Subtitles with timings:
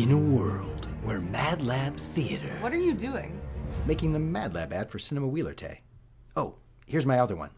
[0.00, 2.56] In a world where Mad Lab Theater.
[2.60, 3.38] What are you doing?
[3.84, 5.82] Making the Mad Lab ad for Cinema Wheeler Tay.
[6.34, 6.54] Oh,
[6.86, 7.50] here's my other one.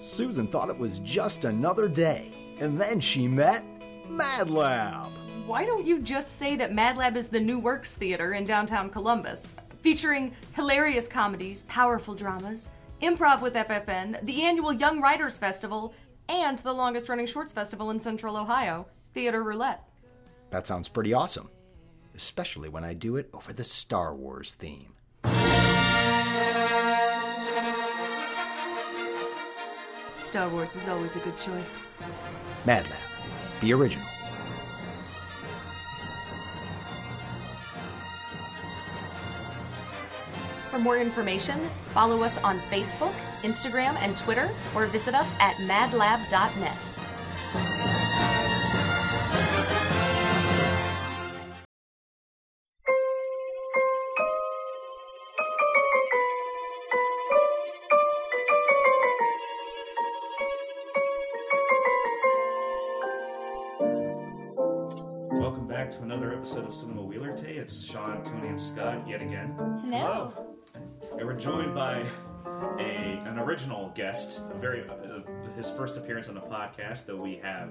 [0.00, 3.64] Susan thought it was just another day, and then she met
[4.08, 5.12] Mad Lab.
[5.46, 8.90] Why don't you just say that Mad Lab is the New Works Theater in downtown
[8.90, 12.68] Columbus, featuring hilarious comedies, powerful dramas,
[13.00, 15.94] improv with FFN, the annual Young Writers Festival,
[16.28, 19.85] and the longest running shorts festival in central Ohio, Theater Roulette.
[20.50, 21.50] That sounds pretty awesome,
[22.14, 24.94] especially when I do it over the Star Wars theme.
[30.14, 31.90] Star Wars is always a good choice.
[32.64, 32.98] Mad Lab,
[33.60, 34.06] the original.
[40.70, 46.95] For more information, follow us on Facebook, Instagram, and Twitter, or visit us at madlab.net.
[71.18, 72.04] And we're joined by
[72.78, 75.20] a an original guest, a very uh,
[75.56, 77.70] his first appearance on the podcast, though we have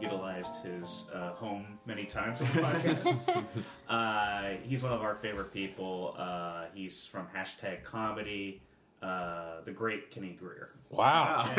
[0.00, 3.44] utilized his uh, home many times on the podcast.
[3.88, 6.14] uh, he's one of our favorite people.
[6.18, 8.62] Uh, he's from hashtag comedy.
[9.02, 10.70] Uh, the great Kenny Greer.
[10.90, 11.44] Wow.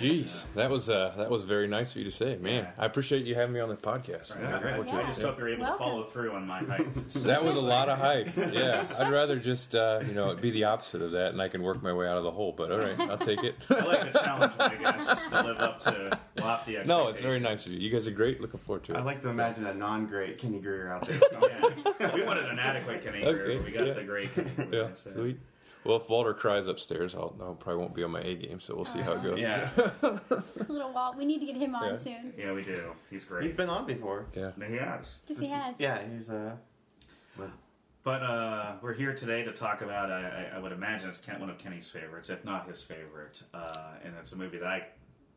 [0.00, 2.68] Jeez, that was uh, that was very nice of you to say, man.
[2.78, 4.34] I appreciate you having me on the podcast.
[4.40, 5.78] Yeah, Looking forward I just hope you're able Welcome.
[5.78, 6.86] to follow through on my hype.
[7.22, 8.30] That was a lot of hype.
[8.52, 11.62] Yeah, I'd rather just uh, you know be the opposite of that, and I can
[11.62, 12.52] work my way out of the hole.
[12.56, 13.54] But all right, I'll take it.
[13.70, 16.88] I like the challenge, I guess, to live up to lofty expectations.
[16.88, 17.80] no, it's very nice of you.
[17.80, 18.40] You guys are great.
[18.40, 18.98] Looking forward to it.
[18.98, 21.20] I'd like to imagine a non-great Kenny Greer out there.
[22.00, 22.14] Yeah.
[22.14, 23.92] we wanted an adequate Kenny Greer, Okay, but we got yeah.
[23.92, 24.68] the great Kenny Greer.
[24.72, 25.12] yeah, so.
[25.12, 25.38] sweet.
[25.84, 28.74] Well, if Walter cries upstairs, I'll no, probably won't be on my A game, so
[28.76, 29.40] we'll see how it goes.
[29.40, 29.68] yeah,
[30.68, 31.16] Little Walt.
[31.16, 31.96] We need to get him on Yeah.
[31.98, 32.34] soon.
[32.38, 32.92] Yeah, we do.
[33.10, 33.42] He's great.
[33.44, 34.26] he's been on before.
[34.34, 34.50] yeah.
[34.68, 35.18] He has.
[35.26, 35.74] Because he has.
[35.78, 36.56] Yeah, he's uh.
[38.04, 41.38] But uh, we're here today to talk about, I, I, I would imagine it's Ken,
[41.38, 43.40] one of Kenny's favorites, if not his favorite.
[43.54, 44.86] Uh, and it's a movie that I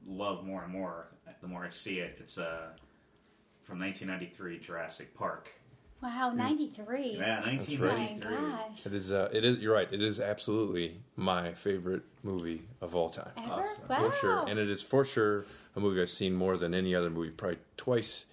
[0.08, 1.10] love more and more
[1.42, 2.18] the more I see it.
[2.20, 2.70] It's uh,
[3.62, 5.50] from 1993, Jurassic Park.
[6.06, 7.16] Wow, 93.
[7.18, 8.86] Yeah, Oh my gosh.
[8.86, 9.12] It is.
[9.12, 9.58] Uh, it is.
[9.58, 9.88] You're right.
[9.92, 13.32] It is absolutely my favorite movie of all time.
[13.38, 13.52] Ever?
[13.64, 13.84] Awesome.
[13.90, 14.10] Wow.
[14.12, 14.46] For sure.
[14.48, 15.46] And it is for sure
[15.76, 18.26] a movie I've seen more than any other movie, probably twice,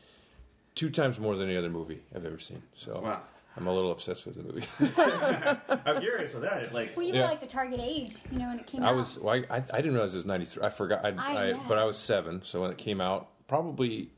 [0.75, 2.63] two times more than any other movie I've ever seen.
[2.77, 3.23] So Wow.
[3.57, 4.67] I'm a little obsessed with the movie.
[5.87, 6.75] I'm curious with that.
[6.75, 7.23] Like, well, you Yeah.
[7.23, 8.97] were like the target age, you know, when it came I out.
[8.97, 10.63] was, well, I, I, I didn't realize it was 93.
[10.65, 11.59] I forgot, I, I- I, yeah.
[11.69, 12.43] but I was seven.
[12.45, 14.11] So when it came out, probably,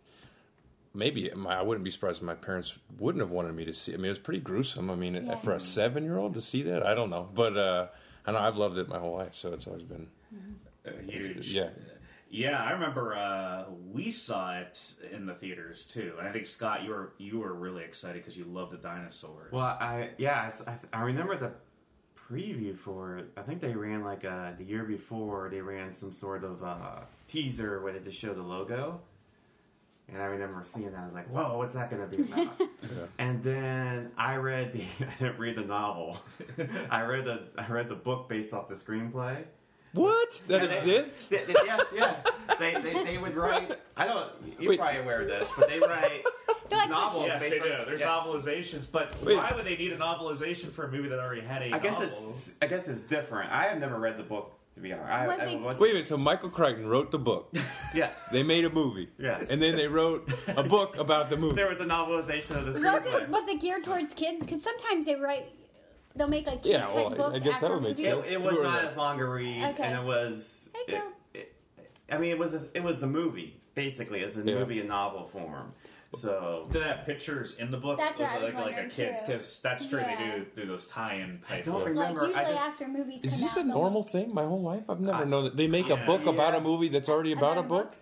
[0.94, 3.92] maybe, my, I wouldn't be surprised if my parents wouldn't have wanted me to see
[3.92, 4.90] I mean, it was pretty gruesome.
[4.90, 5.36] I mean, Yeah.
[5.36, 7.28] for a seven year old to see that, I don't know.
[7.34, 7.86] But uh,
[8.26, 9.34] I know I've loved it my whole life.
[9.34, 10.06] So it's always been,
[10.86, 11.50] uh, huge.
[11.50, 11.70] yeah.
[12.30, 16.82] Yeah, I remember uh, we saw it in the theaters too, and I think Scott,
[16.82, 19.52] you were you were really excited because you loved the dinosaurs.
[19.52, 21.52] Well, I yeah, I s- I, th- I remember the
[22.16, 23.30] preview for it.
[23.36, 25.48] I think they ran like uh, the year before.
[25.48, 29.00] They ran some sort of uh, teaser where they just showed the logo,
[30.08, 30.98] and I remember seeing that.
[31.00, 32.60] I was like, "Whoa, what's that going to be about?"
[33.18, 36.18] And then I read the I didn't read the novel.
[36.90, 39.44] I read the I read the book based off the screenplay.
[39.92, 40.42] What?
[40.48, 41.28] That Yeah, exists?
[41.28, 42.26] they- they- yes, yes.
[42.58, 43.78] They, they, they would write.
[43.96, 44.30] I don't.
[44.58, 44.78] You're Wait.
[44.80, 46.24] probably aware of this, but they write
[46.88, 47.70] novels yes, they based do.
[47.86, 48.06] There's yeah.
[48.08, 49.36] novelizations, but Wait.
[49.36, 51.94] why would they need a novelization for a movie that already had a I guess
[51.94, 52.08] novel?
[52.08, 52.54] it's.
[52.60, 53.50] I guess it's different.
[53.52, 55.08] I have never read the book to be honest.
[55.08, 56.06] I, Was I, it- what's- Wait a minute.
[56.06, 57.54] So Michael Crichton wrote the book.
[57.94, 58.28] Yes.
[58.30, 59.08] They made a movie.
[59.18, 59.50] Yes.
[59.50, 61.54] And then they wrote a book about the movie.
[61.62, 63.22] there was a novelization of the Was screenplay.
[63.22, 64.44] it, was it geared towards kids?
[64.44, 65.46] Because sometimes they write,
[66.16, 67.98] they'll make like kid Yeah, type well, I- books I guess that after would make
[67.98, 68.12] movies.
[68.12, 68.26] sense.
[68.26, 69.82] It, it was Who not was as long a read, Okay.
[69.84, 70.70] and it was.
[70.88, 70.96] Okay.
[71.34, 74.20] It, it, I mean, it was a, it was the movie basically.
[74.20, 74.54] It's a Yeah.
[74.56, 75.72] movie in novel form.
[76.16, 77.98] So Did it have pictures in the book?
[77.98, 79.16] That's was what it I was like like a wondering, kid?
[79.18, 79.26] too.
[79.26, 80.00] Because that's true.
[80.00, 80.16] Yeah.
[80.18, 81.64] They do do those tie-in type.
[81.64, 81.88] don't books.
[81.88, 82.26] remember.
[82.26, 84.34] Like I usually just- after movies Is come this out, a they'll normal make- thing?
[84.34, 86.02] My whole life, I've never I- known that they make Yeah.
[86.02, 87.94] a book about a movie that's already about, a book.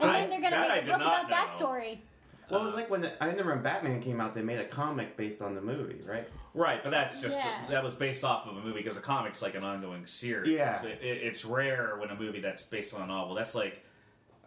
[0.00, 2.02] And I- then they're gonna make a book not about that story.
[2.50, 4.64] Well, it was like when the, I remember when Batman came out, they made a
[4.64, 6.28] comic based on the movie, right?
[6.54, 7.62] Right, but that's just Yeah.
[7.70, 10.50] that was based off of a movie because a comic's like an ongoing series.
[10.52, 10.80] Yeah.
[10.84, 13.34] It- it- it's rare when a movie that's based on a novel.
[13.34, 13.82] That's like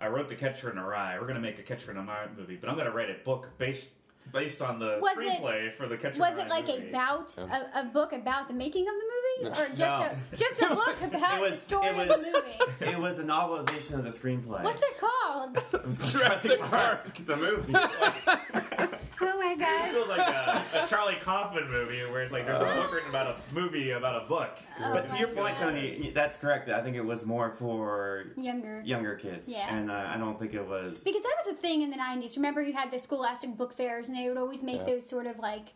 [0.02, 1.18] I wrote The Catcher in the Rye.
[1.20, 3.48] We're gonna make a Catcher in the Rye movie, but I'm gonna write a book
[3.58, 3.94] based
[4.34, 6.20] based on the Was it- screenplay for the Catcher.
[6.20, 6.90] Was in the Rye it like movie.
[6.90, 10.12] about a, a book about the making of the movie, or just No.
[10.34, 12.92] a just a book about It was- the story it of was- the movie?
[12.92, 14.64] It was a novelization of the screenplay.
[14.64, 15.58] What's it called?
[15.74, 17.26] It was called Jurassic Park.
[17.26, 17.74] the movie.
[19.22, 19.92] Oh my It god.
[19.92, 23.28] feels like a, a Charlie Kaufman movie where it's like there's a book written about
[23.28, 24.50] a movie about a book.
[24.80, 25.72] But to my your point, God.
[25.72, 26.70] Tony, that's correct.
[26.70, 28.82] I think it was more for Younger.
[28.86, 29.50] younger kids.
[29.50, 29.76] Yeah.
[29.76, 31.04] And uh, I don't think it was.
[31.04, 32.38] Because that was a thing in the 90s.
[32.38, 34.86] Remember, you had the scholastic book fairs, and they would always make Yeah.
[34.96, 35.74] those sort of like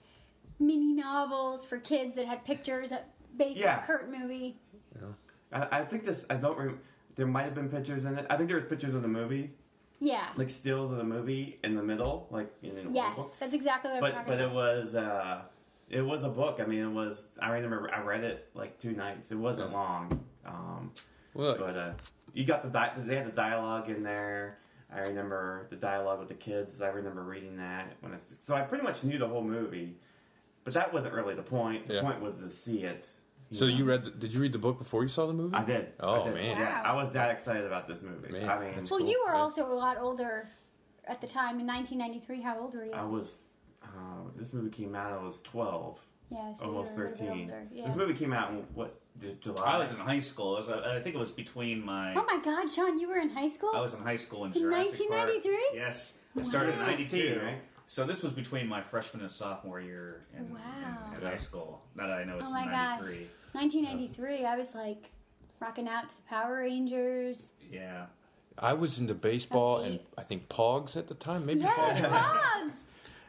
[0.59, 3.83] mini novels for kids that had pictures that- based Yeah.
[3.83, 4.57] a current movie.
[5.51, 6.25] I, I think this.
[6.29, 6.57] I don't.
[6.57, 6.79] Rem-
[7.15, 8.25] there might have been pictures in it.
[8.29, 9.51] I think there was pictures of the movie,
[9.99, 10.27] Yeah.
[10.35, 13.31] like stills of the movie in the middle, like in an yes, book.
[13.39, 14.55] that's exactly what I'm But talking but it about.
[14.55, 14.95] was.
[14.95, 15.41] uh
[15.89, 16.59] it was a book.
[16.59, 17.27] I mean, it was.
[17.39, 19.31] I remember I read it like two nights.
[19.31, 19.77] It wasn't Yeah.
[19.77, 20.91] long, um,
[21.35, 21.93] Well, but uh,
[22.33, 24.57] you got the di- they had the dialogue in there.
[24.91, 26.81] I remember the dialogue with the kids.
[26.81, 29.97] I remember reading that when I, so I pretty much knew the whole movie,
[30.63, 31.87] but that wasn't really the point.
[31.87, 32.01] The Yeah.
[32.01, 33.07] point was to see it.
[33.53, 34.03] So you read?
[34.03, 35.55] The, did you read the book before you saw the movie?
[35.55, 35.93] I did.
[35.99, 36.33] Oh, I did.
[36.35, 36.57] man.
[36.57, 36.91] Yeah, Wow.
[36.91, 38.31] I was that excited about this movie.
[38.31, 39.07] Man, I mean, well, cool.
[39.09, 40.49] you were also a lot older
[41.05, 42.41] at the time in 1993.
[42.41, 42.91] How old were you?
[42.91, 43.35] I was.
[43.83, 43.87] Uh,
[44.35, 45.11] this movie came out.
[45.11, 45.99] I was twelve,
[46.31, 47.53] yeah, so almost you were a little bit thirteen.
[47.73, 47.85] Yeah.
[47.85, 48.99] This movie came out in what?
[49.41, 49.75] July.
[49.75, 50.53] I was in high school.
[50.55, 52.15] Was, I think it was between my.
[52.15, 53.69] Oh my God, Sean, you were in high school.
[53.75, 55.69] I was in high school in In 1993?
[55.75, 56.85] Yes, I started in Wow.
[56.87, 57.39] 92.
[57.43, 57.57] right?
[57.85, 60.59] So this was between my freshman and sophomore year in, Wow.
[61.11, 61.83] in, in high school.
[61.95, 63.05] Now that I know it's Oh my gosh.
[63.53, 63.81] 93.
[63.83, 64.45] 1983.
[64.45, 65.09] I was like
[65.59, 67.51] rocking out to the Power Rangers.
[67.71, 68.05] Yeah.
[68.57, 69.99] I was into baseball That's and.
[70.17, 71.45] I think Pogs at the time.
[71.45, 72.09] Maybe Yes, Pogs.
[72.09, 72.73] Pogs.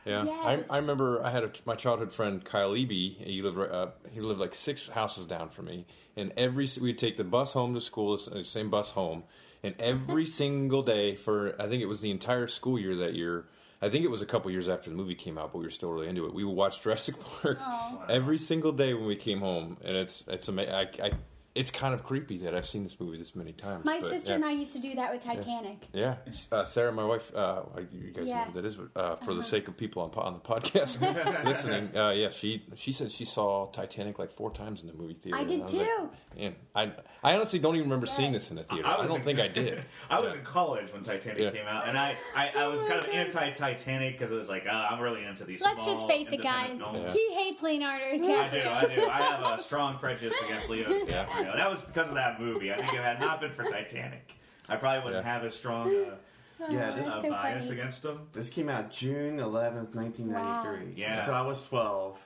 [0.07, 0.65] Yeah, Yes.
[0.71, 3.17] I, I remember I had a, my childhood friend Kyle Eby.
[3.25, 6.99] He lived right- uh, he lived like six houses down from me, and every we'd
[6.99, 9.23] take the bus home to school, the same bus home,
[9.63, 13.47] and every single day for I think it was the entire school year that year.
[13.85, 15.71] I think it was a couple years after the movie came out, but we were
[15.71, 16.33] still really into it.
[16.33, 18.05] We would watch Jurassic Park oh.
[18.09, 21.13] every single day when we came home, and it's it's ama- I, I,
[21.55, 23.85] it's kind of creepy that I've seen this movie this many times.
[23.85, 24.35] My but, sister yeah.
[24.37, 25.87] and I used to do that with Titanic.
[25.93, 26.17] Yeah,
[26.51, 27.33] uh, Sarah, my wife.
[27.35, 27.63] Uh,
[27.93, 28.39] you guys Yeah.
[28.39, 31.01] know who that is, but uh, for the sake of people on, on the podcast
[31.45, 35.15] listening, uh, yeah, she she said she saw Titanic like four times in the movie
[35.15, 35.37] theater.
[35.39, 36.09] I and did was like, too.
[36.37, 36.93] Man, I
[37.23, 38.17] I honestly don't even remember Yes.
[38.17, 38.87] seeing this in the theater.
[38.89, 39.85] I I, don't in- think I did.
[40.11, 40.41] I was Yeah.
[40.41, 41.51] in college when Titanic Yeah.
[41.51, 43.43] came out, and I, I, I was Oh kind my of God.
[43.43, 45.63] anti-Titanic because I was like, uh, I'm really into these.
[45.63, 46.79] Let's small, just face it, guys.
[46.79, 46.99] films.
[47.01, 47.13] Yeah.
[47.13, 48.25] He hates Leonardo I do,
[48.69, 49.07] I do.
[49.09, 51.44] I have a strong prejudice against Leo DiCaprio.
[51.53, 52.73] That was because of that movie.
[52.73, 54.35] I think if it had not been for Titanic,
[54.69, 55.33] I probably wouldn't Yeah.
[55.33, 57.81] have as strong Yeah, Oh, this uh, so bias funny.
[57.81, 58.21] against him.
[58.33, 60.87] this came out June eleventh, nineteen ninety three.
[60.87, 60.93] Wow.
[60.97, 61.25] Yeah.
[61.27, 62.19] So I was twelve,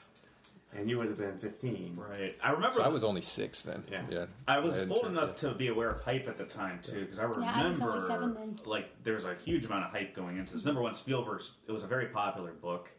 [0.76, 1.96] and you would have been fifteen.
[1.96, 2.36] Right.
[2.42, 2.76] I remember.
[2.76, 3.84] So I was only six then.
[3.90, 4.02] Yeah.
[4.10, 4.26] yeah.
[4.46, 5.36] I was hadn't old enough yet.
[5.38, 8.06] to be aware of hype at the time too, because I I was remember only
[8.06, 8.60] seven then.
[8.66, 10.64] like there was a huge amount of hype going into this.
[10.64, 12.92] Number one, Spielberg's it was a very popular book,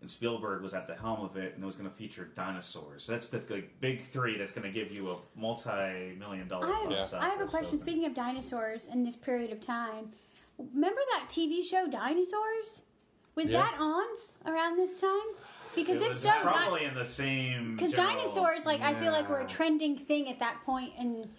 [0.00, 3.04] and Spielberg was at the helm of it, and it was going to feature dinosaurs.
[3.04, 6.68] So that's the like, big three that's going to give you a multi-million dollar.
[6.72, 7.66] I, box I have a question.
[7.66, 7.80] opening.
[7.80, 10.12] Speaking of dinosaurs in this period of time,
[10.58, 12.82] remember that TV show Dinosaurs?
[13.34, 13.62] Was Yeah.
[13.62, 14.06] that on
[14.46, 15.18] around this time?
[15.74, 17.76] Because it if was so, probably in the same.
[17.76, 21.30] because dinosaurs, like I feel like were a trending thing at that and in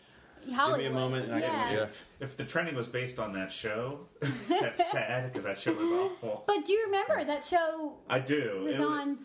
[0.53, 0.81] Hollywood.
[0.81, 1.71] Give me a moment and I can- yeah.
[1.79, 1.85] Yeah.
[2.19, 4.01] If the trending was based on that show,
[4.49, 5.89] that's sad because that show was
[6.21, 6.43] awful.
[6.47, 8.61] But do you remember that show I do.
[8.63, 9.19] was it on?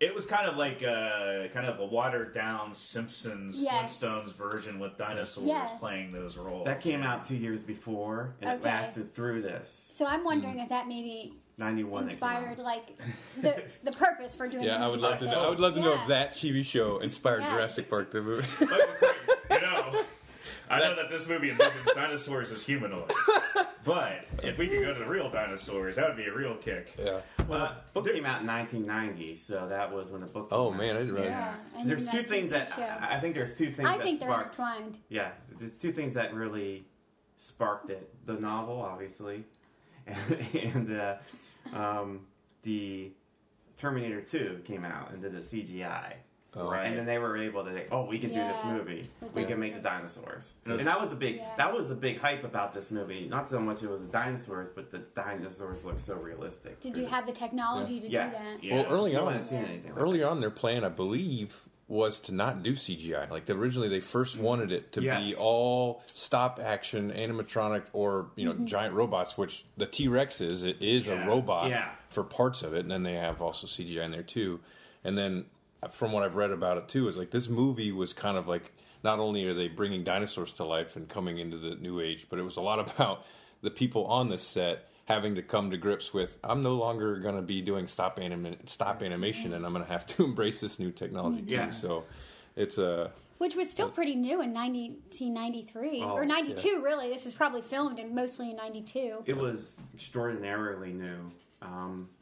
[0.00, 3.98] It was kind of like a kind of a watered down Simpsons Yes.
[3.98, 5.78] Flintstones version with dinosaurs Yes.
[5.78, 6.64] playing those roles.
[6.64, 10.62] That came out two years before, and it lasted through this So I'm wondering Mm.
[10.64, 12.08] if that maybe ninety one.
[12.08, 12.98] inspired like
[13.40, 14.64] the the purpose for doing.
[14.64, 15.44] Yeah, I would love to know.
[15.44, 17.50] I would love to know if that TV show inspired Yes.
[17.52, 18.48] Jurassic Park the movie.
[18.60, 18.78] Michael
[19.52, 20.04] you know,
[20.72, 23.14] I know that this movie envisions dinosaurs as humanoids,
[23.84, 26.94] but if we could go to the real dinosaurs, that would be a real kick.
[26.98, 27.20] yeah.
[27.48, 30.50] Well, book came out in nineteen ninety, so that was when the book.
[30.50, 30.78] Came Oh out.
[30.78, 31.30] man, I didn't realize.
[31.30, 32.82] Yeah, and There's then two that things TV that show.
[33.06, 34.58] I, I think there's two things I that think they're sparked.
[34.58, 34.98] intertwined.
[35.08, 36.86] Yeah, there's two things that really
[37.36, 39.44] sparked it: the novel, obviously,
[40.06, 41.16] and, and uh,
[41.74, 42.20] um,
[42.62, 43.12] the
[43.76, 46.14] Terminator Two came out and did the CGI.
[46.54, 46.70] Oh.
[46.70, 46.86] Right.
[46.86, 49.08] And then they were able to, say, oh, we can do this movie.
[49.20, 50.50] With We can make the dinosaurs.
[50.66, 50.74] Yeah.
[50.74, 51.48] And that was a big, Yeah.
[51.56, 53.26] that was a big hype about this movie.
[53.26, 56.80] Not so much it was the dinosaurs, but the dinosaurs look so realistic.
[56.80, 57.38] Did through you have the this.
[57.38, 58.26] technology to Yeah.
[58.26, 58.64] do that?
[58.64, 58.74] Yeah.
[58.74, 59.92] Well, early You on, haven't seen anything.
[59.94, 63.30] Like early on, their plan, I believe, was to not do CGI.
[63.30, 64.40] Like originally, they first mm.
[64.40, 68.66] wanted it to be all stop action, animatronic, or you know, mm-hmm.
[68.66, 69.36] giant robots.
[69.36, 70.62] Which the T Rex is.
[70.62, 71.24] It is Yeah.
[71.24, 71.90] a robot Yeah.
[72.10, 74.60] for parts of it, and then they have also CGI in there too.
[75.04, 75.46] And then,
[75.90, 78.72] from what I've read about it too, is like this movie was kind of like
[79.02, 82.38] not only are they bringing dinosaurs to life and coming into the new age, but
[82.38, 83.24] it was a lot about
[83.62, 87.34] the people on this set having to come to grips with I'm no longer going
[87.34, 90.78] to be doing stop anim- stop animation and I'm going to have to embrace this
[90.78, 91.54] new technology too.
[91.54, 91.70] Yeah.
[91.70, 92.04] So
[92.54, 96.82] it's a Which was still pretty new in 1993 Oh, or 92.
[96.84, 99.24] Really, this was probably filmed in mostly in 92.
[99.26, 101.32] It was extraordinarily new.
[101.60, 102.21] Um, well,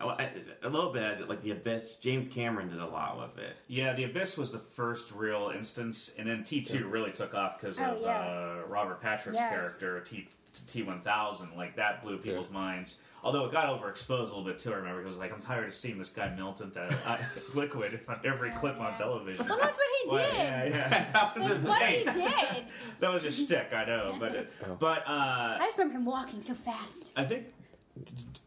[0.00, 0.30] I-
[0.62, 1.96] a little bit like the Abyss.
[1.96, 3.56] James Cameron did a lot with it.
[3.68, 7.80] Yeah, The Abyss was the first real instance, and then T2 really took off because
[7.80, 8.18] Oh, of yeah.
[8.18, 9.50] uh, Robert Patrick's Yes.
[9.50, 10.28] character, T-
[10.68, 11.56] T1000.
[11.56, 12.98] Like, that blew people's minds.
[13.24, 15.74] Although it got overexposed a little bit too, I remember, because like, I'm tired of
[15.74, 17.16] seeing this guy melt into uh,
[17.54, 19.44] liquid on every clip on television.
[19.48, 20.34] Well, that's what he Well, did.
[20.36, 21.06] yeah, yeah.
[21.12, 22.64] That was his That's what he did.
[23.00, 24.16] that was a shtick, I know.
[24.20, 24.46] But,
[24.78, 27.10] but uh, I just remember him walking so fast.
[27.16, 27.46] I think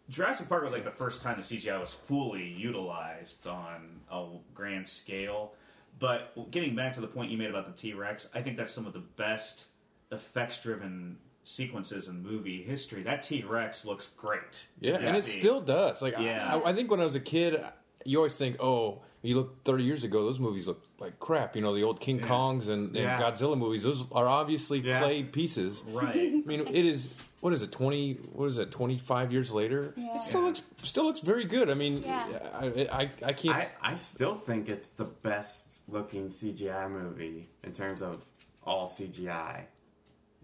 [0.10, 4.88] Jurassic Park was like the first time the CGI was fully utilized on a grand
[4.88, 5.54] scale.
[6.00, 8.74] But getting back to the point you made about the T Rex, I think that's
[8.74, 9.68] some of the best
[10.12, 13.04] effects driven sequences in movie history.
[13.04, 14.66] That T Rex looks great.
[14.80, 16.02] Yeah, and it still does.
[16.02, 16.62] Like, Yeah.
[16.64, 17.62] I, I think when I was a kid,
[18.06, 21.56] you always think, oh, you look 30 years ago, those movies look like crap.
[21.56, 23.20] You know, the old King Kongs and, and Yeah.
[23.20, 25.00] Godzilla movies, those are obviously Yeah.
[25.02, 25.84] clay pieces.
[25.88, 26.16] Right.
[26.16, 27.10] I mean, it is.
[27.42, 27.72] What is it?
[27.72, 28.14] Twenty?
[28.34, 28.72] What is it?
[28.72, 30.16] Twenty five years later, Yeah.
[30.16, 31.70] it still looks still looks very good.
[31.70, 32.50] I mean, Yeah.
[32.54, 33.56] I, I I can't.
[33.56, 38.26] I, I still think it's the best looking CGI movie in terms of
[38.64, 39.64] all CGI.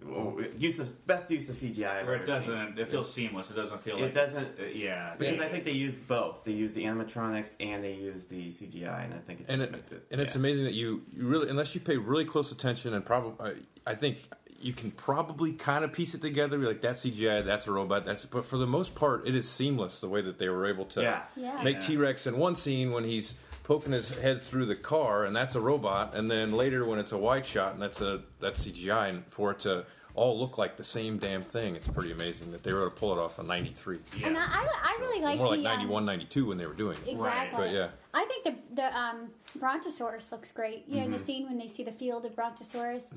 [0.04, 1.88] Well, use of, best use of CGI.
[2.02, 2.54] I've Where ever it seen.
[2.56, 3.50] doesn't, it feels seamless.
[3.50, 5.46] It doesn't feel It like doesn't- uh, yeah, Because yeah.
[5.46, 6.44] I think they used both.
[6.44, 9.62] They used the animatronics and they used the CGI, and I think it just and
[9.62, 10.06] it, makes it.
[10.12, 13.56] and it's amazing that you, you really unless you pay really close attention and probably
[13.88, 14.18] I think
[14.60, 18.06] you can probably kind of piece it together be like that's CGI that's a robot
[18.06, 20.86] that's but for the most part it is seamless the way that they were able
[20.86, 21.22] to Yeah.
[21.36, 21.62] Yeah.
[21.64, 21.82] make Yeah.
[21.88, 25.60] T-Rex in one scene when he's poking his head through the car and that's a
[25.62, 29.26] robot and then later when it's a wide shot and that's a that's CGI and
[29.28, 32.72] for it to all look like the same damn thing it's pretty amazing that they
[32.72, 34.28] were able to pull it off in 93 Yeah.
[34.28, 36.74] And I, I, I really like more like the um, 91 92 when they were
[36.74, 37.58] doing it Exactly.
[37.66, 37.90] But yeah.
[38.14, 39.28] I think the the um,
[39.60, 40.86] Brontosaurus looks great.
[40.88, 41.14] You know, in Mm-hmm.
[41.14, 43.08] the scene when they see the field of Brontosaurus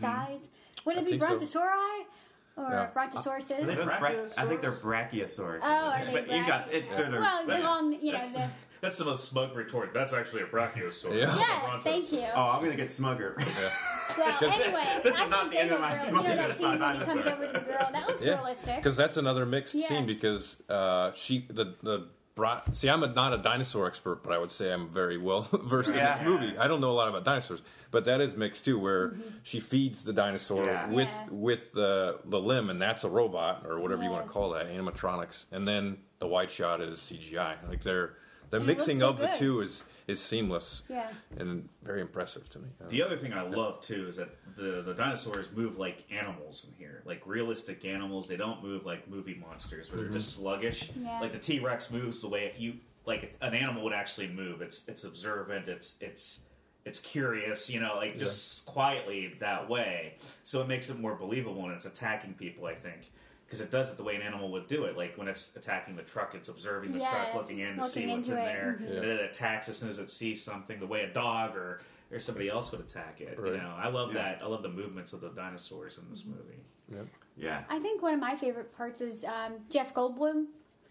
[0.00, 0.48] size.
[0.88, 1.46] Would I it be Brontosauri?
[1.46, 2.62] so.
[2.62, 2.88] Or Yeah.
[2.92, 3.62] Brontosauruses?
[3.70, 4.38] I think, bra- Brachiosaurus?
[4.38, 5.60] I think they're brachiosaurs.
[5.62, 6.96] Oh, are they but you got brachio- it.
[6.96, 8.48] They're, they're, well, the they're- long, you know, That's- the
[8.80, 9.92] That's the most smug retort.
[9.92, 11.18] That's actually a brachiosaurus.
[11.18, 11.36] Yeah.
[11.36, 12.26] yes, thank you.
[12.34, 13.34] Oh, I'm gonna get smugger.
[14.16, 16.56] Well, anyway, This is I not think the end of my- real, you know that
[16.56, 17.88] scene not when he comes over to the girl.
[17.92, 18.76] That looks Yeah, realistic.
[18.76, 19.86] because that's another mixed Yeah.
[19.86, 20.06] scene.
[20.06, 24.38] Because uh, she, the the bra- see, I'm a, not a dinosaur expert, but I
[24.38, 26.56] would say I'm very well versed in this movie.
[26.56, 30.04] I don't know a lot about dinosaurs, but that is mixed too, where she feeds
[30.04, 30.88] the dinosaur Yeah.
[30.90, 31.34] with Mm-hmm.
[31.34, 31.40] Yeah.
[31.48, 34.68] with the the limb, and that's a robot or whatever you want to call that,
[34.70, 37.68] animatronics, and then the white shot is CGI.
[37.68, 38.14] Like they're
[38.50, 40.82] the And it mixing so of the two is is seamless.
[40.88, 41.08] Yeah.
[41.36, 42.68] and very impressive to me.
[42.88, 46.74] The other thing I love too is that the the dinosaurs move like animals in
[46.78, 48.26] here, like realistic animals.
[48.26, 50.42] They don't move like movie monsters, where they're just mm-hmm.
[50.42, 50.90] sluggish.
[51.00, 51.20] Yeah.
[51.20, 52.74] Like the T Rex moves the way you
[53.04, 54.62] like an animal would actually move.
[54.62, 55.68] It's it's observant.
[55.68, 56.40] It's it's
[56.84, 57.68] it's curious.
[57.68, 60.14] You know, like just quietly that way.
[60.44, 62.66] So it makes it more believable when it's attacking people.
[62.66, 63.10] I think.
[63.48, 64.94] Because it does it the way an animal would do it.
[64.94, 68.06] Like when it's attacking the truck, it's observing the Yes, truck, looking in to see
[68.06, 68.44] what's in it.
[68.44, 68.84] there, Mhm.
[68.90, 68.94] Yeah.
[68.96, 70.78] and then it attacks as soon as it sees something.
[70.78, 73.38] The way a dog or or somebody else would attack it.
[73.38, 73.52] Right.
[73.52, 74.22] You know, I love Yeah.
[74.22, 74.42] that.
[74.42, 77.06] I love the movements of the dinosaurs in this movie.
[77.36, 77.64] yeah.
[77.68, 80.46] I think one of my favorite parts is um, Jeff Goldblum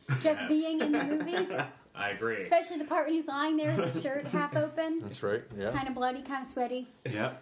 [0.22, 1.36] just being in the movie,
[1.96, 2.38] I agree.
[2.42, 5.44] especially the part when he's lying there with his shirt half open, That's right.
[5.58, 5.72] Yeah.
[5.72, 6.88] kind of bloody, kind of sweaty.
[7.06, 7.42] Yep.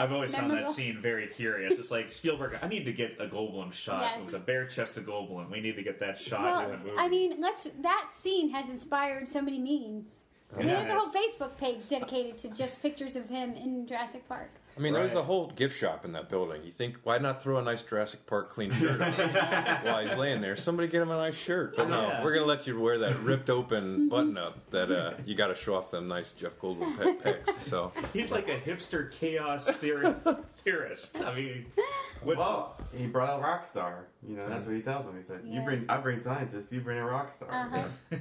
[0.00, 1.78] I've always found that scene very curious.
[1.78, 2.58] It's like Spielberg.
[2.62, 4.24] I need to get a Goldblum shot Yes.
[4.24, 5.50] with a bare chested Goldblum.
[5.50, 6.96] We need to get that shot Well, in the movie.
[6.96, 7.64] I mean, let's.
[7.80, 10.20] That scene has inspired so many memes.
[10.54, 14.26] I mean, there's a whole Facebook page dedicated to just pictures of him in Jurassic
[14.26, 14.50] Park.
[14.76, 15.20] I mean, there's Right.
[15.20, 16.62] a whole gift shop in that building.
[16.64, 19.12] You think, why not throw a nice Jurassic Park clean shirt on
[19.84, 20.56] while he's laying there?
[20.56, 21.76] Somebody get him a nice shirt.
[21.76, 22.22] But no, Yeah.
[22.24, 25.48] we're going to let you wear that ripped open button up that uh, you got
[25.48, 27.58] to show off them nice Jeff Goldblum pe- pecs.
[27.60, 30.14] So, He's like a hipster chaos theory,
[30.64, 31.20] theorist.
[31.22, 31.66] I mean,
[32.22, 34.06] what, Well, he brought a rock star.
[34.26, 35.16] You know, that's what he tells them.
[35.16, 36.70] He said, "You bring, I bring scientists.
[36.72, 38.18] You bring a rock star." Uh-huh.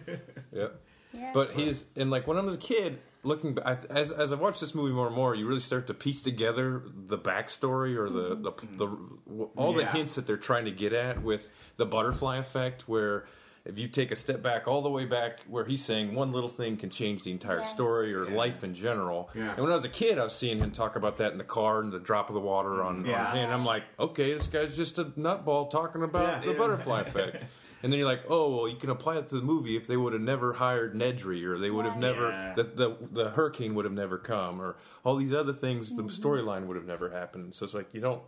[0.53, 0.81] yep.
[1.13, 1.31] Yeah.
[1.33, 4.61] But he's, and like when I was a kid, looking back, as, as I've watched
[4.61, 8.35] this movie more and more, you really start to piece together the backstory or the,
[8.35, 8.77] the, mm-hmm.
[8.77, 13.25] the, all the hints that they're trying to get at with the butterfly effect, where
[13.65, 16.49] if you take a step back, all the way back, where he's saying one little
[16.49, 17.71] thing can change the entire Yes.
[17.71, 18.35] story or Yeah.
[18.37, 19.29] life in general.
[19.35, 19.51] Yeah.
[19.51, 21.43] And when I was a kid, I was seeing him talk about that in the
[21.43, 23.27] car and the drop of the water on, Yeah.
[23.27, 23.53] on hand.
[23.53, 26.39] I'm like, okay, this guy's just a nutball talking about Yeah.
[26.45, 26.57] the Yeah.
[26.57, 27.43] butterfly effect.
[27.81, 29.97] And then you're like, oh, well, you can apply it to the movie if they
[29.97, 32.01] would have never hired Nedry, or they would have Right.
[32.01, 36.03] never, the, the the hurricane would have never come, or all these other things, the
[36.03, 36.27] mm-hmm.
[36.27, 37.55] storyline would have never happened.
[37.55, 38.21] So it's like you don't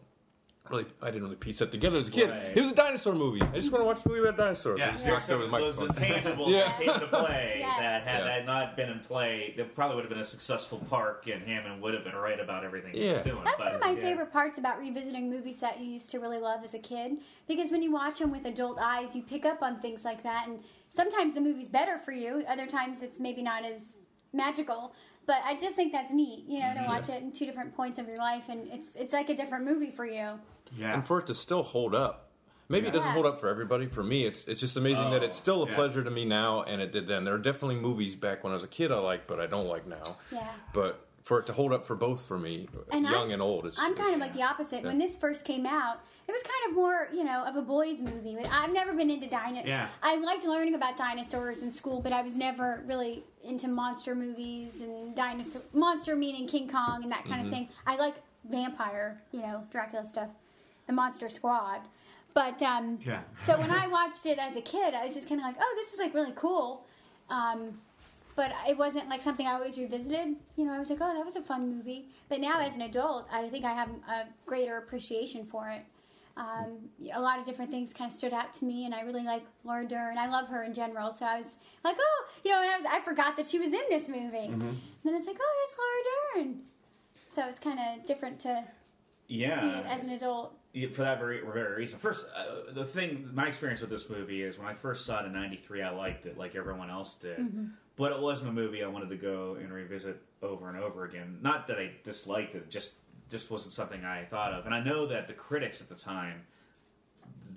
[0.71, 2.29] really, I didn't really piece that together as a kid.
[2.29, 2.57] Right.
[2.57, 3.41] It was a dinosaur movie.
[3.41, 4.79] I just want to watch a movie about dinosaurs.
[4.79, 4.97] Yeah.
[4.97, 5.11] I Yeah.
[5.11, 5.89] walked over the those microphone.
[6.09, 6.59] intangibles Yeah.
[6.65, 7.79] that came to play Yes.
[7.79, 8.23] that had Yeah.
[8.25, 11.81] that not been in play, that probably would have been a successful park, and Hammond
[11.81, 13.13] would have been right about everything he Yeah.
[13.13, 13.43] was doing.
[13.43, 13.99] That's but, one of my yeah.
[14.01, 17.17] favorite parts about revisiting movies that you used to really love as a kid.
[17.47, 20.47] Because when you watch them with adult eyes, you pick up on things like that.
[20.47, 22.43] And sometimes the movie's better for you.
[22.47, 23.99] Other times it's maybe not as
[24.33, 24.93] magical.
[25.27, 27.99] But I just think that's neat, you know, to watch it in two different points
[27.99, 30.39] of your life, and it's it's like a different movie for you.
[30.77, 30.93] Yeah.
[30.93, 32.29] and for it to still hold up.
[32.69, 33.85] Maybe it doesn't hold up for everybody.
[33.87, 35.75] For me, it's it's just amazing that Oh, it's still a yeah.
[35.75, 37.25] pleasure to me now, and it did then.
[37.25, 39.67] There are definitely movies back when I was a kid I liked, but I don't
[39.67, 40.15] like now.
[40.31, 40.47] Yeah.
[40.71, 43.67] But for it to hold up for both for me, And young I'm- and old,
[43.67, 44.83] is I'm kind of like the opposite.
[44.83, 47.99] When this first came out, it was kind of more, you know, of a boys'
[47.99, 48.37] movie.
[48.51, 49.67] I've never been into dinosaurs.
[49.67, 49.87] Yeah.
[50.01, 54.79] I liked learning about dinosaurs in school, but I was never really into monster movies
[54.79, 57.65] and dinosaur monster meaning King Kong and that kind of mm-hmm.
[57.65, 57.69] thing.
[57.85, 58.15] I like
[58.49, 60.29] vampire, you know, Dracula stuff,
[60.91, 61.81] the Monster Squad.
[62.33, 63.21] But um, Yeah.
[63.45, 65.73] so when I watched it as a kid, I was just kind of like, oh,
[65.77, 66.85] this is like really cool.
[67.29, 67.79] Um,
[68.35, 70.35] but it wasn't like something I always revisited.
[70.55, 72.05] You know, I was like, oh, that was a fun movie.
[72.29, 75.81] But now as an adult, I think I have a greater appreciation for it.
[76.37, 79.23] Um, a lot of different things kind of stood out to me, and I really
[79.23, 80.17] like Laura Dern.
[80.17, 82.85] I love her in general, so I was like, oh, you know, and I was
[82.89, 84.47] I forgot that she was in this movie.
[84.47, 84.61] And
[85.03, 86.61] then it's like, oh, that's Laura Dern.
[87.31, 88.63] So it's kind of different to
[89.27, 89.59] Yeah.
[89.59, 90.57] see it as an adult.
[90.73, 91.99] Yeah, for that very very reason.
[91.99, 95.25] First, uh, the thing, my experience with this movie is when I first saw it
[95.25, 97.65] in '93, I liked it like everyone else did, Mm-hmm.
[97.97, 101.39] but it wasn't a movie I wanted to go and revisit over and over again.
[101.41, 102.93] Not that I disliked it, just
[103.29, 104.65] just wasn't something I thought of.
[104.65, 106.43] And I know that the critics at the time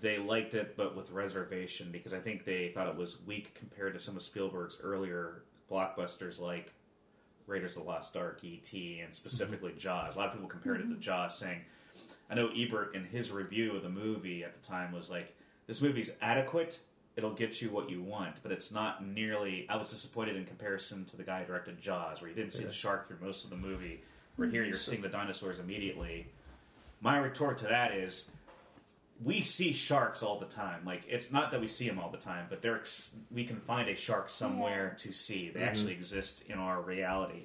[0.00, 3.94] they liked it, but with reservation because I think they thought it was weak compared
[3.94, 6.73] to some of Spielberg's earlier blockbusters like
[7.47, 10.16] Raiders of the Lost Ark, E.T., and specifically Jaws.
[10.16, 11.61] A lot of people compared it to Jaws, saying,
[12.31, 15.35] I know Ebert in his review of the movie at the time was like,
[15.66, 16.81] "This movie's adequate.
[17.16, 21.04] It'll get you what you want, but it's not nearly." I was disappointed in comparison
[21.07, 23.50] to the guy who directed Jaws, where you didn't see the shark through most of
[23.50, 24.02] the movie.
[24.37, 26.26] Where here you're seeing the dinosaurs immediately.
[27.00, 28.31] My retort to that is,
[29.23, 30.85] we see sharks all the time.
[30.85, 33.57] Like it's not that we see them all the time, but they're ex- we can
[33.57, 35.51] find a shark somewhere to see.
[35.51, 36.01] They actually mm-hmm.
[36.01, 37.44] exist in our reality.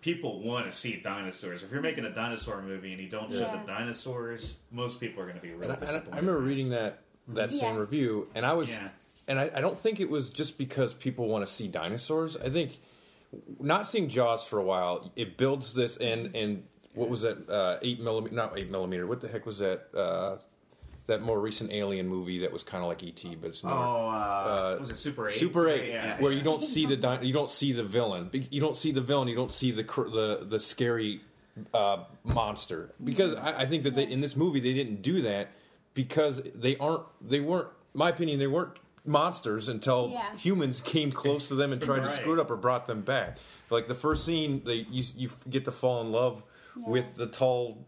[0.00, 1.62] People want to see dinosaurs.
[1.62, 3.60] If you're making a dinosaur movie and you don't show Yeah.
[3.60, 6.14] the dinosaurs, most people are going to be real And I, and I- disappointed.
[6.14, 7.78] I remember reading that that same Yes.
[7.80, 8.88] review, and I was, Yeah.
[9.28, 12.36] and I, I don't think it was just because people want to see dinosaurs.
[12.36, 12.80] I think
[13.60, 17.48] not seeing Jaws for a while, it builds this, and and what was that?
[17.48, 19.06] Uh, eight millimeter, not eight millimeter.
[19.06, 19.94] What the heck was that?
[19.94, 20.38] Uh,
[21.10, 23.76] that more recent Alien movie that was kind of like ET, but it's Oh, more.
[24.14, 25.34] uh, was it Super Eight?
[25.38, 26.20] Super Eight, Yeah.
[26.20, 29.00] where you don't see the di- you don't see the villain, you don't see the
[29.00, 31.20] villain, you don't see the cr- the the scary
[31.74, 32.92] uh, monster.
[33.02, 35.50] Because I, I think that they, in this movie they didn't do that
[35.94, 40.36] because they aren't they weren't my opinion they weren't monsters until Yeah.
[40.36, 43.38] humans came close to them and tried to screw it up or brought them back.
[43.68, 46.44] Like the first scene, they you, you get to fall in love
[46.76, 47.86] with the tall.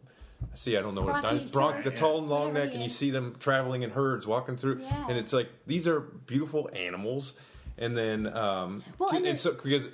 [0.54, 1.50] See, I don't know what it Brachiosaurus.
[1.52, 4.80] Bronch, the tall and long neck, and you see them traveling in herds, walking through,
[4.80, 5.06] Yeah.
[5.08, 7.34] and it's like these are beautiful animals.
[7.78, 9.86] And then, um, Well, and and, so because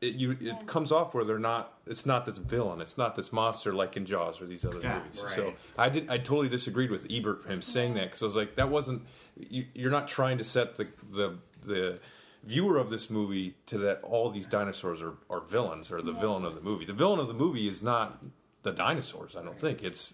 [0.00, 0.58] it, you, it Yeah.
[0.66, 1.72] comes off where they're not.
[1.86, 2.80] It's not this villain.
[2.80, 5.22] It's not this monster like in Jaws or these other Yeah, movies.
[5.22, 5.34] right.
[5.34, 6.08] So I did.
[6.08, 9.02] I totally disagreed with Ebert him saying that because I was like, that wasn't.
[9.36, 11.98] You, you're not trying to set the the the
[12.44, 16.44] viewer of this movie to that all these dinosaurs are, are villains or the villain
[16.44, 16.84] of the movie.
[16.84, 18.22] The villain of the movie is not
[18.64, 19.36] the dinosaurs.
[19.36, 20.12] I don't think it's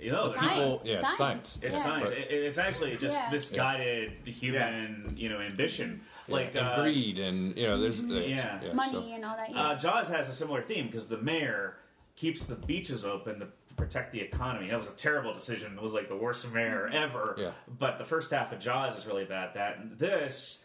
[0.00, 1.16] You know, People- yeah, science.
[1.18, 1.58] science.
[1.60, 1.82] It's yeah.
[1.82, 2.04] science.
[2.04, 3.30] But- It- it's actually just Yeah.
[3.32, 6.02] misguided human, you know, ambition.
[6.28, 8.60] Like and uh, greed and you know there's Yeah.
[8.74, 9.50] Money so- and all that.
[9.50, 9.60] Yeah.
[9.70, 11.78] Uh, Jaws has a similar theme because the mayor
[12.14, 14.68] keeps the beaches open to protect the economy.
[14.70, 15.72] That was a terrible decision.
[15.76, 17.34] It was like the worst mayor ever.
[17.36, 17.52] Yeah.
[17.66, 19.78] But the first half of Jaws is really about that.
[19.78, 20.62] And this,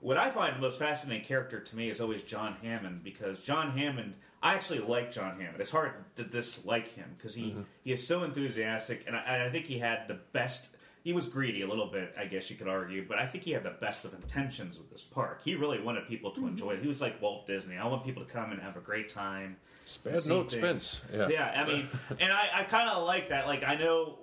[0.00, 3.72] what I find the most fascinating character to me is always John Hammond because John
[3.72, 4.14] Hammond.
[4.42, 5.60] I actually like John Hammond.
[5.60, 7.62] It's hard to dislike him because he, mm-hmm.
[7.84, 10.74] he is so enthusiastic, and I, and I think he had the best.
[11.04, 13.52] He was greedy a little bit, I guess you could argue, but I think he
[13.52, 15.40] had the best of intentions with this park.
[15.44, 16.50] He really wanted people to mm-hmm.
[16.50, 16.82] enjoy it.
[16.82, 17.76] He was like Walt Disney.
[17.76, 19.56] I want people to come and have a great time.
[19.86, 20.54] See no things.
[20.54, 21.00] expense.
[21.12, 21.28] Yeah.
[21.28, 23.46] Yeah, I mean, and I, I kind of like that.
[23.46, 24.18] Like, I know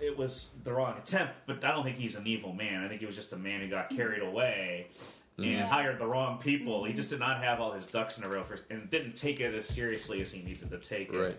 [0.00, 2.84] it was the wrong attempt, but I don't think he's an evil man.
[2.84, 4.88] I think he was just a man who got carried away
[5.36, 5.66] and Yeah.
[5.66, 6.84] hired the wrong people.
[6.84, 6.96] He mm-hmm.
[6.96, 9.54] just did not have all his ducks in a row for, and didn't take it
[9.54, 11.18] as seriously as he needed to take it.
[11.18, 11.36] Right.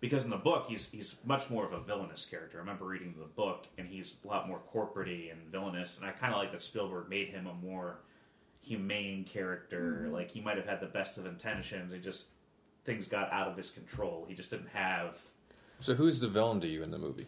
[0.00, 2.58] Because in the book, he's he's much more of a villainous character.
[2.58, 5.96] I remember reading the book, and he's a lot more corporate and villainous.
[5.96, 8.00] And I kind of like that Spielberg made him a more
[8.62, 10.02] humane character.
[10.02, 10.12] Mm-hmm.
[10.12, 11.92] Like he might have had the best of intentions.
[11.92, 12.28] He just
[12.84, 14.26] things got out of his control.
[14.28, 15.16] He just didn't have.
[15.80, 17.26] So who's the villain to you in the movie?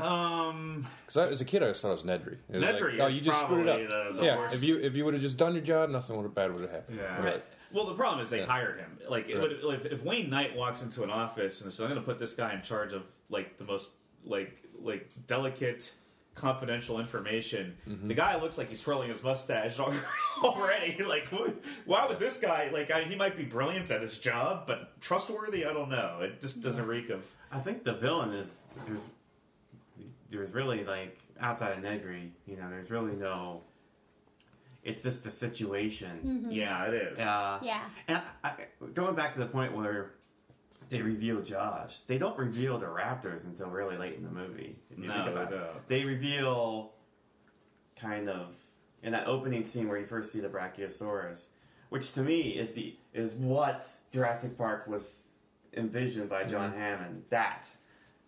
[0.00, 2.36] Um, Because as a kid, I just thought it was Nedry.
[2.50, 3.90] It was Nedry like, oh, is you just screwed probably up.
[3.90, 4.54] the- the yeah, worst.
[4.56, 6.62] if you if you would have just done your job, nothing would have bad would
[6.62, 6.98] have happened.
[6.98, 7.24] Yeah.
[7.24, 7.44] Right.
[7.72, 8.46] Well, the problem is they Yeah.
[8.46, 8.98] hired him.
[9.08, 12.00] Like, it would, if, if Wayne Knight walks into an office and says, "I'm going
[12.00, 13.90] to put this guy in charge of like the most
[14.24, 15.92] like like delicate,
[16.34, 17.76] confidential information.
[17.86, 18.08] Mm-hmm.
[18.08, 19.92] The guy looks like he's twirling his mustache al-
[20.44, 21.02] already.
[21.04, 21.50] like, wh-
[21.86, 22.70] why would this guy?
[22.72, 25.66] Like, I, he might be brilliant at his job, but trustworthy?
[25.66, 26.20] I don't know.
[26.22, 27.24] It just doesn't reek of.
[27.50, 29.02] I think the villain is there's
[30.30, 33.62] there's really like outside of Nedry, you know, there's really no.
[34.84, 36.46] It's just a situation.
[36.50, 37.18] Yeah, it is.
[37.18, 37.82] Uh, Yeah.
[38.06, 38.54] And I, I,
[38.94, 40.12] going back to the point where
[40.88, 44.76] they reveal Jaws, they don't reveal the Raptors until really late in the movie.
[44.90, 45.88] If you No, think they about it, don't.
[45.88, 46.92] they reveal
[47.96, 48.54] kind of
[49.02, 51.46] in that opening scene where you first see the Brachiosaurus,
[51.90, 55.32] which to me is the is what Jurassic Park was
[55.76, 56.80] envisioned by John Mm-hmm.
[56.80, 57.22] Hammond.
[57.30, 57.68] That.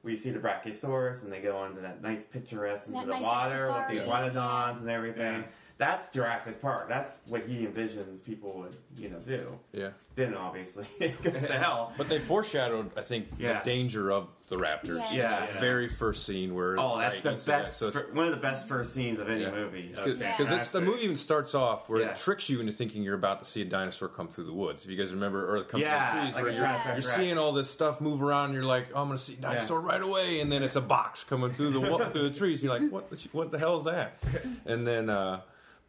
[0.03, 3.23] We see the Brachiosaurus, and they go into that nice picturesque into That the nice
[3.23, 5.43] water with the safari, iguanodons and everything.
[5.43, 5.43] Yeah.
[5.81, 6.91] That's Jurassic Park.
[6.91, 9.59] That's what he envisions people would, you know, do.
[9.73, 9.89] Yeah.
[10.15, 10.85] Didn't obviously.
[11.01, 11.95] it goes to hell.
[11.97, 13.61] But they foreshadowed, I think, Yeah.
[13.61, 14.99] the danger of the Raptors.
[15.11, 15.47] Yeah.
[15.47, 15.53] Yeah.
[15.55, 17.79] The very first scene where Oh, that's like, the you that, best.
[17.79, 19.53] so it's- one of the best first scenes of any Yeah.
[19.53, 19.89] movie.
[19.89, 20.55] Because Yeah.
[20.55, 22.11] it's the movie even starts off where Yeah.
[22.11, 24.85] it tricks you into thinking you're about to see a dinosaur come through the woods.
[24.85, 26.87] If you guys remember, or come Yeah, through the trees, like where a you're, Jurassic
[26.89, 27.17] you're Rex.
[27.17, 28.47] seeing all this stuff move around.
[28.47, 30.77] And you're like, oh, I'm going to see a dinosaur right away, and then it's
[30.77, 31.81] a box coming through the
[32.13, 32.61] through the trees.
[32.63, 33.09] And you're like, what?
[33.09, 34.23] the What the hell is that?
[34.67, 35.09] And then.
[35.09, 35.41] uh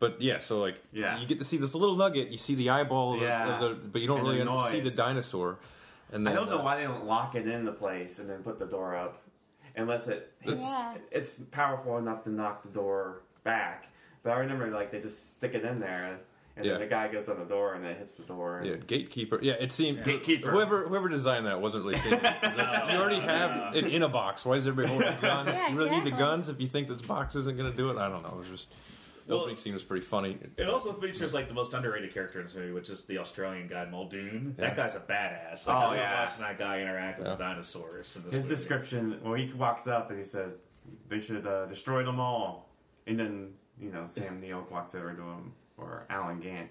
[0.02, 1.18] but yeah, so like Yeah.
[1.20, 2.28] you get to see this little nugget.
[2.28, 4.82] You see the eyeball, of the- of the, but you don't And really the see
[4.82, 5.60] the dinosaur.
[6.12, 8.44] And I don't know uh, why they don't lock it in the place and then
[8.44, 9.22] put the door up,
[9.78, 10.96] unless it it's, Yeah.
[11.12, 13.88] it's powerful enough to knock the door back.
[14.24, 16.20] But I remember like they just stick it in there,
[16.58, 16.72] and Yeah.
[16.74, 18.62] then the guy goes on the door and it hits the door.
[18.66, 19.40] Yeah, gatekeeper.
[19.42, 20.52] Yeah, it seemed Gatekeeper.
[20.52, 22.30] Whoever whoever designed that wasn't really thinking.
[22.92, 24.44] you already have it in a box.
[24.44, 25.48] Why is everybody holding a gun?
[25.48, 27.90] Yeah, you really need the guns if you think this box isn't going to do
[27.92, 27.98] it.
[27.98, 28.34] I don't know.
[28.36, 28.68] It was just
[29.32, 30.38] the Well- opening scene was pretty funny.
[30.58, 33.68] It also features like the most underrated character in this movie, which is the Australian
[33.68, 34.56] guy Muldoon.
[34.58, 34.68] Yeah.
[34.68, 35.68] That guy's a badass.
[35.68, 36.24] Like, Oh, I love yeah.
[36.26, 37.36] watching that guy interact with Yeah.
[37.38, 38.16] dinosaurs.
[38.16, 38.56] In this His movie.
[38.56, 39.20] description.
[39.24, 40.58] Well, he walks up and he says
[41.08, 42.70] they should uh, destroy them all,
[43.08, 46.70] and then you know Sam Neill walks over to him or Alan Gant.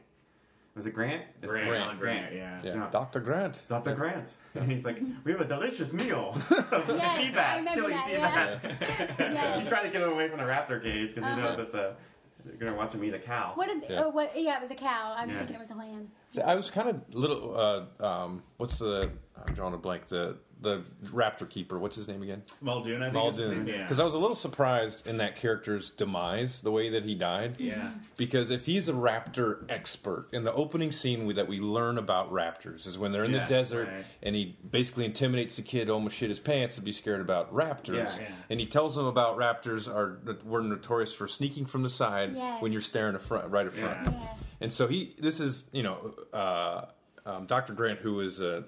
[0.77, 1.25] Was it Grant?
[1.43, 1.85] It's Grant, Grant.
[1.85, 2.61] Alan Grant, yeah.
[2.63, 2.89] Yeah, Yeah.
[2.93, 3.61] Doctor Grant.
[3.69, 3.93] Dr.
[3.93, 4.31] Grant.
[4.55, 6.33] And he's like, we have a delicious meal.
[6.51, 8.35] Yes, sea bass, remember chili that, sea yeah.
[8.35, 9.19] bass.
[9.19, 9.59] Yeah.
[9.59, 11.63] He's trying to get him away from the raptor cage because he knows Uh-huh.
[11.63, 11.97] it's a.
[12.45, 13.53] They're gonna watch him eat a cow.
[13.55, 13.91] What did?
[13.91, 14.03] Yeah.
[14.05, 14.33] Oh, what?
[14.39, 15.15] Yeah, it was a cow.
[15.17, 15.39] I was Yeah.
[15.39, 16.11] thinking it was a lamb.
[16.31, 17.57] So I was kind of little.
[17.57, 19.11] Uh, um, what's the?
[19.47, 20.09] I'm drawing a blank.
[20.09, 21.79] The the raptor keeper.
[21.79, 22.43] What's his name again?
[22.61, 23.25] Muldoon, I think.
[23.33, 23.65] is his Muldoon.
[23.65, 23.83] name, Yeah.
[23.85, 27.57] Because I was a little surprised in that character's demise, the way that he died.
[27.59, 27.91] yeah.
[28.17, 32.31] Because if he's a raptor expert, in the opening scene we, that we learn about
[32.31, 34.05] raptors is when they're in Yeah, the desert right.
[34.23, 37.53] and he basically intimidates the kid to almost shit his pants to be scared about
[37.55, 37.95] raptors.
[37.97, 38.17] Yeah.
[38.21, 38.29] Yeah.
[38.51, 42.61] And he tells them about raptors are were notorious for sneaking from the side Yes.
[42.61, 44.07] when you're staring at front, right in front.
[44.07, 44.13] Yeah.
[44.13, 44.27] Yeah.
[44.61, 46.85] And so he, this is, you know, uh,
[47.25, 47.73] um, Dr.
[47.73, 48.63] Grant, who is uh,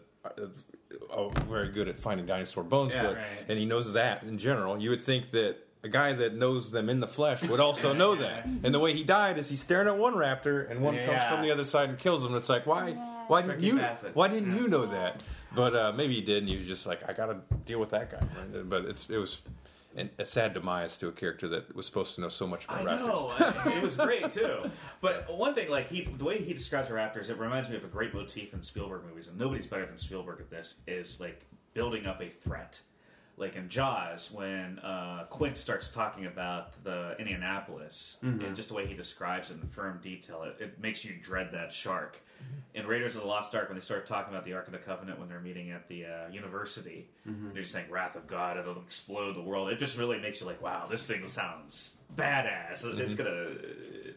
[1.49, 3.25] very good at finding dinosaur bones, Yeah, but, right.
[3.49, 4.79] and he knows that in general.
[4.81, 8.15] You would think that a guy that knows them in the flesh would also know
[8.17, 8.45] that.
[8.47, 11.43] And the way he died is he's staring at one raptor, and one comes from
[11.43, 12.35] the other side and kills him.
[12.37, 12.89] It's like, why?
[12.91, 13.09] Yeah.
[13.29, 13.77] Why didn't Tricky you?
[13.79, 14.15] bastard.
[14.15, 15.23] Why didn't you know that?
[15.55, 17.91] But uh, maybe he did, and he was just like, I got to deal with
[17.91, 18.19] that guy.
[18.21, 18.69] Right?
[18.69, 19.43] But it's it was
[19.97, 22.81] an, a sad demise to a character that was supposed to know so much about
[22.81, 23.67] I raptors.
[23.67, 23.73] know.
[23.73, 24.71] it was great too.
[25.01, 27.85] But one thing, like he, the way he describes the Raptors, it reminds me of
[27.85, 30.81] a great motif in Spielberg movies, and nobody's better than Spielberg at this.
[30.87, 31.41] Is like
[31.75, 32.81] building up a threat.
[33.43, 38.87] Like in Jaws, when uh, Quint starts talking about the Indianapolis, and just the way
[38.87, 42.19] he describes it in firm detail, it, it makes you dread that shark.
[42.75, 44.79] In Raiders of the Lost Ark, when they start talking about the Ark of the
[44.79, 47.09] Covenant when they're meeting at the uh, university,
[47.53, 49.69] they're just saying "Wrath of God," it'll explode the world.
[49.71, 53.31] It just really makes you like, "Wow, this thing sounds badass." It's gonna,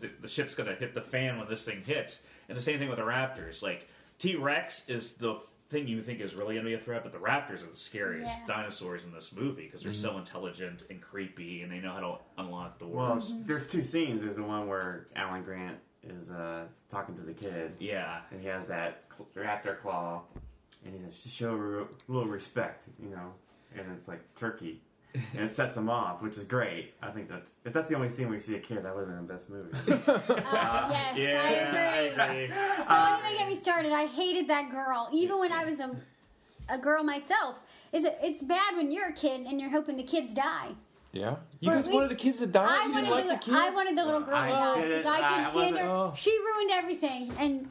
[0.02, 2.24] the, the shit's gonna hit the fan when this thing hits.
[2.48, 3.62] And the same thing with the Raptors.
[3.62, 3.88] Like
[4.20, 7.18] T Rex is the thing you think is really gonna be a threat, but the
[7.18, 8.56] Raptors are the scariest Yeah.
[8.56, 12.18] dinosaurs in this movie because they're so intelligent and creepy, and they know how to
[12.42, 12.94] unlock doors.
[13.32, 14.22] Well, there's two scenes.
[14.22, 18.48] There's the one where Alan Grant is uh, talking to the kid, yeah, and he
[18.48, 20.22] has that cl- raptor claw,
[20.86, 23.34] and he says, "Show a re- little respect," you know,
[23.76, 24.84] and it's like turkey.
[25.34, 26.94] And it sets him off, which is great.
[27.02, 29.10] I think that's if that's the only scene we see a kid, that would have
[29.10, 29.72] been the best movie.
[30.08, 32.48] Uh, yes, yeah, I agree.
[32.48, 33.92] Don't even get me started.
[33.92, 35.10] I hated that girl.
[35.14, 35.96] Even when I was a,
[36.70, 37.58] a girl myself.
[37.92, 40.70] It's, it's bad when you're a kid and you're hoping the kids die.
[41.16, 42.68] Yeah, you Or guys wanted the kids to die.
[42.70, 43.58] I you wanted, didn't like the, the kids.
[43.58, 45.90] I wanted the little girl I to die because I I couldn't stand her.
[45.90, 46.14] Oh.
[46.14, 47.70] She ruined everything, and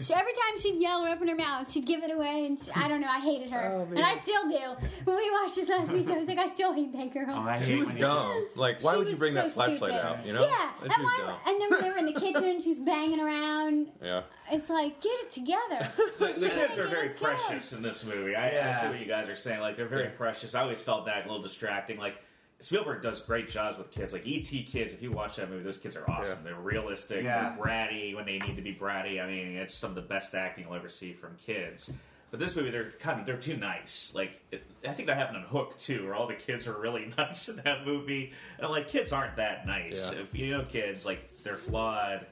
[0.00, 2.46] she, every time she'd yell or open her mouth, she'd give it away.
[2.46, 4.86] And she, I don't know, I hated her, Oh, and I still do.
[5.04, 7.26] When we watched this last week, I was like, I still hate that girl.
[7.30, 8.46] Oh, I She hate was when dumb.
[8.56, 10.04] Like, why She would you was bring that flashlight stupid.
[10.04, 10.26] out?
[10.26, 10.40] You know?
[10.44, 13.88] Yeah, And and, why, and then when they were in the kitchen, she's banging around.
[14.02, 14.22] Yeah.
[14.50, 15.90] It's like, get it together.
[16.18, 17.38] The You're kids are very get us killed.
[17.38, 18.34] precious in this movie.
[18.36, 19.60] I, I see what you guys are saying.
[19.60, 20.10] Like they're very Yeah.
[20.16, 20.54] precious.
[20.54, 21.98] I always felt that a little distracting.
[21.98, 22.16] Like
[22.60, 24.12] Spielberg does great jobs with kids.
[24.12, 26.38] Like ET kids, if you watch that movie, those kids are awesome.
[26.44, 26.52] Yeah.
[26.52, 27.54] They're realistic, Yeah.
[27.56, 29.22] they're bratty when they need to be bratty.
[29.22, 31.92] I mean, it's some of the best acting you'll ever see from kids.
[32.30, 34.12] But this movie, they're kind of they're too nice.
[34.14, 37.12] Like it, I think that happened on Hook too, where all the kids are really
[37.18, 38.32] nice in that movie.
[38.56, 40.10] And I'm like, kids aren't that nice.
[40.12, 40.20] Yeah.
[40.20, 42.26] If you know kids, like they're flawed.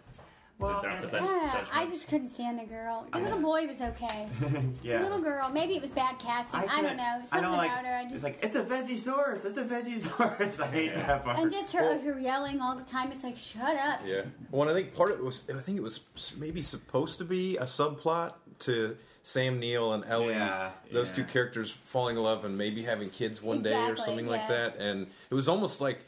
[0.63, 1.65] Well, not the and- best Yeah.
[1.73, 3.07] I just couldn't stand the girl.
[3.13, 4.29] The little boy was okay.
[4.83, 4.99] yeah.
[4.99, 6.61] The little girl, maybe it was bad casting.
[6.61, 7.03] I, don't can't- know.
[7.03, 7.95] I Something don't like, about her.
[7.95, 9.45] I It's just like it's a Vegisaurus.
[9.47, 10.61] It's a Vegisaurus.
[10.63, 11.07] I hate Yeah.
[11.07, 11.39] that part.
[11.39, 13.13] and just her, her yelling all the time.
[13.13, 14.01] It's like shut up.
[14.07, 14.23] Yeah.
[14.51, 16.01] Well, I think part of it was I think it was
[16.39, 21.15] maybe supposed to be a subplot to Sam Neill and Ellie, Yeah, those yeah.
[21.17, 24.49] two characters falling in love and maybe having kids one day or Exactly, something like
[24.49, 24.77] that.
[24.79, 26.01] And it was almost like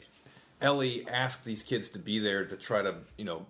[0.61, 3.45] Ellie asked these kids to be there to try to you know g-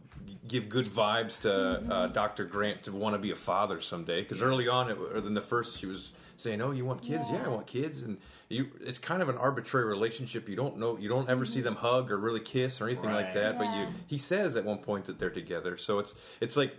[0.48, 1.92] give good vibes to Mm-hmm.
[1.92, 2.46] uh, Dr.
[2.46, 4.22] Grant to want to be a father someday.
[4.22, 7.26] Because early on, it, or in the first, she was saying, "Oh, you want kids?
[7.32, 8.18] Yeah, I want kids." And
[8.50, 10.48] you, it's kind of an arbitrary relationship.
[10.50, 13.26] You don't know, you don't ever see them hug or really kiss or anything like
[13.28, 13.34] Right.
[13.34, 13.58] that.
[13.58, 13.96] But you, Mm-hmm.
[14.08, 15.78] He says at one point that they're together.
[15.78, 16.76] So it's it's like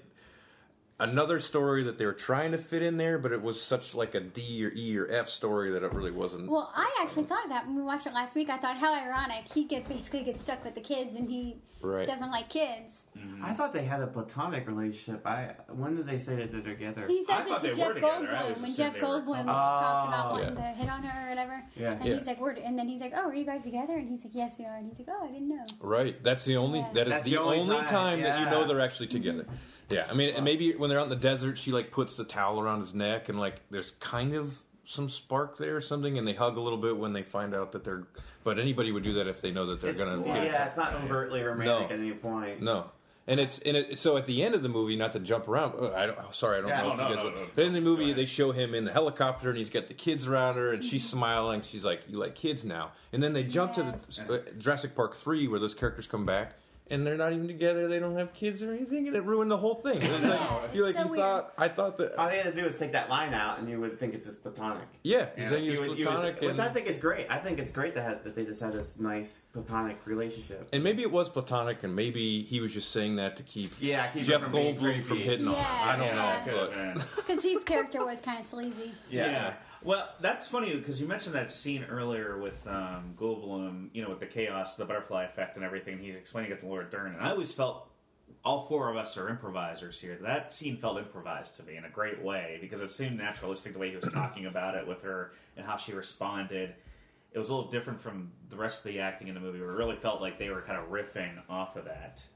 [0.98, 4.14] another story that they were trying to fit in there, but it was such like
[4.14, 6.48] a D or E or F story that it really wasn't.
[6.50, 8.48] Well, I actually thought of that when we watched it last week.
[8.48, 11.56] I thought how ironic he get basically gets stuck with the kids and he
[11.86, 12.06] Right.
[12.06, 13.02] doesn't like kids.
[13.42, 15.26] I thought they had a platonic relationship.
[15.26, 17.06] I when did they say that they're together?
[17.06, 18.14] He I says thought it they to were Jeff together.
[18.14, 19.44] I Goldblum always when assumed Jeff they were Goldblum couple.
[19.54, 20.32] talks about Oh.
[20.32, 20.72] wanting Yeah.
[20.72, 21.62] to hit on her or whatever.
[21.76, 21.90] Yeah.
[21.92, 22.14] And Yeah.
[22.18, 24.34] he's like, "We're," and then he's like, "Oh, are you guys together?" And he's like,
[24.34, 26.22] "Yes, we are." And he's like, "Oh, I didn't know." Right.
[26.22, 26.80] That's the only.
[26.80, 26.90] Yeah.
[26.94, 28.50] That is That's the, the only, only time, time, that you yeah.
[28.50, 29.46] know they're actually together.
[29.88, 30.04] Yeah.
[30.10, 32.58] I mean, and maybe when they're out in the desert, she like puts the towel
[32.60, 36.32] around his neck, and like there's kind of some spark there or something, and they
[36.34, 38.04] hug a little bit when they find out that they're.
[38.46, 40.24] But anybody would do that if they know that they're It's- gonna.
[40.24, 41.94] yeah, get a- it's not overtly romantic No.
[41.96, 42.62] at any point.
[42.62, 42.92] No.
[43.26, 45.74] And it's and it, so at the end of the movie, not to jump around.
[45.76, 46.16] oh, I don't.
[46.16, 46.82] oh, sorry, I don't Yeah.
[46.82, 47.24] know No, if no, you guys.
[47.24, 49.68] no, would- no, but in the movie, they show him in the helicopter, and he's
[49.68, 51.60] got the kids around her, and she's smiling.
[51.62, 55.16] She's like, "You like kids now?" And then they jump to the uh, Jurassic Park
[55.16, 56.54] three, where those characters come back,
[56.90, 57.88] and they're not even together.
[57.88, 59.96] They don't have kids or anything, and it ruined the whole thing.
[60.02, 61.20] It was like, Yeah, you it's like so you weird.
[61.22, 61.52] thought.
[61.58, 62.16] I thought that.
[62.16, 64.28] All they had to do was take that line out, and you would think it's
[64.28, 64.86] just platonic.
[65.02, 65.50] yeah, Yeah.
[65.50, 67.26] then You you would- was you would- platonic, which I think is great.
[67.30, 70.68] I think it's great that had, that they just had this nice platonic relationship.
[70.72, 74.06] and maybe it was platonic, and maybe he was just saying that to keep Yeah,
[74.08, 75.22] keep Jeff from Goldblum from creepy.
[75.24, 75.60] hitting on her.
[75.90, 76.14] I don't yeah.
[76.14, 76.72] know, Could but.
[76.72, 77.04] have been.
[77.16, 78.92] Because his character was kind of sleazy.
[79.10, 79.54] Yeah.
[79.86, 84.18] Well, that's funny because you mentioned that scene earlier with um, Goldblum, you know, with
[84.18, 86.00] the chaos, the butterfly effect, and everything.
[86.00, 87.88] He's explaining it to Laura Dern, and I always felt
[88.44, 90.18] all four of us are improvisers here.
[90.20, 93.78] That scene felt improvised to me in a great way because it seemed naturalistic the
[93.78, 96.74] way he was talking about it with her and how she responded.
[97.32, 99.60] It was a little different from the rest of the acting in the movie.
[99.60, 102.26] Where it really felt like they were kind of riffing off of that.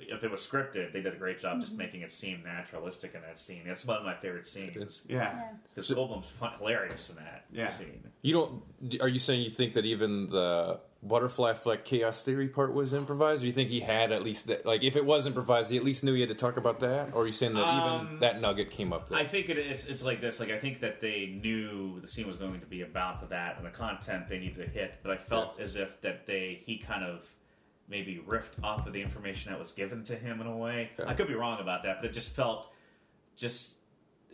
[0.00, 3.22] If it was scripted, they did a great job just making it seem naturalistic in
[3.22, 3.62] that scene.
[3.66, 5.04] That's one of my favorite scenes.
[5.08, 5.16] Yeah.
[5.16, 5.42] Yeah.
[5.74, 7.66] Because Goldblum's fun, hilarious in that Yeah.
[7.66, 8.02] scene.
[8.22, 9.00] You don't?
[9.02, 13.42] Are you saying you think that even the butterfly effect chaos theory part was improvised?
[13.42, 14.64] Or you think he had at least that?
[14.66, 17.12] Like, if it was improvised, he at least knew he had to talk about that.
[17.14, 19.18] Or are you saying that Um, even that nugget came up there?
[19.18, 20.38] I think it, it's it's like this.
[20.40, 23.66] Like I think that they knew the scene was going to be about that and
[23.66, 24.94] the content they needed to hit.
[25.02, 27.26] But I felt as if that they he kind of
[27.88, 30.90] maybe riffed off of the information that was given to him in a way.
[30.98, 31.06] Yeah.
[31.08, 32.66] I could be wrong about that, but it just felt
[33.36, 33.72] just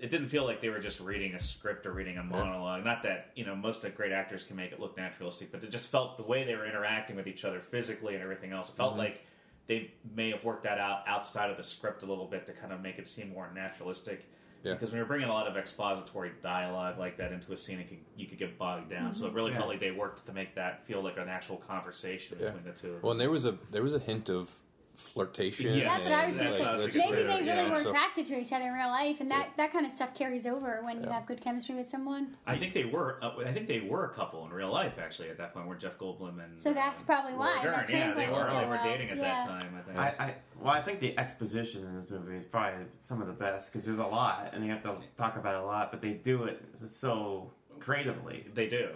[0.00, 2.84] it didn't feel like they were just reading a script or reading a monologue.
[2.84, 5.70] Not that you know most of great actors can make it look naturalistic, but it
[5.70, 8.68] just felt the way they were interacting with each other physically and everything else.
[8.68, 9.00] It felt mm-hmm.
[9.00, 9.20] like
[9.66, 12.72] they may have worked that out outside of the script a little bit to kind
[12.72, 14.28] of make it seem more naturalistic.
[14.64, 14.72] Yeah.
[14.72, 17.88] Because when you're bringing a lot of expository dialogue like that into a scene, it
[17.88, 19.14] could, you could get bogged down.
[19.14, 19.58] So it really Yeah.
[19.58, 22.46] felt like they worked to make that feel like an actual conversation Yeah.
[22.50, 22.86] between the two.
[22.88, 23.02] of them.
[23.02, 24.50] well, and there was a there was a hint of
[24.94, 25.74] flirtation.
[25.76, 26.98] Yeah, That's what I was going That's to what I was say.
[26.98, 27.72] Maybe too, they really yeah.
[27.72, 30.46] were attracted to each other in real life, and that, that kind of stuff carries
[30.46, 32.36] over when you have good chemistry with someone.
[32.46, 33.18] I think they were.
[33.22, 35.30] Uh, I think they were a couple in real life, actually.
[35.30, 37.72] At that point, where Jeff Goldblum and So that's uh, probably Laura why Dern.
[37.74, 38.48] that Yeah, they were.
[38.50, 38.84] so they were well.
[38.84, 39.46] dating at Yeah.
[39.46, 39.74] that time.
[39.78, 39.98] I think.
[39.98, 43.32] I, I well, I think the exposition in this movie is probably some of the
[43.32, 46.00] best because there's a lot, and they have to talk about it a lot, but
[46.00, 48.46] they do it so creatively.
[48.54, 48.90] they do.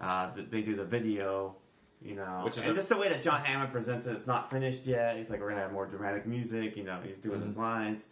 [0.00, 1.54] Uh, they do the video,
[2.04, 4.12] you know, Which is and a- just the way that John Hammond presents it.
[4.12, 5.16] It's not finished yet.
[5.16, 6.76] He's like, we're gonna have more dramatic music.
[6.76, 7.48] You know, he's doing mm-hmm.
[7.48, 8.06] his lines.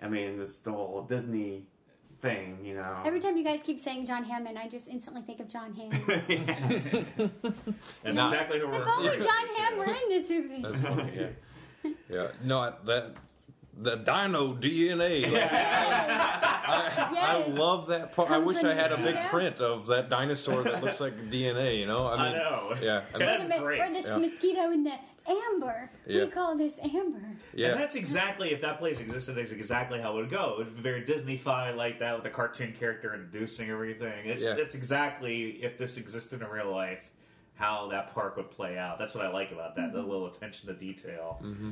[0.00, 1.64] I mean, it's the whole Disney
[2.20, 2.58] thing.
[2.64, 5.48] You know, Every time you guys keep saying John Hammond, I just instantly think of
[5.48, 5.90] John Hamm.
[5.90, 6.28] That's
[8.04, 8.82] exactly who we're.
[8.82, 9.78] If only John listening Hamm to.
[9.78, 10.62] were in this movie.
[10.62, 11.12] That's funny.
[11.84, 12.26] Yeah, yeah.
[12.44, 13.14] No, I, that
[13.76, 15.30] the dino DNA.
[15.32, 17.58] Like, I, I Yes.
[17.58, 18.30] love that part.
[18.30, 19.28] I wish I had a big mosquito?
[19.28, 21.78] print of that dinosaur that looks like DNA.
[21.78, 22.74] You know, I I mean, know.
[22.80, 23.80] Yeah, I mean, That's Wait a minute, great.
[23.80, 24.16] Or this Yeah.
[24.18, 24.92] mosquito in the
[25.26, 25.90] amber.
[26.06, 26.24] Yeah.
[26.24, 27.22] We call this amber.
[27.54, 27.68] yeah.
[27.72, 30.52] And that's exactly if that place existed, that's exactly how it would go.
[30.52, 34.26] It would be very Disney-fied like that with a cartoon character introducing everything.
[34.26, 34.54] It's Yeah.
[34.56, 37.08] it's exactly if this existed in real life,
[37.54, 38.98] how that park would play out.
[38.98, 39.92] That's what I like about that.
[39.92, 40.10] The mm-hmm.
[40.10, 41.38] little attention to detail.
[41.42, 41.70] Mm-hmm.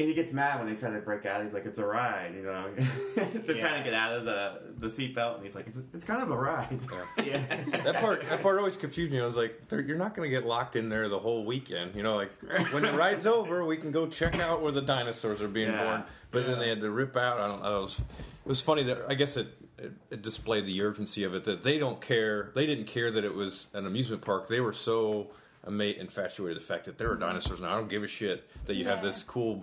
[0.00, 1.42] And he gets mad when they try to break out.
[1.42, 2.70] He's like, "It's a ride," you know.
[3.14, 3.60] They're Yeah.
[3.68, 6.30] trying to get out of the the seatbelt, and he's like, "It's, it's kind of
[6.30, 6.78] a ride."
[7.24, 7.38] Yeah.
[7.84, 9.20] that part that part always confused me.
[9.20, 12.02] I was like, "You're not going to get locked in there the whole weekend." You
[12.02, 12.30] know, like
[12.72, 15.84] when the ride's over, we can go check out where the dinosaurs are being Yeah.
[15.84, 16.02] born.
[16.32, 17.38] But then they had to rip out.
[17.40, 17.78] I don't know.
[17.78, 18.04] It was, it
[18.48, 21.76] was funny that I guess it, it it displayed the urgency of it that they
[21.78, 22.52] don't care.
[22.54, 24.48] They didn't care that it was an amusement park.
[24.48, 25.30] They were so
[25.70, 27.72] ama- infatuated with the fact that there are dinosaurs now.
[27.72, 29.62] I don't give a shit that you have this cool.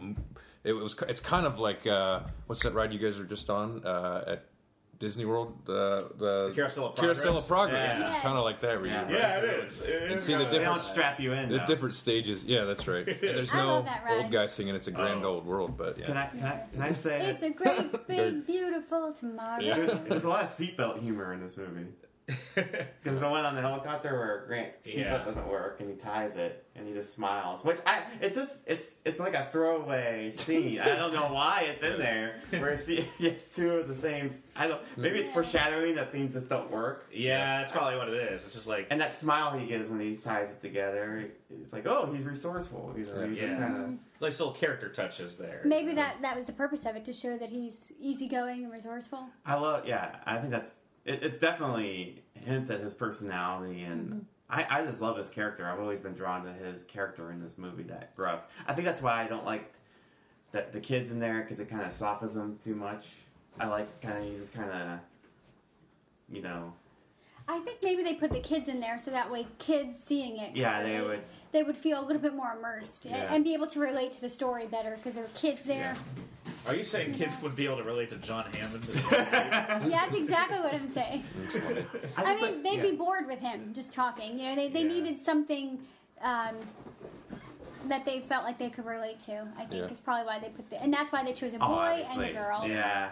[0.63, 0.95] It was.
[1.07, 4.45] It's kind of like uh, what's that ride you guys are just on uh, at
[4.99, 5.59] Disney World?
[5.65, 7.99] The the Carousel of Carousel of Progress.
[7.99, 8.05] Yeah.
[8.07, 8.23] It's Yes.
[8.23, 8.81] kind of like that.
[8.81, 9.07] Where Yeah.
[9.09, 9.81] you Yeah, it is.
[9.81, 11.49] It And is see the kinda- They don't different- strap you in.
[11.49, 11.65] the though.
[11.67, 12.43] different stages.
[12.43, 13.07] Yeah, that's right.
[13.07, 14.23] And there's I no love that ride.
[14.23, 14.75] old guy singing.
[14.75, 15.35] It's a grand Oh.
[15.35, 15.77] old world.
[15.77, 19.61] But Can yeah, I can I, can I say It's a great, big, beautiful tomorrow.
[19.61, 19.75] Yeah.
[19.75, 21.85] There's, there's a lot of seatbelt humor in this movie.
[23.03, 25.23] There's the one on the helicopter where Grant seatbelt Yeah.
[25.23, 27.63] doesn't work and he ties it and he just smiles.
[27.63, 30.79] Which I it's just it's it's like a throwaway scene.
[30.79, 32.41] I don't know why it's in there.
[32.49, 34.31] Where he gets two of the same.
[34.55, 34.81] I don't.
[34.97, 37.07] Maybe it's foreshadowing that things just don't work.
[37.13, 38.43] Yeah, that's probably what it is.
[38.43, 41.87] It's just like And that smile he gives when he ties it together, it's like,
[41.87, 42.93] oh, he's resourceful.
[42.97, 43.59] You know, he's just Yeah.
[43.59, 43.81] kind of.
[43.83, 43.95] Mm-hmm.
[44.19, 45.61] like little character touches there.
[45.63, 46.01] Maybe you know?
[46.01, 49.27] that that was the purpose of it to show that he's easygoing and resourceful.
[49.45, 49.87] I love.
[49.87, 50.81] Yeah, I think that's.
[51.07, 54.19] It, it's definitely hints at his personality, and mm-hmm.
[54.49, 55.65] I, I just love his character.
[55.65, 58.41] I've always been drawn to his character in this movie, that gruff.
[58.67, 59.73] I think that's why I don't like
[60.51, 63.07] that the kids in there because it kind of softens them too much.
[63.59, 64.99] I like kind of he just kind of,
[66.29, 66.73] you know,
[67.47, 70.55] I think maybe they put the kids in there so that way kids seeing it,
[70.55, 73.33] Yeah, they would- they would feel a little bit more immersed and- Yeah.
[73.33, 75.95] and be able to relate to the story better because there were kids there.
[76.67, 78.85] Are you saying kids would be able to relate to John Hammond?
[79.11, 81.23] Yeah, that's exactly what I'm saying.
[82.17, 82.91] I just mean, like- they'd yeah.
[82.91, 84.37] be bored with him just talking.
[84.37, 84.87] You know, they, they Yeah.
[84.87, 85.79] needed something
[86.21, 86.55] um,
[87.87, 89.47] that they felt like they could relate to.
[89.57, 89.91] I think Yeah.
[89.91, 92.23] is probably why they put the, and that's why they chose a boy Oh, and
[92.23, 92.63] a girl.
[92.67, 93.09] Yeah,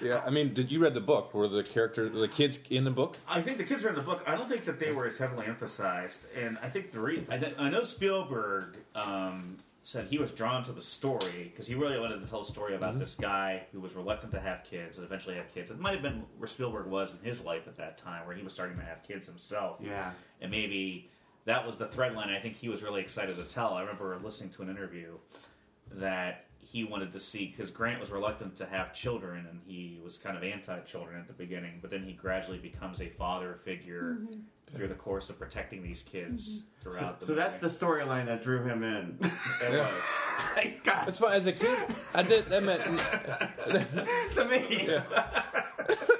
[0.00, 0.22] yeah.
[0.24, 1.34] I mean, did you read the book?
[1.34, 3.16] Were the character, the kids in the book?
[3.28, 4.22] I think the kids are in the book.
[4.26, 7.38] I don't think that they were as heavily emphasized, and I think the re- I,
[7.38, 11.98] th- I know Spielberg um, said he was drawn to the story because he really
[11.98, 15.06] wanted to tell a story about this guy who was reluctant to have kids and
[15.06, 15.70] eventually had kids.
[15.70, 18.42] It might have been where Spielberg was in his life at that time, where he
[18.42, 20.10] was starting to have kids himself, yeah.
[20.40, 21.08] and maybe
[21.44, 23.74] that was the thread line I think he was really excited to tell.
[23.74, 25.18] I remember listening to an interview
[25.92, 30.18] that he wanted to see because Grant was reluctant to have children and he was
[30.18, 34.40] kind of anti-children at the beginning, but then he gradually becomes a father figure mm-hmm.
[34.74, 36.66] through the course of protecting these kids mm-hmm.
[36.82, 39.18] So, throughout the so that's the storyline that drew him in.
[39.22, 39.78] it Yeah.
[39.78, 39.92] was.
[40.54, 41.06] Thank God.
[41.06, 41.32] That's fine.
[41.32, 41.78] As a kid,
[42.14, 42.46] I did.
[42.46, 42.82] That meant
[44.34, 44.86] to me.
[44.86, 45.02] That,
[45.88, 46.15] let's make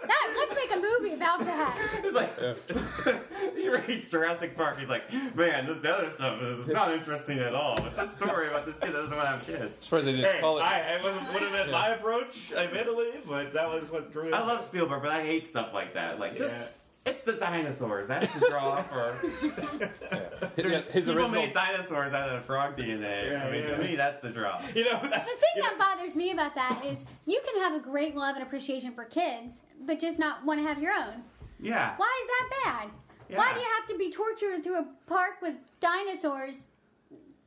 [0.77, 1.77] a movie about that.
[2.05, 4.79] It's like he reads Jurassic Park.
[4.79, 7.77] He's like, man, this the other stuff is not interesting at all.
[7.77, 9.81] But this story about this kid that doesn't want to have kids.
[9.81, 10.63] That's why they didn't Hey, call it.
[10.63, 14.33] I, I wasn't, would have been my approach, admittedly, but that was what drew.
[14.33, 16.19] I love Spielberg, but I hate stuff like that.
[16.21, 18.09] Like, just it's the dinosaurs.
[18.09, 19.17] That's the draw for.
[19.43, 21.31] yeah, There's, his people original.
[21.31, 23.31] made dinosaurs out of frog DNA.
[23.33, 23.77] Yeah, I mean, yeah.
[23.77, 24.61] to me, that's the draw.
[24.75, 27.63] You know, that's The thing you know, that bothers me about that is you can
[27.63, 30.93] have a great love and appreciation for kids, but just not want to have your
[30.93, 31.23] own.
[31.61, 31.95] Yeah.
[31.97, 32.91] Why is that bad?
[33.37, 36.69] Why do you have to be tortured through a park with dinosaurs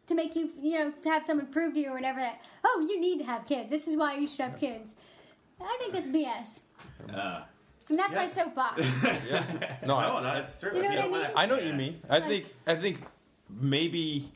[0.07, 2.85] to make you, you know, to have someone prove to you or whatever that, oh,
[2.89, 3.69] you need to have kids.
[3.69, 4.95] This is why you should have kids.
[5.61, 6.59] I think that's BS.
[7.15, 7.43] uh,
[7.89, 8.25] And that's Yeah.
[8.25, 8.81] my soapbox.
[9.85, 10.71] No, I- No, no, that's true.
[10.71, 11.31] Do you know If what I mean?
[11.35, 11.99] I know what you mean.
[12.09, 12.99] I Like- think I think
[13.49, 14.31] maybe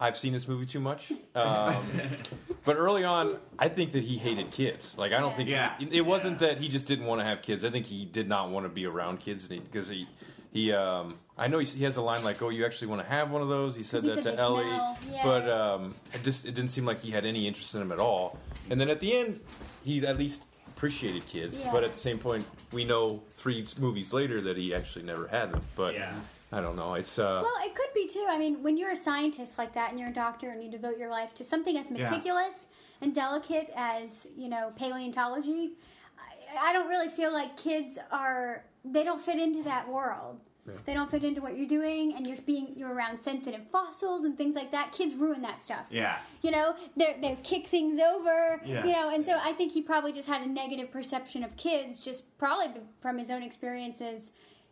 [0.00, 1.10] I've seen this movie too much.
[1.34, 1.76] Um,
[2.64, 4.96] but early on, I think that he hated kids.
[4.96, 5.36] Like I don't Yeah.
[5.36, 5.72] think Yeah.
[5.78, 6.48] he, it wasn't Yeah.
[6.48, 7.64] that he just didn't want to have kids.
[7.64, 10.06] I think he did not want to be around kids because he.
[10.50, 13.06] He, um, I know he, he has a line like, "Oh, you actually want to
[13.08, 15.22] have one of those?" He said He that said to they Ellie, smell, yeah.
[15.22, 17.98] but um, it just it didn't seem like he had any interest in them at
[17.98, 18.38] all.
[18.70, 19.40] And then at the end,
[19.84, 20.42] he at least
[20.78, 21.60] appreciated kids.
[21.60, 21.72] Yeah.
[21.72, 25.50] But at the same point, we know three movies later that he actually never had
[25.52, 25.60] them.
[25.74, 26.14] But Yeah.
[26.50, 26.94] I don't know.
[26.94, 28.24] It's uh, Well, it could be too.
[28.26, 30.96] I mean, when you're a scientist like that and you're a doctor and you devote
[30.96, 32.08] your life to something as Yeah.
[32.08, 32.68] meticulous
[33.02, 35.72] and delicate as, you know, paleontology,
[36.16, 40.40] I, I don't really feel like kids are, they don't fit into that world.
[40.84, 44.36] They don't fit into what you're doing, and you're being you're around sensitive fossils and
[44.36, 44.92] things like that.
[44.92, 45.86] Kids ruin that stuff.
[45.90, 46.18] Yeah.
[46.42, 48.60] You know, they they kick things over.
[48.64, 48.84] Yeah.
[48.84, 52.00] You know, and so I think he probably just had a negative perception of kids,
[52.00, 54.30] just probably from his own experiences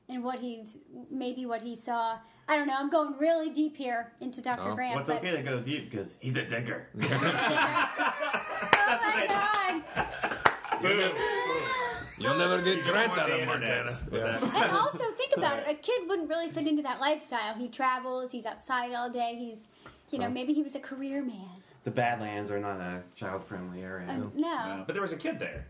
[0.09, 0.64] and what he
[1.11, 2.18] maybe what he saw.
[2.49, 2.76] I don't know.
[2.76, 4.70] I'm going really deep here into Dr.
[4.70, 4.74] Oh.
[4.74, 4.94] Grant.
[4.94, 6.88] Well, it's okay to go deep because he's a digger.
[7.03, 7.09] oh
[9.03, 11.42] my god!
[12.18, 13.46] You'll never get Just Grant out of.
[13.46, 13.98] Montana.
[14.12, 14.38] Yeah.
[14.42, 18.32] and also think about it a kid wouldn't really fit into that lifestyle he travels
[18.32, 19.66] he's outside all day he's
[20.10, 21.48] you know maybe he was a career man
[21.84, 24.08] The Badlands are not a child-friendly area.
[24.08, 25.66] Uh, no but there was a kid there.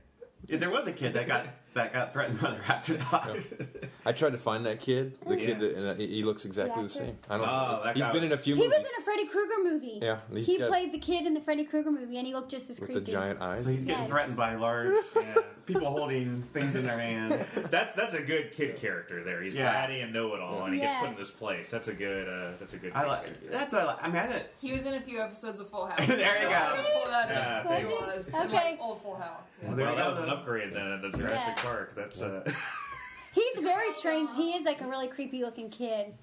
[0.46, 1.46] Yeah, there was a kid that got
[1.76, 3.78] that got threatened by the raptor dog.
[4.04, 5.46] I tried to find that kid, the Yeah.
[5.46, 7.18] kid that and uh, he he looks exactly the The same.
[7.30, 7.80] I don't Oh, know.
[7.84, 9.54] that He's guy been in a was- few he movies was in a Freddy Krueger
[9.62, 12.34] movie Yeah, he's he got- played the kid in the Freddy Krueger movie and he
[12.34, 13.64] looked just as with creepy the giant eyes.
[13.64, 14.10] so he's getting Yes.
[14.10, 15.34] threatened by large Yeah.
[15.66, 17.32] people holding things in their hand.
[17.70, 19.42] That's that's a good kid character there.
[19.42, 19.72] He's Yeah.
[19.86, 20.86] bratty and know it all, and he Yeah.
[20.92, 21.70] gets put in this place.
[21.70, 22.28] That's a good.
[22.28, 22.92] Uh, that's a good.
[22.94, 23.50] I like.
[23.50, 23.98] That's what I like.
[24.02, 24.46] I mean, I didn't.
[24.60, 26.06] He was in a few episodes of Full House.
[26.06, 26.82] There you go.
[27.02, 27.66] Pull that Yeah, up.
[27.66, 27.94] thanks.
[27.94, 28.28] He was.
[28.28, 28.78] in, Okay.
[28.80, 29.42] old Full House.
[29.62, 31.65] Well, there Well, you that was an upgrade then at the Jurassic Yeah.
[31.66, 31.94] Park.
[31.96, 32.50] That's uh,
[33.32, 36.14] he's very strange he is like a really creepy looking kid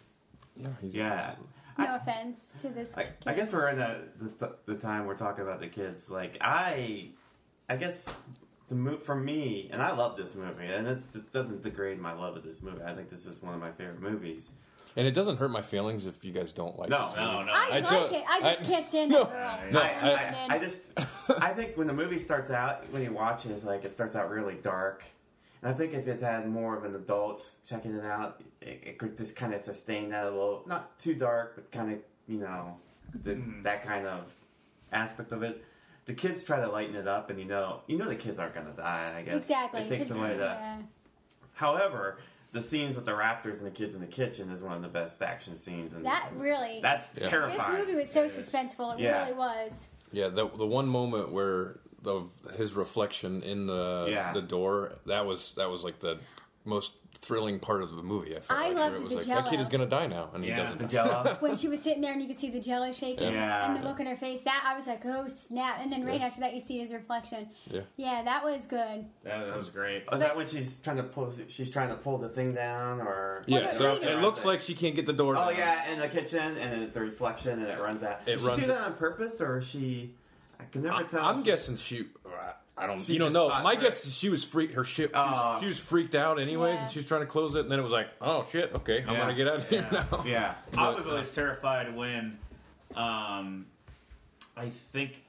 [0.56, 1.36] yeah, he's Yeah.
[1.80, 3.14] no offense to this I, kid.
[3.26, 3.98] I guess we're in the,
[4.40, 6.10] the the time we're talking about the kids.
[6.12, 7.10] Like I,
[7.68, 8.14] I guess
[8.70, 12.14] the move for me, and I love this movie, and this, it doesn't degrade my
[12.14, 12.84] love of this movie.
[12.86, 14.52] I think this is one of my favorite movies.
[14.96, 17.46] and it doesn't hurt my feelings if you guys don't like No, this no, movie.
[17.46, 17.52] no.
[17.52, 18.24] I, I like don't- it.
[18.30, 19.24] I just I- can't stand No.
[19.24, 19.72] that girl.
[19.74, 20.12] No, I, I-
[20.52, 20.92] I, I just,
[21.42, 24.16] I think when the movie starts out, when you watch it, it's like it starts
[24.16, 25.04] out really dark.
[25.64, 28.98] And I think if it's had more of an adult checking it out, it, it
[28.98, 32.40] could just kind of sustain that a little, not too dark, but kind of, you
[32.40, 32.76] know,
[33.24, 33.62] the, hmm.
[33.62, 34.36] that kind of
[34.92, 35.64] aspect of it.
[36.04, 38.54] The kids try to lighten it up, and you know, you know, the kids aren't
[38.56, 39.14] gonna die.
[39.18, 39.84] I guess Exactly.
[39.84, 40.60] It takes 'cause- away that.
[40.60, 40.78] yeah.
[41.54, 42.18] However,
[42.52, 44.90] the scenes with the raptors and the kids in the kitchen is one of the
[44.90, 45.94] best action scenes.
[45.94, 46.80] And That really.
[46.82, 47.30] that's Yeah.
[47.30, 47.72] terrifying.
[47.78, 48.50] This movie was so It is.
[48.52, 48.96] suspenseful.
[48.96, 49.22] It Yeah.
[49.24, 49.88] really was.
[50.12, 54.34] Yeah, the the one moment where of his reflection in the Yeah.
[54.34, 56.20] the door that was that was like the
[56.66, 58.36] most thrilling part of the movie.
[58.36, 60.30] I felt I like loved it was the like that kid is gonna die now,
[60.34, 60.78] and he doesn't.
[60.80, 60.86] the.
[60.88, 61.38] Jello.
[61.42, 63.66] When she was sitting there and you could see the jello shaking Yeah.
[63.74, 65.78] and the look in her face, that I was like, oh snap!
[65.82, 67.48] And then right after that, you see his reflection.
[67.70, 67.82] Yeah.
[67.96, 69.06] Yeah, that was good.
[69.24, 70.04] that, that was great.
[70.10, 71.34] Oh, is that when she's trying to pull?
[71.48, 74.96] She's trying to pull the thing down, or Yeah, so it looks like she can't
[74.96, 75.36] get the door.
[75.38, 75.58] Oh down.
[75.58, 78.20] yeah, in the kitchen, and it's a reflection, and it runs out.
[78.26, 80.16] It Did she do that on purpose, or is she?
[80.64, 81.24] I can never I, tell.
[81.26, 82.06] I'm guessing she.
[82.76, 83.00] I don't.
[83.00, 83.50] She you don't just know.
[83.50, 84.74] thought My her- guess is she was freaked.
[84.74, 85.12] Her ship.
[85.14, 85.60] She, was, Oh.
[85.62, 86.84] she was freaked out anyways, Yeah.
[86.84, 87.60] and she was trying to close it.
[87.62, 88.74] And then it was like, oh shit.
[88.74, 89.20] Okay, I'm Yeah.
[89.20, 90.24] gonna get out of here now.
[90.26, 90.56] Yeah.
[90.74, 92.40] I But, was uh, always terrified when,
[92.96, 93.68] um,
[94.58, 95.23] I think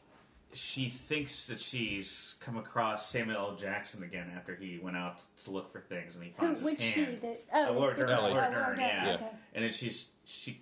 [0.57, 3.57] she thinks that she's come across Samuel L.
[3.57, 6.47] Jackson again after he went out to look for things, and he Who?
[6.47, 7.19] finds his Which hand.
[7.23, 7.27] she?
[7.27, 8.11] The, oh, Uh, Laura the, Dern.
[8.11, 8.33] oh, Ellie.
[8.33, 9.13] Laura Laura Dern, Dern, yeah.
[9.15, 9.29] Okay.
[9.55, 10.59] And then she's she,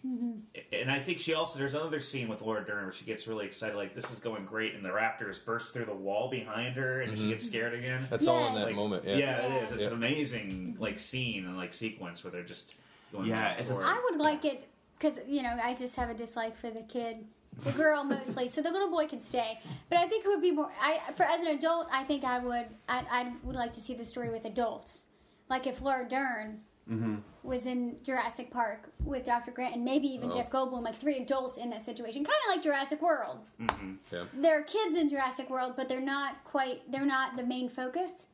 [0.73, 3.47] and I think she also there's another scene with Laura Dern where she gets really
[3.47, 7.01] excited, like this is going great, and the Raptors burst through the wall behind her,
[7.03, 8.09] and she gets scared again.
[8.11, 8.55] That's all in Yes.
[8.57, 9.05] that Like, moment.
[9.05, 9.37] yeah, Yeah.
[9.43, 9.73] it is.
[9.73, 9.89] It's Yeah.
[9.89, 12.77] an amazing like scene and like sequence where they're just
[13.13, 13.29] going.
[13.29, 13.87] Yeah, it's a- forth.
[13.87, 14.69] I would like it
[14.99, 17.25] because you know I just have a dislike for the kid,
[17.65, 18.49] the girl mostly.
[18.49, 20.71] So the little boy can stay, but I think it would be more.
[20.81, 22.67] I for as an adult, I think I would.
[22.89, 25.03] I, I would like to see the story with adults,
[25.49, 27.17] like if Laura Dern mm-hmm.
[27.43, 29.51] was in Jurassic Park with Dr.
[29.51, 30.33] Grant and maybe even Oh.
[30.33, 33.41] Jeff Goldblum, like three adults in that situation, kind of like Jurassic World.
[33.61, 33.95] Mm-hmm.
[34.11, 34.25] Yeah.
[34.35, 36.91] There are kids in Jurassic World, but they're not quite.
[36.91, 38.27] They're not the main focus.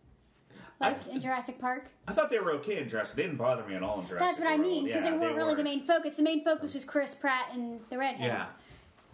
[0.81, 1.91] Like in Jurassic Park.
[2.07, 3.17] I thought they were okay in Jurassic.
[3.17, 4.29] They didn't bother me at all in Jurassic.
[4.29, 5.65] That's what I mean because Yeah, they weren't really the weren't.
[5.65, 6.15] main focus.
[6.15, 8.25] The main focus was Chris Pratt and the redhead.
[8.25, 8.47] Yeah.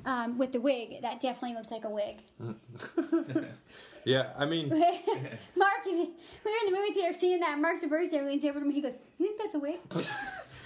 [0.06, 2.18] Um, with the wig, that definitely looked like a wig.
[4.04, 4.68] Yeah, I mean,
[5.56, 6.02] Mark, we were
[6.66, 7.58] in the movie theater seeing that.
[7.58, 8.74] Mark DeBurzo leans over to me.
[8.74, 9.78] He goes, "You think that's a wig?"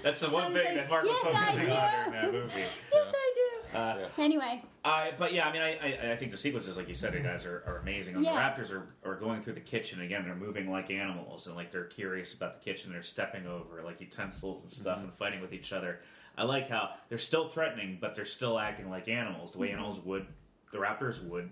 [0.01, 2.33] That's the one thing like, that Mark was "Yes, I focusing do." on during that
[2.33, 2.61] movie.
[2.93, 3.35] Yes I
[3.73, 3.77] do.
[3.79, 6.95] Uh, Anyway, I, but yeah, I mean, I, I, I think the sequences, like you
[6.95, 8.15] said, you guys are, are amazing.
[8.15, 8.35] And Yeah.
[8.35, 10.23] The Raptors are, are going through the kitchen again.
[10.25, 12.93] They're moving like animals, and like they're curious about the kitchen.
[12.93, 16.01] They're stepping over like utensils and stuff, and fighting with each other.
[16.39, 20.01] I like how they're still threatening, but they're still acting like animals, the way animals
[20.01, 20.27] would.
[20.73, 21.51] The Raptors would,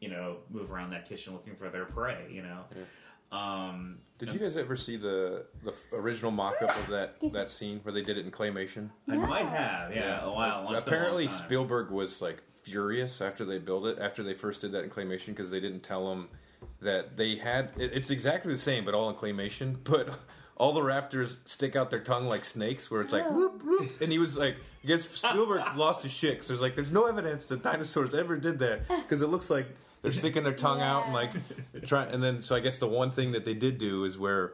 [0.00, 2.26] you know, move around that kitchen looking for their prey.
[2.30, 2.64] You know.
[3.36, 7.80] Um, did you guys ever see the the original mock-up of that Excuse that scene
[7.82, 8.90] where they did it in claymation?
[9.08, 9.26] I No.
[9.26, 10.64] might have, yeah, a while.
[10.64, 11.28] once in a Apparently.
[11.28, 15.26] Spielberg was like furious after they built it, after they first did that in claymation,
[15.28, 16.28] because they didn't tell him
[16.80, 17.70] that they had.
[17.76, 19.76] It, it's exactly the same, but all in claymation.
[19.84, 20.08] But
[20.58, 23.32] all the raptors stick out their tongue like snakes, where it's like, Oh.
[23.32, 24.00] whoop, whoop.
[24.00, 26.38] and he was like, I guess Spielberg lost his shit.
[26.38, 29.66] 'cause there's like, there's no evidence that dinosaurs ever did that, because it looks like
[30.02, 31.30] they're sticking their tongue out and like
[31.86, 32.12] trying.
[32.12, 34.52] And then, so I guess the one thing that they did do is where.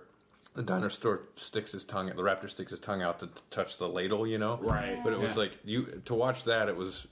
[0.57, 2.07] The dinosaur sticks his tongue.
[2.07, 4.57] The raptor sticks his tongue out to t- touch the ladle, you know.
[4.63, 5.01] Right.
[5.03, 5.37] But it was Yeah.
[5.39, 6.69] like you to watch that.
[6.69, 7.09] It was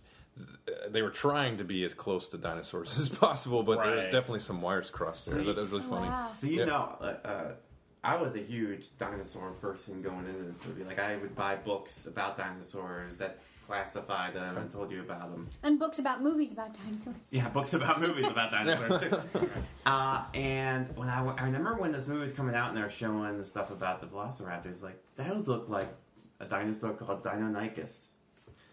[0.88, 4.38] they were trying to be as close to dinosaurs as possible, but there was definitely
[4.38, 5.40] some wires crossed there.
[5.40, 6.07] See- that was really funny.
[6.07, 6.30] wow.
[6.34, 6.64] So you Yeah.
[6.66, 7.45] know, uh, uh,
[8.05, 10.82] I was a huge dinosaur person going into this movie.
[10.84, 15.48] Like I would buy books about dinosaurs that classified them and told you about them.
[15.62, 17.28] And books about movies about dinosaurs.
[17.30, 19.48] Yeah, books about movies about dinosaurs too.
[19.84, 22.88] Uh, and when I, I remember when this movie was coming out and they were
[22.88, 25.92] showing the stuff about the Velociraptors, like those look like
[26.38, 28.11] a dinosaur called Deinonychus.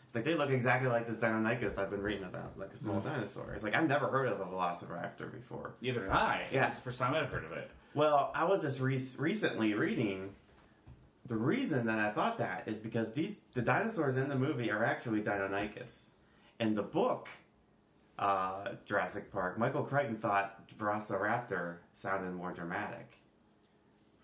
[0.06, 3.00] It's like they look exactly like this Deinonychus I've been reading about, like a small
[3.00, 3.52] dinosaur.
[3.54, 5.74] It's like I've never heard of a Velociraptor before.
[5.82, 6.48] Neither have I.
[6.52, 6.68] Yeah.
[6.68, 7.72] It's the first time I've heard of it.
[8.00, 10.30] Well, I was just re- recently reading.
[11.26, 14.86] The reason that I thought that is because these the dinosaurs in the movie are
[14.86, 16.08] actually Deinonychus.
[16.62, 17.28] In the book,
[18.18, 23.18] uh, Jurassic Park, Michael Crichton thought Velociraptor sounded more dramatic.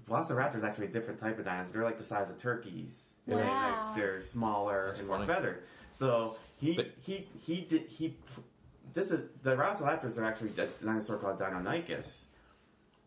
[0.10, 1.74] Velociraptor is actually a different type of dinosaur.
[1.74, 3.10] They're like the size of turkeys.
[3.28, 3.88] And they, Wow.
[3.88, 5.28] like, they're smaller That's and more funny.
[5.34, 5.64] feathered.
[5.92, 8.16] So he But- he he did he.
[8.94, 12.28] This is the Velociraptors are actually a dinosaur called Deinonychus,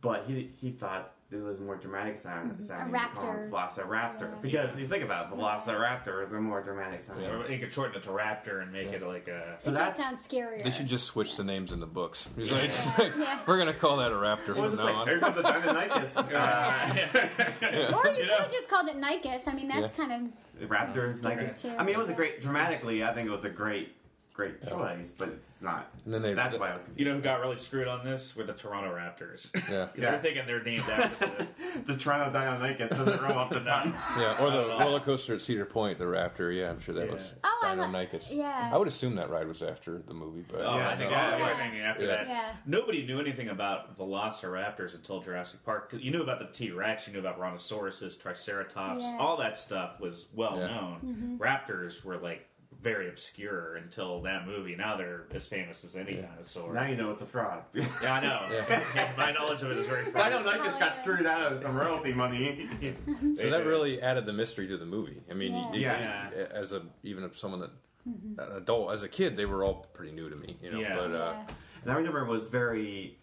[0.01, 3.51] but he he thought it was more dramatic sound sounding to call him raptor.
[3.51, 4.35] Velociraptor Yeah.
[4.41, 7.21] because you think about it, Velociraptor is a more dramatic sound.
[7.21, 7.47] Yeah.
[7.49, 9.57] You could shorten it to Raptor and make it like a.
[9.59, 10.63] So that sounds scarier.
[10.65, 12.27] They should just switch the names in the books.
[12.37, 12.71] He's like,
[13.19, 13.41] Yeah.
[13.47, 15.35] we're gonna call that a raptor well, from it's now like here on.
[15.35, 16.33] comes the Deinonychus.
[16.35, 18.37] Uh, or you, You could know?
[18.39, 19.47] have just called it Nicus.
[19.47, 20.07] I mean, that's Yeah.
[20.07, 21.75] kind of Raptors, Scary like too.
[21.79, 23.05] I mean, it was a great dramatically.
[23.05, 23.95] I think it was a great,
[24.39, 25.91] great choice, but it's not.
[26.05, 27.01] And then they- that's why I was confused.
[27.01, 28.37] You know who got really screwed on this?
[28.37, 29.51] Were the Toronto Raptors.
[29.69, 29.87] Yeah.
[29.87, 30.11] Because Yeah.
[30.13, 31.49] they're thinking they're named after the.
[31.93, 33.93] the Toronto Deinonychus doesn't roll off the tongue.
[34.17, 36.57] Yeah, or the uh, roller coaster at Cedar Point, the Raptor.
[36.57, 37.15] Yeah, I'm sure that Yeah.
[37.15, 38.33] was Oh, I Deinonychus.
[38.33, 38.71] yeah.
[38.73, 41.17] I would assume that ride was after the movie, but Oh, Yeah, I think no.
[41.17, 41.51] I, Yeah.
[41.51, 42.07] was after Yeah.
[42.17, 42.29] that.
[42.29, 42.53] Yeah.
[42.65, 45.91] Nobody knew anything about Velociraptors until Jurassic Park.
[45.91, 49.03] 'Cause You knew about the T Rex, you knew about Brontosauruses, Triceratops.
[49.05, 49.17] Yeah.
[49.19, 50.67] All that stuff was well Yeah.
[50.69, 51.01] known.
[51.05, 51.37] Mm-hmm.
[51.43, 52.48] Raptors were like
[52.81, 54.77] very obscure until that movie.
[54.77, 56.23] Now they're as famous as any Yeah.
[56.23, 56.73] dinosaur.
[56.75, 57.63] Now you know it's a fraud.
[57.75, 58.41] yeah, I know.
[58.53, 59.13] Yeah.
[59.19, 60.05] My knowledge of it is very.
[60.07, 62.69] Deinonychus got screwed out of some royalty money.
[63.35, 65.23] so that really added the mystery to the movie.
[65.31, 65.73] I mean, Yeah.
[65.75, 66.31] you- Yeah.
[66.37, 66.47] Yeah.
[66.53, 67.71] as a even if someone that
[68.07, 70.79] an adult as a kid, they were all pretty new to me, you know.
[70.81, 70.97] Yeah.
[70.97, 71.47] But uh, yeah.
[71.83, 73.18] And I remember it was very.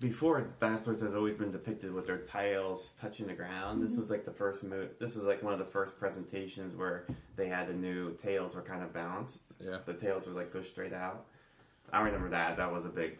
[0.00, 3.82] Before dinosaurs had always been depicted with their tails touching the ground.
[3.82, 4.00] This mm-hmm.
[4.00, 7.04] was like the first mo- This was like one of the first presentations where
[7.36, 9.42] they had the new tails were kind of balanced.
[9.60, 9.76] Yeah.
[9.84, 11.26] the tails would like go straight out.
[11.92, 12.56] I remember that.
[12.56, 13.18] That was a big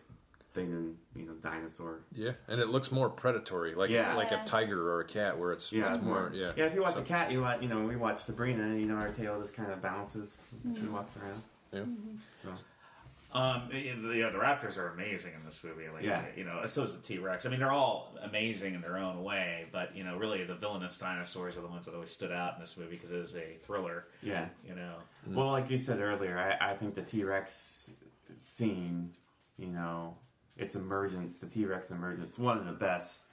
[0.55, 2.01] thing in you know dinosaur.
[2.12, 4.14] yeah, and it looks more predatory, like Yeah.
[4.14, 4.43] like Yeah.
[4.43, 6.53] a tiger or a cat, where it's, Yeah, it's it's more yeah.
[6.57, 7.61] Yeah, if you watch So- a cat, you watch.
[7.62, 8.74] You know, we watch Sabrina.
[8.74, 10.39] You know, our tail just kind of bounces.
[10.62, 10.95] when She mm-hmm.
[10.95, 11.43] walks around.
[11.72, 11.81] Yeah.
[11.81, 12.16] Mm-hmm.
[12.45, 12.55] So.
[13.33, 15.89] Um, yeah, the, the Raptors are amazing in this movie.
[15.89, 16.24] Like, Yeah.
[16.37, 17.47] you know, so is the T Rex.
[17.47, 20.99] I mean, they're all amazing in their own way, but you know, really, the villainous
[20.99, 23.57] dinosaurs are the ones that always stood out in this movie because it is a
[23.64, 24.07] thriller.
[24.22, 24.47] Yeah.
[24.66, 24.95] You know,
[25.28, 27.91] Well, like you said earlier, I, I think the T Rex
[28.39, 29.12] scene,
[29.59, 30.16] you know,
[30.57, 33.24] its emergence, the T Rex emergence, one of the best.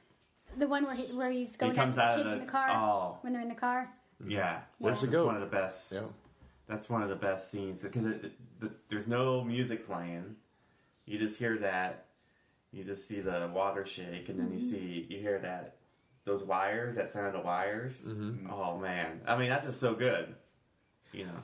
[0.58, 2.52] The one where he, where he's going comes out the of kids in the- the
[2.52, 3.18] car oh.
[3.22, 3.90] when they're in the car.
[4.26, 5.26] Yeah, Where's that's the just goat?
[5.28, 5.92] one of the best.
[5.94, 6.02] Yeah.
[6.68, 10.36] That's one of the best scenes because it, it, the, there's no music playing.
[11.06, 12.06] You just hear that.
[12.72, 14.70] You just see the water shake, and then you mm-hmm.
[14.70, 15.78] see you hear that
[16.26, 18.02] those wires, that sound of the wires.
[18.06, 18.52] Mm-hmm.
[18.52, 20.36] Oh man, I mean that's just so good.
[21.14, 21.44] You know.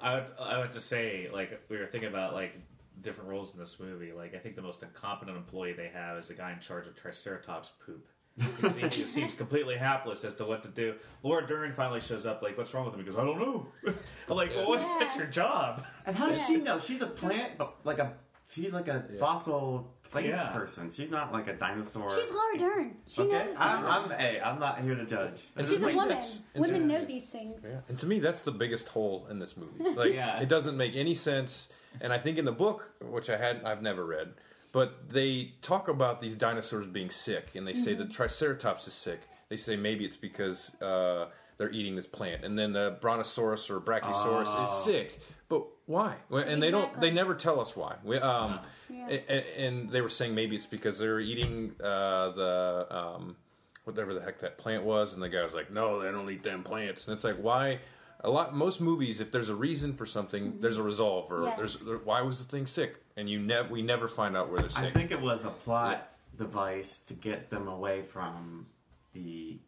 [0.00, 2.54] I would, I would just say, like, we were thinking about like
[3.00, 4.12] different roles in this movie.
[4.12, 6.94] Like, I think the most incompetent employee they have is the guy in charge of
[6.96, 8.06] Triceratops poop.
[8.38, 10.94] Because he just seems completely hapless as to what to do.
[11.22, 13.00] Laura Dern finally shows up, like, what's wrong with him?
[13.00, 13.66] He goes, I don't know.
[13.86, 13.94] I'm
[14.36, 14.96] like, well, what, Yeah.
[14.98, 15.84] what's your job?
[16.06, 16.46] And how does Yeah.
[16.46, 16.78] she know?
[16.78, 18.12] She's a plant, but like a
[18.50, 20.48] she's like a fossil plant Yeah.
[20.52, 20.90] person.
[20.90, 22.08] She's not like a dinosaur.
[22.18, 22.96] She's Laura Dern.
[23.06, 23.30] She okay.
[23.46, 23.56] knows.
[23.58, 25.44] I'm, I'm hey, I'm not here to judge.
[25.56, 26.10] I She's just a like- woman.
[26.12, 27.54] it's- it's- Women know these things.
[27.62, 27.80] Yeah.
[27.88, 29.82] And to me, that's the biggest hole in this movie.
[29.96, 30.40] Like, Yeah.
[30.40, 31.68] it doesn't make any sense.
[32.00, 34.34] And I think in the book, which I had, I've never read,
[34.78, 39.20] but they talk about these dinosaurs being sick, and they say the Triceratops is sick.
[39.48, 41.26] They say maybe it's because uh,
[41.56, 44.62] they're eating this plant, and then the Brontosaurus or Brachiosaurus Oh.
[44.62, 45.20] is sick.
[45.48, 46.14] But why?
[46.28, 47.00] Well, And they don't.
[47.00, 47.96] They never tell us why.
[48.04, 49.08] We, um, Yeah.
[49.08, 53.36] a- a- and they were saying maybe it's because they're eating uh, the um,
[53.84, 56.44] whatever the heck that plant was, and the guy was like, "No, they don't eat
[56.44, 57.80] them plants." And it's like, why?
[58.20, 61.56] A lot most movies, if there's a reason for something, there's a resolve, or Yes.
[61.56, 64.60] there's there, why was the thing sick, and you never we never find out where
[64.60, 64.84] they're sick.
[64.84, 68.66] I think it was a plot device to get them away from
[69.12, 69.58] the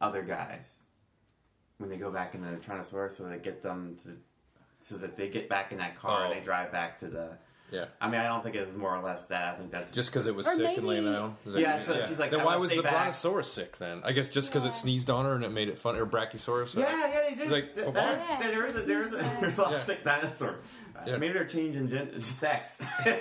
[0.00, 0.82] other guys
[1.78, 4.16] when they go back in the Tyrannosaurus, so they get them to
[4.80, 6.34] so that they get back in that car and Oh.
[6.36, 7.30] they drive back to the
[7.70, 7.84] Yeah.
[8.00, 9.54] I mean, I don't think it was more or less that.
[9.54, 11.36] I think that's Just because it was Or sick and laying maybe- down.
[11.44, 13.76] Is Yeah, so she's like, then "I why wanna was stay the back." brontosaurus sick
[13.76, 14.00] then?
[14.04, 14.70] I guess just because Yeah.
[14.70, 16.74] it sneezed on her and it made it fun, or brachiosaurus.
[16.74, 17.50] Yeah, yeah, they did.
[17.52, 18.38] Like, Th- oh, that wow.
[18.40, 19.74] is- there is a there is a there's a Yeah.
[19.74, 20.54] of sick dinosaur.
[21.06, 21.16] Yeah.
[21.18, 22.84] Maybe they're changing gen- sex.
[23.06, 23.12] Yeah.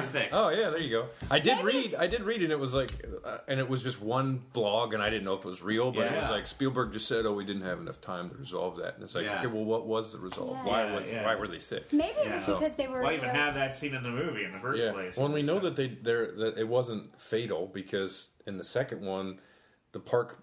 [0.00, 0.28] it sick.
[0.32, 1.06] Oh yeah, there you go.
[1.30, 1.84] I did Maybe read.
[1.86, 2.90] it's- I did read, and it was like,
[3.24, 5.90] uh, and it was just one blog, and I didn't know if it was real,
[5.92, 6.30] but it was Yeah.
[6.30, 9.14] like Spielberg just said, "Oh, we didn't have enough time to resolve that." And it's
[9.14, 9.38] like, Yeah.
[9.38, 10.56] okay, well, what was the resolve?
[10.56, 10.64] Yeah.
[10.64, 11.10] Why Yeah, was?
[11.10, 11.24] yeah.
[11.24, 11.92] Why were they sick?
[11.92, 12.54] Maybe it was Yeah.
[12.54, 13.02] because they were.
[13.02, 14.92] Why you even know, have that scene in the movie in the first Yeah.
[14.92, 15.16] place?
[15.16, 18.64] Well, and we know So- that they there that it wasn't fatal because in the
[18.64, 19.40] second one,
[19.92, 20.38] the park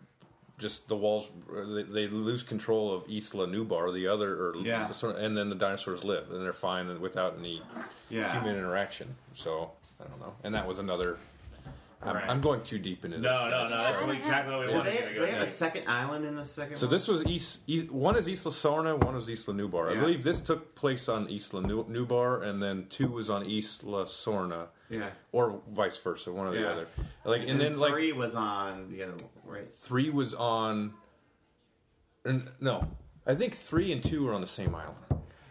[0.58, 4.88] just the walls they, they lose control of Isla Nublar, the other, or Yeah.
[5.04, 7.62] And then the dinosaurs live and they're fine and without any
[8.10, 8.32] Yeah.
[8.34, 9.16] human interaction.
[9.36, 10.34] So I don't know.
[10.44, 11.18] And that was another.
[12.02, 12.30] I'm, Right.
[12.30, 13.42] I'm going too deep into No, this.
[13.46, 13.70] no, guys.
[13.72, 13.78] no.
[13.78, 14.12] That's Yeah.
[14.14, 16.36] exactly what we Do wanted they, to do go they have a second island in
[16.36, 16.92] the second So one?
[16.94, 17.90] this was East, East.
[17.92, 19.92] One is Isla Sorna, one is Isla Nublar.
[19.92, 24.06] I believe this took place on Isla Nu- Nublar, and then two was on Isla
[24.06, 25.10] Sorna, Yeah.
[25.32, 26.88] or vice versa, one or the other.
[27.24, 29.74] Like, and, then like three was on the other one, right?
[29.74, 30.94] three was on.
[32.24, 32.88] And no,
[33.26, 34.98] I think three and two are on the same island.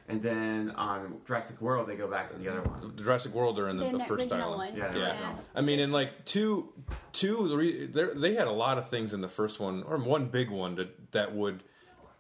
[0.07, 2.95] And then on Jurassic World, they go back to the other one.
[2.95, 4.57] The Jurassic World are in the, the the first island.
[4.57, 4.77] one.
[4.77, 5.35] Yeah, the Yeah.
[5.55, 6.73] I mean, in like two,
[7.13, 10.51] two, the they had a lot of things in the first one, or one big
[10.51, 11.63] one that that would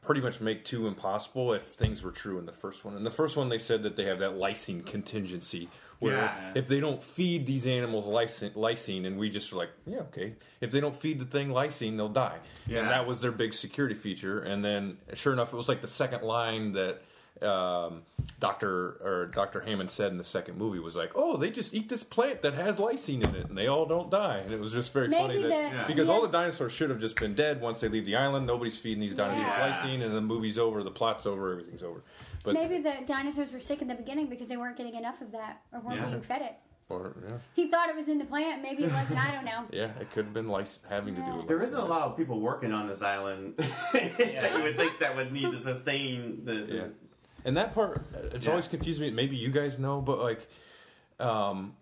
[0.00, 2.96] pretty much make two impossible if things were true in the first one.
[2.96, 5.68] In the first one, they said that they have that lysine contingency,
[6.04, 6.52] where Yeah.
[6.54, 10.34] if they don't feed these animals lysine, lysine, and we just are like, yeah, okay,
[10.60, 12.38] if they don't feed the thing lysine, they'll die.
[12.66, 12.80] Yeah.
[12.80, 14.40] And that was their big security feature.
[14.40, 17.02] And then, sure enough, it was like the second line that
[17.42, 18.02] um,
[18.38, 21.88] Doctor or Doctor Hammond said in the second movie was like, "Oh, they just eat
[21.88, 24.70] this plant that has lysine in it, and they all don't die." And it was
[24.72, 25.86] just very Maybe funny that the- Yeah.
[25.86, 26.14] because yeah.
[26.14, 28.46] all the dinosaurs should have just been dead once they leave the island.
[28.46, 29.72] Nobody's feeding these dinosaurs Yeah.
[29.72, 32.02] lysine, and the movie's over, the plot's over, everything's over.
[32.44, 35.32] But Maybe the dinosaurs were sick in the beginning because they weren't getting enough of
[35.32, 36.06] that or weren't Yeah.
[36.10, 36.54] being fed it.
[36.90, 38.60] or, yeah, He thought it was in the plant.
[38.62, 39.18] Maybe it wasn't.
[39.18, 39.64] I don't know.
[39.72, 41.48] yeah, it could have been lys- having to do with.
[41.48, 41.62] There lysine.
[41.64, 43.56] isn't a lot of people working on this island
[43.92, 46.52] that you would think that would need to sustain the.
[46.54, 46.86] the Yeah.
[47.46, 48.50] And that part, it's Yeah.
[48.52, 49.10] always confused me.
[49.10, 50.46] Maybe you guys know, but like,
[51.18, 51.76] um,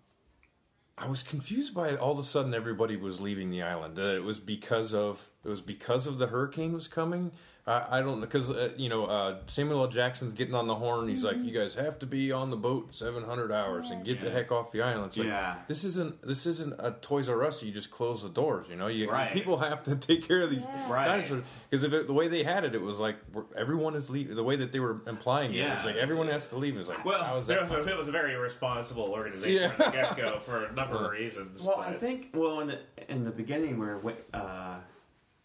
[0.97, 3.97] I was confused by all of a sudden everybody was leaving the island.
[3.99, 7.31] Uh, it was because of it was because of the hurricane was coming.
[7.65, 9.87] I, I don't because uh, you know uh, Samuel L.
[9.87, 11.07] Jackson's getting on the horn.
[11.07, 14.29] He's like, "You guys have to be on the boat 700 hours and get the
[14.29, 15.55] heck off the island." It's like, Yeah.
[15.69, 17.63] this isn't this isn't a Toys R Us.
[17.63, 18.67] You just close the doors.
[18.69, 19.31] You know, you Right.
[19.31, 20.89] people have to take care of these Yeah.
[20.89, 23.15] Dinosaurs because if it, the way they had it, it was like
[23.55, 24.35] everyone is leaving.
[24.35, 25.85] The way that they were implying it, it was Yeah.
[25.85, 26.75] like everyone has to leave.
[26.75, 27.61] It's like, Well, is that?
[27.69, 29.69] was it was a very irresponsible organization Yeah.
[29.69, 31.63] from the get go for a number of reasons.
[31.63, 34.79] Well, but- I think well in the in the beginning where Wi- uh,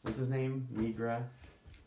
[0.02, 1.22] what's his name Negra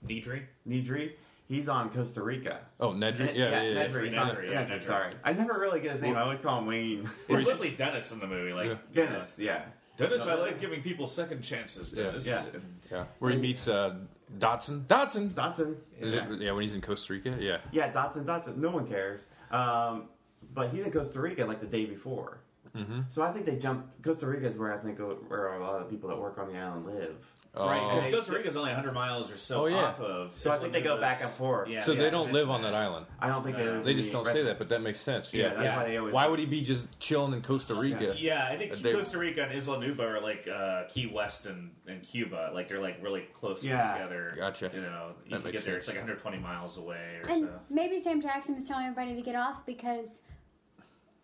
[0.07, 0.43] Deidre.
[0.67, 1.11] Nidri,
[1.47, 2.59] he's on Costa Rica.
[2.79, 3.87] oh, Nedry, Ned- yeah, yeah, yeah.
[3.87, 4.81] Nedry, he's on- Nedry, yeah, Nedry, Nedry.
[4.81, 6.15] Sorry, I never really get his name.
[6.15, 7.09] I always call him Wayne.
[7.29, 8.53] It's mostly Dennis in the movie.
[8.53, 8.75] Like Yeah.
[8.93, 9.61] you know, Dennis, yeah.
[9.97, 11.93] Dennis, I like giving people second chances.
[11.95, 12.03] Yeah.
[12.05, 12.25] Dennis.
[12.27, 12.43] Yeah.
[12.53, 13.03] And- yeah.
[13.19, 13.95] Where he meets uh,
[14.39, 14.85] Dodgson.
[14.87, 15.33] Dodgson.
[15.33, 15.77] Dodgson.
[16.01, 16.31] Yeah.
[16.31, 17.35] it- yeah, when he's in Costa Rica.
[17.39, 17.57] Yeah.
[17.71, 18.59] Yeah, Dodgson, Dodgson.
[18.59, 19.25] No one cares.
[19.51, 20.05] Um,
[20.53, 22.39] but he's in Costa Rica like the day before.
[22.75, 23.01] Mm-hmm.
[23.09, 23.85] So I think they jump.
[24.01, 24.97] Costa Rica is where I think
[25.27, 27.31] where a lot of the people that work on the island live.
[27.53, 27.95] Right, Oh.
[27.99, 29.75] because Costa Rica is only 100 miles or so Oh, yeah.
[29.75, 30.31] off of.
[30.39, 31.67] So I think they go back and forth.
[31.67, 33.07] Yeah, So yeah, they don't mentioned live on that island.
[33.19, 33.65] I don't think No.
[33.65, 35.33] there's They just don't say that, but that makes sense.
[35.33, 35.49] Yeah, Yeah.
[35.55, 35.77] that's Yeah.
[35.77, 36.13] why they always.
[36.13, 38.15] Why would he be just chilling in Costa Rica?
[38.17, 41.71] Yeah, I think They- Costa Rica and Isla Nublar are like uh, Key West and,
[41.87, 42.51] and Cuba.
[42.53, 43.95] Like they're like really close Yeah.
[43.95, 44.33] together.
[44.37, 44.71] Gotcha.
[44.73, 45.73] You know, you That can makes get there.
[45.73, 45.77] sense.
[45.79, 47.59] It's like 120 miles away or And so.
[47.69, 50.21] maybe Sam Jackson was telling everybody to get off because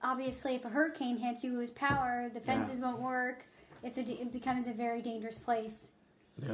[0.04, 3.46] obviously, if a hurricane hits you lose power, the fences won't work.
[3.82, 5.88] It's a, it becomes a very dangerous place.
[6.42, 6.52] Yeah.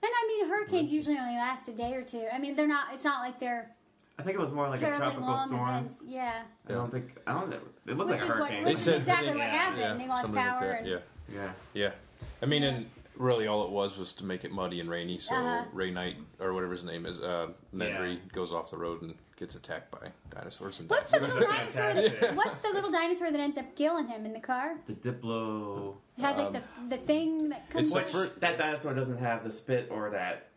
[0.00, 2.26] And I mean, hurricanes usually only last a day or two.
[2.32, 2.94] I mean, they're not.
[2.94, 3.70] It's not like they're
[4.18, 5.68] I think it was more like a tropical long storm.
[5.68, 6.02] events.
[6.06, 7.16] Yeah, I don't think.
[7.26, 7.52] I don't.
[7.52, 8.58] It looked which like a is what hurricane.
[8.64, 9.80] which They is said- exactly what yeah, happened.
[9.80, 10.60] Yeah, they lost something like power.
[10.68, 10.98] that, and, Yeah.
[11.32, 11.50] yeah.
[11.74, 11.90] Yeah.
[12.42, 15.34] I mean, and really all it was was to make it muddy and rainy, so
[15.34, 15.64] Uh-huh.
[15.72, 18.18] Ray Knight, or whatever his name is, uh, Nedry, Yeah.
[18.32, 21.20] goes off the road and gets attacked by dinosaurs and What's dies.
[21.20, 21.94] the little dinosaur?
[21.94, 24.74] That, what's the little dinosaur that ends up killing him in the car?
[24.86, 25.94] The Diplo.
[26.16, 27.92] It has like the the thing that comes.
[27.94, 30.48] it's the Which fir- that dinosaur doesn't have the spit or that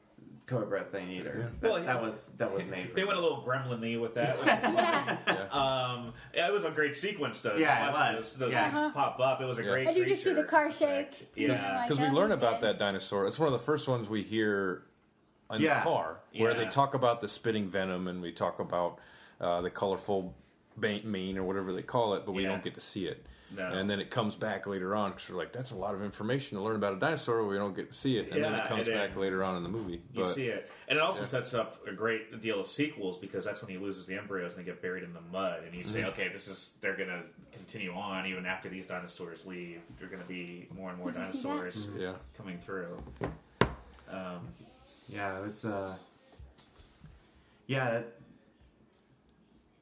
[0.47, 1.51] cobra thing either.
[1.61, 2.89] That, Well, that was that was made.
[2.89, 4.37] For They went a little gremlin-y with that.
[4.45, 7.55] yeah, Um, yeah, it was a great sequence though.
[7.55, 8.29] Yeah, Just it watching was.
[8.31, 8.71] Those, those Yeah.
[8.71, 9.41] things pop up.
[9.41, 9.69] It was a Yeah.
[9.69, 9.87] great.
[9.89, 11.19] And you just see the car effect.
[11.19, 11.31] shake.
[11.35, 12.63] Yeah, Like, because we oh, learn he's about dead.
[12.75, 13.27] that dinosaur.
[13.27, 14.83] It's one of the first ones we hear
[15.51, 15.79] in Yeah.
[15.79, 16.57] the car, where Yeah.
[16.57, 18.99] they talk about the spitting venom, and we talk about
[19.39, 20.35] uh, the colorful
[20.77, 22.49] ba- mane or whatever they call it, but we Yeah.
[22.49, 23.25] don't get to see it.
[23.53, 23.65] No.
[23.67, 26.57] And then it comes back later on because we're like, that's a lot of information
[26.59, 27.43] to learn about a dinosaur.
[27.47, 29.63] We don't get to see it, and then it comes and back later on in
[29.63, 30.01] the movie.
[30.13, 33.43] You But see it, and it also sets up a great deal of sequels because
[33.43, 35.63] that's when he loses the embryos and they get buried in the mud.
[35.65, 39.45] And you say, okay, this is they're going to continue on even after these dinosaurs
[39.47, 39.81] leave.
[39.97, 41.47] There are going to be more and more Did you see that?
[41.47, 43.03] dinosaurs yeah, coming through.
[44.09, 44.47] Um,
[45.11, 45.95] Yeah, it's uh
[47.67, 48.15] Yeah, that,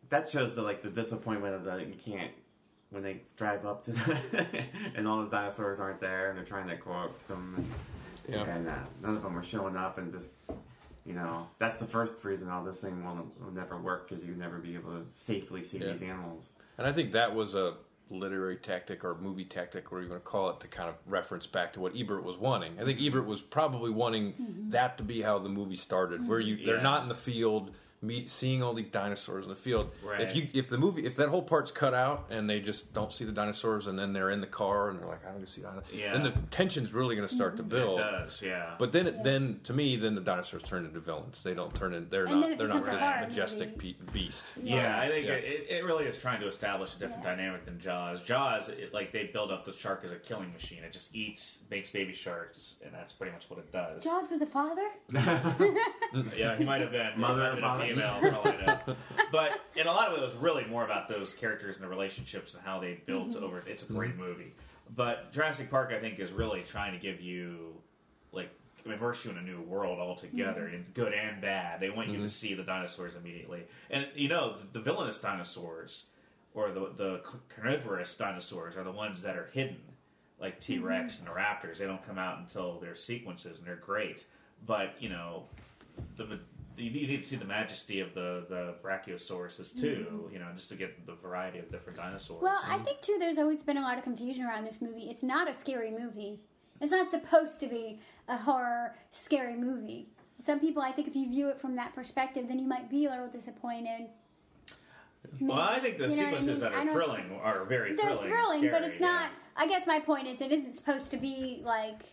[0.09, 2.31] that shows the like the disappointment of the you can't
[2.89, 4.17] when they drive up to the
[4.95, 7.63] and all the dinosaurs aren't there and they're trying to coax them
[8.27, 8.43] yeah.
[8.45, 8.73] and uh,
[9.03, 10.31] none of them are showing up and just
[11.05, 14.37] you know that's the first reason all this thing will, will never work because you'll
[14.37, 15.91] never be able to safely see Yeah.
[15.91, 16.49] these animals.
[16.79, 17.75] And I think that was a
[18.09, 21.45] literary tactic or movie tactic, whatever you want to call it, to kind of reference
[21.47, 22.79] back to what Ebert was wanting.
[22.79, 24.69] I think Ebert was probably wanting mm-hmm.
[24.71, 26.81] that to be how the movie started, where you they're Yeah.
[26.81, 27.71] not in the field.
[28.01, 29.91] Meet, seeing all these dinosaurs in the field.
[30.01, 30.21] Right.
[30.21, 33.11] If you if the movie if that whole part's cut out and they just don't
[33.11, 35.59] see the dinosaurs and then they're in the car and they're like I don't see
[35.61, 36.13] dinosaurs, Yeah.
[36.13, 37.99] then the tension's really going to start to build.
[37.99, 38.25] it build.
[38.27, 38.75] does, yeah.
[38.79, 41.43] But then, it, then to me, then the dinosaurs turn into villains.
[41.43, 42.07] They don't turn in.
[42.09, 42.57] They're And not.
[42.57, 43.97] They're not becomes this majestic movie.
[43.99, 44.45] pe- beast.
[44.63, 45.33] Yeah, I think Yeah.
[45.33, 47.35] It, it really is trying to establish a different Yeah.
[47.35, 48.21] dynamic than Jaws.
[48.23, 50.83] Jaws, it, like they build up the shark as a killing machine.
[50.85, 54.05] It just eats, makes baby sharks, and that's pretty much what it does.
[54.05, 54.87] Jaws was a father.
[56.35, 58.95] Yeah, he might have been Mother might and a female, for all I know.
[59.31, 61.89] But in a lot of it, it was really more about those characters and the
[61.89, 63.43] relationships and how they built mm-hmm.
[63.43, 63.63] over.
[63.67, 63.95] It's a mm-hmm.
[63.95, 64.53] great movie.
[64.95, 67.75] But Jurassic Park, I think, is really trying to give you
[68.31, 68.49] like
[68.85, 70.75] immerse you in a new world altogether, mm-hmm.
[70.75, 71.79] in good and bad.
[71.79, 76.05] They want you to see the dinosaurs immediately, and you know the, the villainous dinosaurs
[76.53, 77.21] or the the
[77.55, 79.77] carnivorous dinosaurs are the ones that are hidden,
[80.39, 81.77] like T Rex and the Raptors.
[81.77, 84.25] They don't come out until their sequences, and they're great.
[84.65, 85.43] But you know,
[86.17, 86.39] the
[86.79, 90.07] you need to see the majesty of the the brachiosauruses too.
[90.11, 90.33] Mm-hmm.
[90.33, 92.41] You know, just to get the variety of different dinosaurs.
[92.41, 93.17] Well, I think too.
[93.19, 95.09] There's always been a lot of confusion around this movie.
[95.09, 96.39] It's not a scary movie.
[96.81, 100.07] It's not supposed to be a horror, scary movie.
[100.39, 103.05] Some people, I think, if you view it from that perspective, then you might be
[103.05, 104.07] a little disappointed.
[105.41, 106.59] well, I think the You know what I sequences mean?
[106.61, 108.15] that are don't- thrilling are very thrilling.
[108.21, 108.61] They're thrilling.
[108.61, 109.23] thrilling, and but it's not.
[109.23, 109.29] yeah.
[109.57, 112.03] I guess my point is, it isn't supposed to be like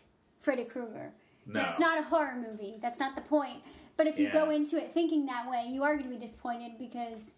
[0.40, 1.12] Freddy Krueger.
[1.46, 1.68] You know, No.
[1.70, 2.78] it's not a horror movie.
[2.82, 3.62] That's not the point.
[3.97, 6.72] But if you go into it thinking that way, you are going to be disappointed
[6.78, 7.30] because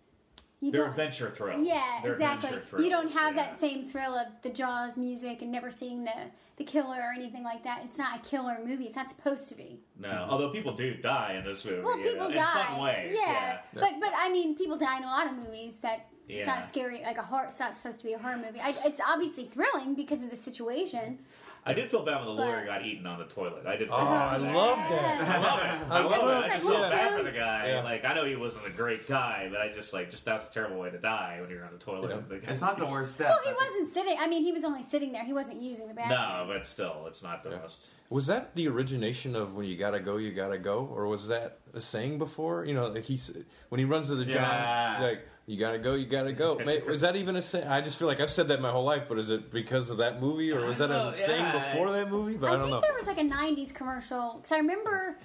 [0.61, 0.91] you They're don't.
[0.91, 1.65] adventure thrills.
[1.67, 2.49] Yeah, They're exactly.
[2.51, 3.45] adventure You don't have yeah.
[3.47, 6.13] that same thrill of the Jaws music and never seeing the
[6.57, 7.83] the killer or anything like that.
[7.85, 8.87] It's not a killer movie.
[8.87, 9.79] It's not supposed to be.
[9.97, 11.83] No, although people do die in this movie.
[11.83, 12.61] Well, you people know, die.
[12.61, 13.17] in fun ways.
[13.17, 13.33] yeah.
[13.33, 13.59] Yeah.
[13.75, 16.69] but but I mean, people die in a lot of movies that it's not a
[16.69, 17.47] scary like a horror.
[17.47, 18.61] It's not supposed to be a horror movie.
[18.61, 21.01] I, it's obviously thrilling because of the situation.
[21.01, 21.23] Mm-hmm.
[21.67, 23.67] I did feel bad when the lawyer But- got eaten on the toilet.
[23.67, 23.89] I did.
[23.89, 24.07] Feel bad.
[24.07, 24.55] Oh, bad I for that.
[24.55, 25.21] love that.
[25.29, 25.91] I love it.
[25.91, 26.51] I love it.
[26.51, 27.69] I just Like, feel bad who's for the guy.
[27.69, 27.83] Yeah.
[27.83, 30.53] Like I know he wasn't a great guy, but I just like just that's a
[30.53, 32.11] terrible way to die when you're on the toilet.
[32.11, 32.21] Yeah.
[32.29, 33.37] The guy- It's not the worst death.
[33.45, 34.17] Well, he wasn't sitting.
[34.19, 35.25] I mean, he was only sitting there.
[35.25, 36.19] He wasn't using the bathroom.
[36.19, 37.59] No, but still, it's not the Yeah.
[37.59, 37.91] most.
[38.11, 41.59] Was that the origination of when you gotta go, you gotta go, or was that
[41.75, 42.65] a saying before?
[42.65, 43.31] You know, like he's
[43.69, 44.99] when he runs to the job, Yeah.
[45.03, 46.59] like you gotta go, you gotta go.
[46.67, 47.67] Mate, was that even a saying?
[47.67, 49.97] I just feel like I've said that my whole life, but is it because of
[49.97, 51.73] that movie, or was that don't a know, saying yeah.
[51.73, 52.37] before that movie?
[52.37, 52.83] But I, I, don't know.
[52.83, 52.89] Think know.
[52.89, 55.17] there was like a '90s commercial because I remember,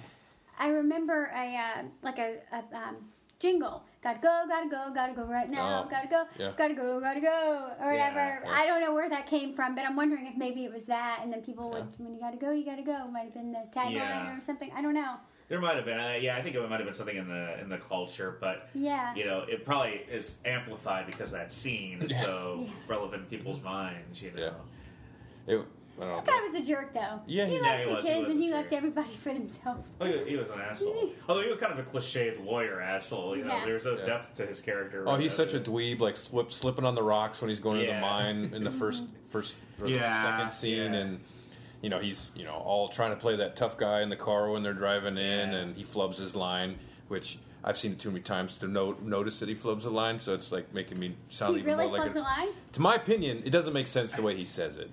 [0.58, 2.96] I remember a uh, like a, a um,
[3.38, 3.84] jingle.
[4.02, 5.84] Gotta go, gotta go, gotta go right now.
[5.84, 6.52] Oh, gotta go, yeah.
[6.56, 8.16] gotta go, gotta go, or whatever.
[8.16, 8.50] Yeah, yeah.
[8.50, 11.20] I don't know where that came from, but I'm wondering if maybe it was that,
[11.22, 13.06] and then people would when you gotta go, you gotta go.
[13.08, 14.38] Might have been the tagline Yeah.
[14.38, 14.72] or something.
[14.74, 15.16] I don't know.
[15.48, 15.98] There might have been.
[15.98, 18.70] Uh, yeah, I think it might have been something in the in the culture, but
[18.74, 19.14] Yeah.
[19.14, 22.72] you know, it probably is amplified because that scene is so Yeah.
[22.88, 24.22] relevant in people's minds.
[24.22, 24.40] You know.
[25.46, 25.54] Yeah.
[25.54, 25.66] It,
[25.96, 26.38] I don't That know.
[26.40, 27.20] guy was a jerk, though.
[27.26, 28.56] Yeah, he he- left Yeah, he the was- he kids was and a he jerk.
[28.62, 29.88] left everybody for himself.
[30.00, 31.12] Oh, he, he was an asshole.
[31.28, 33.36] Although he was kind of a cliched lawyer asshole.
[33.36, 33.64] You know, Yeah.
[33.66, 34.06] there was no Yeah.
[34.06, 35.04] depth to his character.
[35.06, 35.52] Oh, he's whatever.
[35.58, 38.50] such a dweeb, like slip, slipping on the rocks when he's going to the mine
[38.54, 40.98] in the first, first, or the Yeah, second scene, yeah.
[41.00, 41.20] and
[41.84, 44.50] you know he's you know all trying to play that tough guy in the car
[44.50, 45.58] when they're driving in, Yeah.
[45.58, 46.78] and he flubs his line,
[47.08, 50.18] which I've seen it too many times to no, notice that he flubs a line,
[50.18, 52.48] so it's like making me sound He even really more like floats a line.
[52.72, 54.90] to my opinion, it doesn't make sense the way he says it.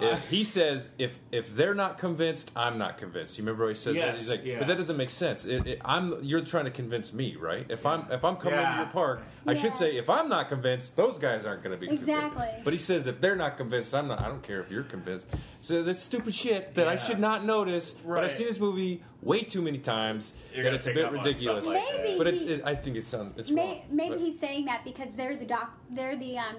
[0.00, 3.74] If he says, "If if they're not convinced, I'm not convinced." You remember how he
[3.74, 4.14] says that?
[4.14, 4.58] He's like, yeah.
[4.58, 5.44] "But that doesn't make sense.
[5.44, 7.66] It, it, I'm you're trying to convince me, right?
[7.68, 8.70] If I'm if I'm coming Yeah.
[8.72, 11.86] into your park, I should say if I'm not convinced, those guys aren't going to
[11.86, 12.30] be Exactly.
[12.42, 14.20] convinced." But he says if they're not convinced, I'm not.
[14.20, 15.26] I don't care if you're convinced.
[15.60, 17.92] So that's stupid shit that I should not notice.
[18.06, 21.64] But I've seen this movie way too many times You're that it's a bit ridiculous.
[21.64, 23.82] like Maybe but it, it, I think it sounds it's May, wrong.
[23.90, 26.56] maybe But- he's saying that because they're the doc, they're the um,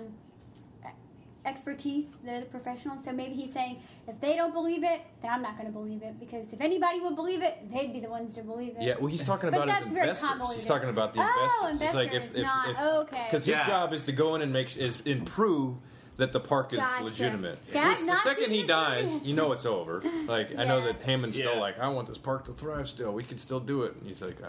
[1.46, 2.18] expertise.
[2.24, 3.04] They're the professionals.
[3.04, 3.78] So maybe he's saying,
[4.08, 7.00] if they don't believe it, then I'm not going to believe it because if anybody
[7.02, 8.84] would believe it, they'd be the ones to believe it.
[8.84, 10.30] Yeah, well, he's talking about that's his very investors.
[10.30, 10.60] convoluted.
[10.60, 11.88] He's talking about the Oh, investors.
[11.88, 13.26] He's like, investors, not- okay.
[13.30, 13.60] Because Yeah.
[13.60, 15.76] his job is to go in and make is improve
[16.18, 17.04] that the park is Gotcha.
[17.04, 17.60] legitimate.
[17.66, 20.02] Which the second he dies, you know it's over.
[20.28, 22.88] Like I know that Hammond's still like, I want this park to thrive.
[22.88, 23.96] Still, we can still do it.
[23.96, 24.48] And he's like, oh.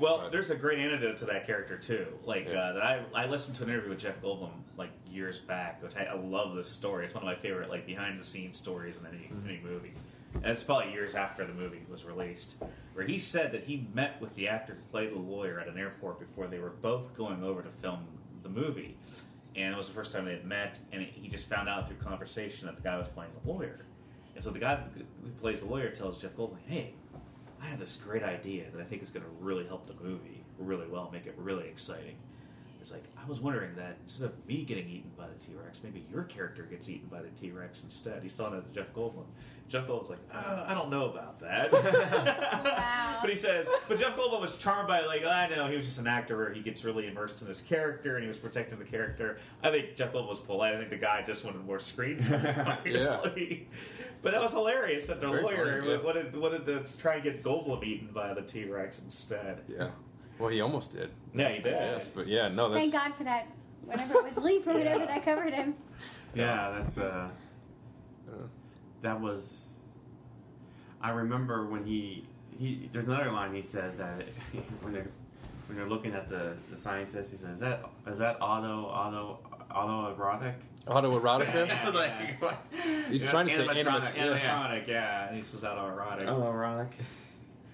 [0.00, 0.32] Well, Right.
[0.32, 2.06] there's a great antidote to that character too.
[2.24, 2.58] Like Yeah.
[2.60, 5.96] uh, that, I I listened to an interview with Jeff Goldblum like years back, which
[5.96, 7.04] I, I love this story.
[7.04, 9.92] It's one of my favorite like behind the scenes stories in any any movie.
[10.34, 12.56] And it's probably years after the movie was released,
[12.92, 15.78] where he said that he met with the actor who played the lawyer at an
[15.78, 18.06] airport before they were both going over to film
[18.42, 18.96] the movie,
[19.56, 20.78] and it was the first time they had met.
[20.92, 23.80] And he just found out through conversation that the guy was playing the lawyer,
[24.34, 26.92] and so the guy who plays the lawyer tells Jeff Goldblum, "Hey,
[27.60, 30.44] I have this great idea that I think is going to really help the movie
[30.58, 32.16] really well, make it really exciting.
[32.80, 35.80] It's like, I was wondering that instead of me getting eaten by the T Rex,
[35.82, 38.22] maybe your character gets eaten by the T Rex instead.
[38.22, 39.24] He's telling it to Jeff Goldblum.
[39.68, 41.72] Jeff Goldblum's like, uh, I don't know about that.
[42.78, 43.18] Wow.
[43.20, 45.98] but he says, but Jeff Goldblum was charmed by, like, I know, he was just
[45.98, 48.84] an actor where he gets really immersed in his character and he was protecting the
[48.84, 49.38] character.
[49.62, 50.74] I think Jeff Goldblum was polite.
[50.74, 53.68] I think the guy just wanted more screen time, obviously.
[54.22, 56.02] But that was hilarious that the Very lawyer funny, yeah.
[56.02, 59.62] wanted, wanted to try and get Goldblum eaten by the T Rex instead.
[59.68, 59.90] Yeah.
[60.38, 61.10] Well, he almost did.
[61.34, 61.72] Yeah, he did.
[61.72, 63.46] Yes, but yeah, no, that's Thank God for that.
[63.84, 65.74] Whatever it was, leaf or whatever that covered him.
[66.34, 67.28] Yeah, that's uh,
[69.00, 69.78] that was.
[71.00, 72.26] I remember when he
[72.58, 72.88] he.
[72.92, 74.26] There's another line he says that
[74.82, 75.10] when they're
[75.66, 79.38] when they're looking at the the scientist, he says, "Is that is that auto auto
[79.70, 80.54] autoerotic?"
[80.86, 81.68] autoerotica.
[81.68, 81.80] Yeah.
[81.82, 83.10] I was like.
[83.10, 84.14] He's Yeah, trying to say animatronic.
[84.14, 84.24] animat- Yeah.
[84.26, 85.32] Animatronic, yeah.
[85.34, 86.88] He says autoerotic, Autoerotic.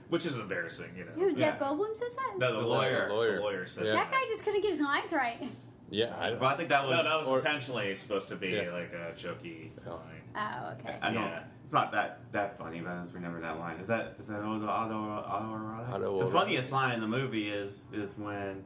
[0.08, 1.12] Which is embarrassing, you know.
[1.12, 1.66] Who, Jeff Yeah.
[1.68, 2.38] Goldblum says that?
[2.38, 3.08] No, the, The lawyer.
[3.10, 3.36] lawyer.
[3.36, 3.94] The lawyer says Yeah.
[3.94, 5.42] That guy just couldn't get his lines right.
[5.90, 6.96] Yeah, I, Well, I think that was.
[6.96, 8.72] No, that was Or- intentionally supposed to be Yeah.
[8.72, 9.92] like a jokey Yeah.
[9.92, 10.22] line.
[10.36, 10.96] Oh, okay.
[11.00, 11.22] I don't.
[11.22, 11.42] Yeah.
[11.64, 13.76] It's not that that funny, but I just remember that line.
[13.76, 14.94] Is that is that auto auto
[15.28, 15.90] autoerotic?
[15.92, 16.20] Autoerotic.
[16.26, 18.64] The funniest line in the movie is is when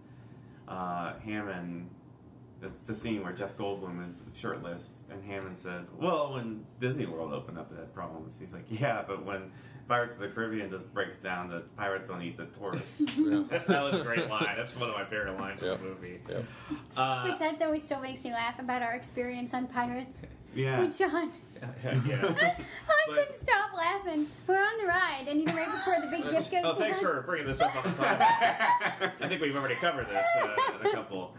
[0.67, 1.91] uh, Hammond.
[2.61, 7.33] It's the scene where Jeff Goldblum is shirtless, and Hammond says, "Well, when Disney World
[7.33, 9.53] opened up, that had problems." He's like, "Yeah, but when
[9.89, 13.43] Pirates of the Caribbean just breaks down, the pirates don't eat the tourists." yeah.
[13.67, 14.55] that was a great line.
[14.57, 15.73] That's one of my favorite lines Yeah.
[15.75, 16.21] in the movie.
[16.29, 16.37] yeah.
[16.97, 20.21] Uh, Which that always still makes me laugh about our experience on Pirates
[20.55, 21.31] yeah, with John.
[21.63, 21.65] yeah.
[21.87, 22.57] I
[23.07, 24.27] But- couldn't stop laughing.
[24.47, 27.01] We're on the ride, and you know, right before the big dip goes Oh, thanks
[27.01, 27.07] down.
[27.15, 29.13] for bringing this up on the podcast.
[29.21, 31.35] I think we've already covered this uh, in a couple.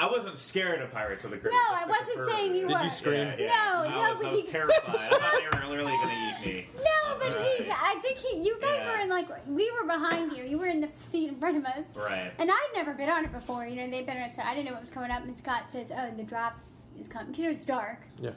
[0.00, 1.60] I wasn't scared of Pirates of the Caribbean.
[1.68, 2.28] No, I wasn't confirm.
[2.28, 2.88] saying you Did you were.
[2.90, 3.26] scream?
[3.26, 3.46] Yeah, yeah.
[3.46, 4.94] No, I was, I was nobody- terrified.
[4.96, 6.66] I thought they were literally going to eat me.
[6.76, 8.92] No, but he, I think he, you guys Yeah.
[8.94, 10.44] were in like, we were behind you.
[10.44, 11.86] You were in the seat in front of us.
[11.96, 12.30] Right.
[12.38, 13.66] And I'd never been on it before.
[13.66, 15.24] You know, they've been on it, so I didn't know what was coming up.
[15.24, 16.56] And Scott says, "Oh, the drop
[16.98, 18.02] is coming." You know, it's dark.
[18.22, 18.30] Yeah.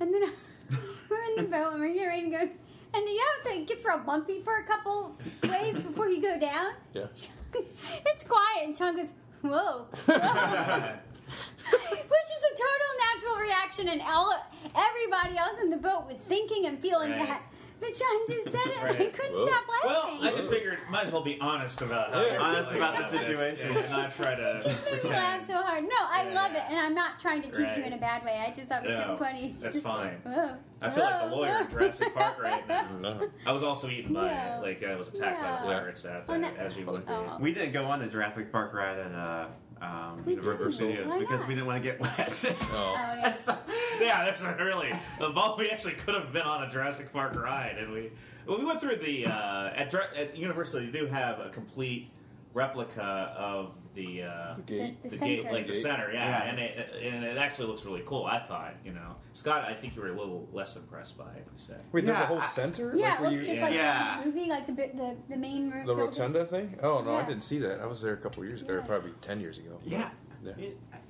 [0.00, 0.22] And then
[1.08, 2.38] we're in the boat and we're getting ready to go.
[2.94, 5.16] And you know, it gets real bumpy for a couple
[5.48, 6.72] waves before you go down.
[6.92, 7.06] Yeah.
[7.54, 9.12] it's quiet, and Sean goes,
[9.42, 9.86] "Whoa." whoa."
[11.70, 14.34] Which is a total natural reaction, and all,
[14.74, 17.26] everybody else in the boat was thinking and feeling Right.
[17.28, 17.42] that.
[17.80, 19.46] But Sean just said it, and I couldn't Whoa.
[19.46, 20.18] stop laughing.
[20.20, 20.34] Well.
[20.34, 22.38] I just figured might as well be honest about how Yeah.
[22.40, 23.76] Honest about the this situation.
[23.76, 25.84] and not try to It made me laugh so hard.
[25.84, 28.24] No, I Yeah, love it, and I'm not trying to teach you in a bad
[28.24, 28.42] way.
[28.44, 29.46] I just thought it was No, so funny.
[29.46, 30.14] It's that's fine.
[30.24, 30.56] Whoa.
[30.80, 32.88] I feel like the lawyer in Jurassic Park right now.
[33.00, 33.28] No.
[33.46, 34.60] I was also eaten by No.
[34.62, 35.78] like I was attacked by the No.
[35.78, 36.60] pirates at Oh, that, no.
[36.64, 37.12] as you would be.
[37.12, 37.36] Oh.
[37.40, 39.46] We didn't go on the Jurassic Park ride at uh,
[39.80, 40.70] um, We Universal.
[40.72, 41.48] Studios Why because not?
[41.48, 42.56] we didn't want to get wet.
[42.72, 42.94] Oh.
[42.98, 43.56] Oh, yeah.
[44.00, 45.56] Yeah, that's really the ball.
[45.58, 48.10] We actually could have been on a Jurassic Park ride, and we
[48.46, 50.82] well, we went through the uh, at, Dra- at Universal.
[50.82, 52.10] You do have a complete
[52.54, 53.02] replica
[53.36, 55.02] of the uh, The gate.
[55.02, 55.36] The the center.
[55.42, 55.82] gate, like the Gate.
[55.82, 56.48] center, yeah, Yeah.
[56.50, 58.24] and it and it actually looks really cool.
[58.24, 61.44] I thought, you know, Scott, I think you were a little less impressed by it.
[61.46, 61.82] You said.
[61.92, 62.92] Wait, there's a whole I- center?
[62.94, 64.20] Yeah, Like it looks you, just like Yeah.
[64.20, 66.06] the movie, like the bit, the, the main roof the building.
[66.06, 66.78] rotunda thing?
[66.82, 67.80] Oh no, I didn't see that.
[67.80, 69.78] I was there a couple years ago, or probably ten years ago.
[69.84, 70.10] yeah.
[70.44, 70.52] Yeah.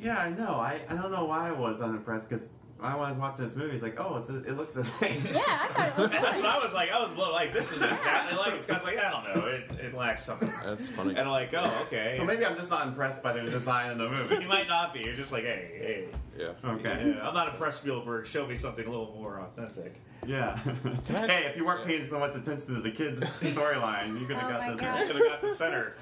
[0.00, 0.54] yeah, I know.
[0.54, 2.48] I, I don't know why I was unimpressed because when
[2.80, 5.26] I was watching this movie, it's like, oh, it's it looks the same.
[5.26, 6.42] Yeah, I thought it was That's fun.
[6.42, 6.90] what I was like.
[6.92, 8.54] I was like, this is exactly like.
[8.54, 8.62] it.
[8.62, 10.52] Scott's like, I don't know, it, it lacks something.
[10.64, 11.10] That's funny.
[11.10, 12.14] And I'm like, oh, okay.
[12.16, 14.36] So maybe I'm just not impressed by the design of the movie.
[14.42, 15.00] you might not be.
[15.04, 16.18] You're just like, hey, hey.
[16.38, 16.52] Yeah.
[16.72, 17.14] Okay.
[17.16, 18.26] Yeah, I'm not impressed, Spielberg.
[18.28, 20.00] Show me something a little more authentic.
[20.26, 20.56] Yeah.
[21.08, 24.50] Hey, if you weren't paying so much attention to the kids' storyline, you could have
[24.50, 24.80] Oh got this.
[24.80, 24.96] God.
[25.00, 25.94] I could have got the center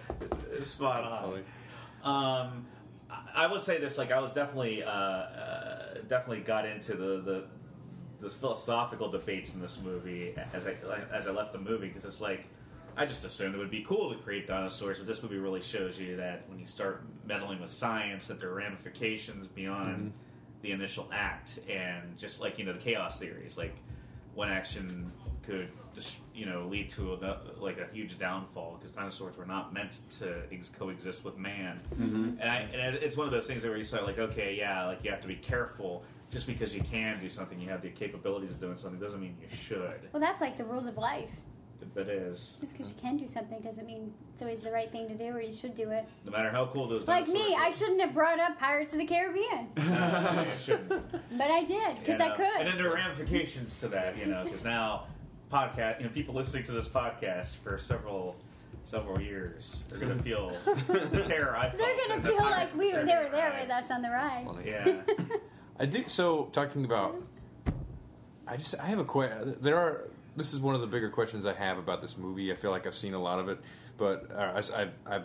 [0.62, 1.30] spot That's on.
[1.30, 1.42] funny.
[2.02, 2.66] Um,
[3.10, 5.75] I- I would say this: like, I was definitely, uh, uh,
[6.08, 7.44] definitely got into the the
[8.20, 10.76] the philosophical debates in this movie as I
[11.12, 12.46] as I left the movie because it's like
[12.96, 15.98] I just assumed it would be cool to create dinosaurs, but this movie really shows
[16.00, 19.96] you that when you start meddling with science, that there are ramifications beyond.
[19.96, 20.08] Mm-hmm.
[20.62, 23.76] the initial act, and just like you know the chaos theories, like
[24.34, 25.12] one action
[25.44, 29.72] could just you know lead to a, like a huge downfall because dinosaurs were not
[29.72, 31.80] meant to ex- coexist with man.
[31.94, 32.40] Mm-hmm.
[32.40, 35.02] And, I, and it's one of those things where you start like, okay, yeah, like
[35.02, 36.04] you have to be careful.
[36.30, 39.36] Just because you can do something, you have the capabilities of doing something, doesn't mean
[39.40, 40.00] you should.
[40.12, 41.30] Well, that's like the rules of life.
[41.94, 45.08] That is, Just because you can do something doesn't mean it's always the right thing
[45.08, 46.04] to do or you should do it.
[46.24, 47.06] no matter how cool those.
[47.06, 50.88] Like me, dinosaurs I shouldn't have brought up Pirates of the Caribbean, Yeah, you shouldn't.
[51.38, 52.56] but I did because You I uh, could.
[52.58, 55.04] And then there are ramifications to that, you know, because now
[55.52, 58.36] podcast, you know, people listening to this podcast for several
[58.84, 61.78] several years are going to feel the terror I felt.
[61.78, 64.46] They're gonna feel like we were they were there with us on the ride.
[64.64, 65.00] Yeah,
[65.80, 66.48] I think so.
[66.52, 67.16] Talking about,
[68.46, 69.56] I just I have a question.
[69.60, 70.08] There are.
[70.36, 72.52] This is one of the bigger questions I have about this movie.
[72.52, 73.58] I feel like I've seen a lot of it,
[73.96, 74.36] but uh,
[74.74, 75.24] I- I've I've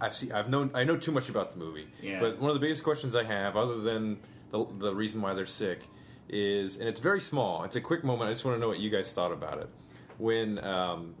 [0.00, 1.88] I've seen I've known I know too much about the movie.
[2.00, 2.20] Yeah.
[2.20, 4.20] But one of the biggest questions I have, other than
[4.52, 5.80] the the reason why they're sick,
[6.28, 7.64] is and it's very small.
[7.64, 8.30] It's a quick moment.
[8.30, 9.68] I just want to know what you guys thought about it.
[10.18, 11.14] When um,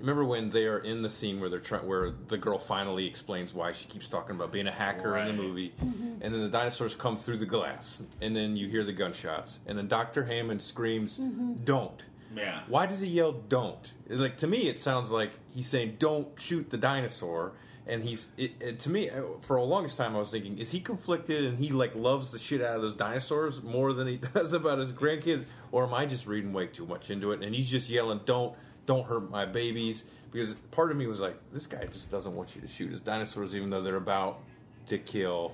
[0.00, 3.52] remember when they are in the scene where they're trying, where the girl finally explains
[3.54, 5.40] why she keeps talking about being a hacker in the Right.
[5.48, 9.60] movie, and then the dinosaurs come through the glass, and then you hear the gunshots,
[9.66, 11.18] and then Doctor Hammond screams,
[11.64, 12.04] "Don't."
[12.34, 12.62] yeah.
[12.66, 13.92] Why does he yell "Don't"?
[14.08, 17.52] Like to me, it sounds like he's saying "Don't shoot the dinosaur."
[17.86, 20.70] And he's it, it, to me uh, for a longest time I was thinking is
[20.70, 24.16] he conflicted and he like loves the shit out of those dinosaurs more than he
[24.34, 25.44] does about his grandkids?
[25.72, 27.42] Or am I just reading way too much into it?
[27.42, 28.54] And he's just yelling don't
[28.86, 30.04] don't hurt my babies.
[30.30, 33.00] Because part of me was like this guy just doesn't want you to shoot his
[33.00, 34.38] dinosaurs even though they're about
[34.86, 35.52] to kill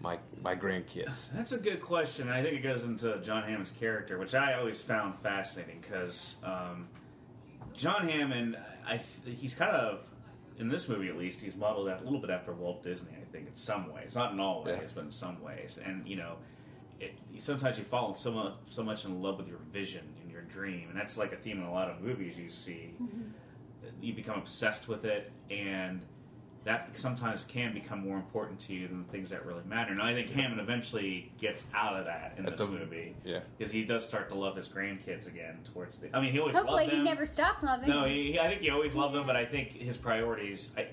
[0.00, 1.30] my my grandkids.
[1.34, 2.28] That's a good question.
[2.28, 5.80] I think it goes into John Hammond's character, which I always found fascinating.
[5.80, 6.88] Because um,
[7.74, 10.00] John Hammond, I he's kind of
[10.60, 13.12] in this movie at least, he's modeled a little bit after Walt Disney.
[13.20, 14.88] I think in some ways, not in all ways, Yeah.
[14.94, 15.78] but in some ways.
[15.84, 16.36] And you know,
[17.00, 20.42] it, sometimes you fall so much, so much in love with your vision and your
[20.42, 22.94] dream, and that's like a theme in a lot of movies you see.
[23.02, 23.22] Mm-hmm.
[24.02, 26.02] You become obsessed with it, and
[26.64, 29.92] that sometimes can become more important to you than the things that really matter.
[29.92, 33.16] And I think Hammond eventually gets out of that in At this the- movie.
[33.24, 33.40] yeah.
[33.56, 36.14] Because he does start to love his grandkids again towards the.
[36.14, 37.88] I mean, he always Hopefully, loved he never stopped loving.
[37.88, 40.70] No, he, he- I think he always loved them, but I think his priorities.
[40.76, 40.88] I,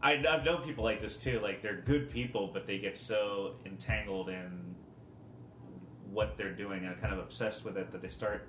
[0.00, 1.40] I, I've known people like this too.
[1.40, 4.76] Like they're good people, but they get so entangled in
[6.12, 8.48] what they're doing and kind of obsessed with it that they start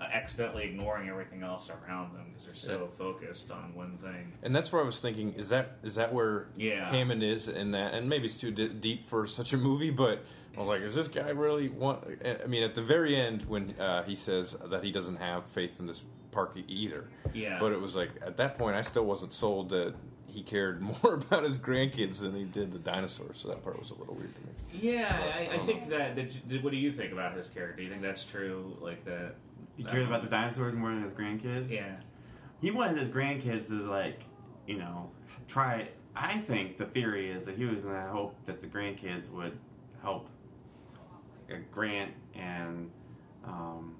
[0.00, 4.32] accidentally ignoring everything else around them because they're so focused on one thing.
[4.42, 6.88] And that's where I was thinking: is that is that where Yeah.
[6.90, 7.94] Hammond is in that?
[7.94, 10.24] And maybe it's too d- deep for such a movie, but
[10.56, 12.04] I was like, is this guy really want?
[12.42, 15.78] I mean, at the very end when uh, he says that he doesn't have faith
[15.80, 17.08] in this park either.
[17.32, 17.58] Yeah.
[17.60, 19.94] But it was like at that point, I still wasn't sold that
[20.26, 23.38] he cared more about his grandkids than he did the dinosaurs.
[23.38, 24.92] So that part was a little weird to me.
[24.92, 26.14] Yeah, I, I think that.
[26.16, 27.76] Did you, did, what do you think about his character?
[27.78, 28.76] Do you think that's true?
[28.80, 29.34] Like that?
[29.78, 31.70] He cared about the dinosaurs more than his grandkids.
[31.70, 31.94] Yeah.
[32.60, 34.24] He wanted his grandkids to like,
[34.66, 35.10] you know,
[35.46, 35.88] try.
[36.16, 39.56] I think the theory is that he was in the hope that the grandkids would
[40.02, 40.28] help
[41.48, 42.90] uh, Grant and
[43.44, 43.94] um,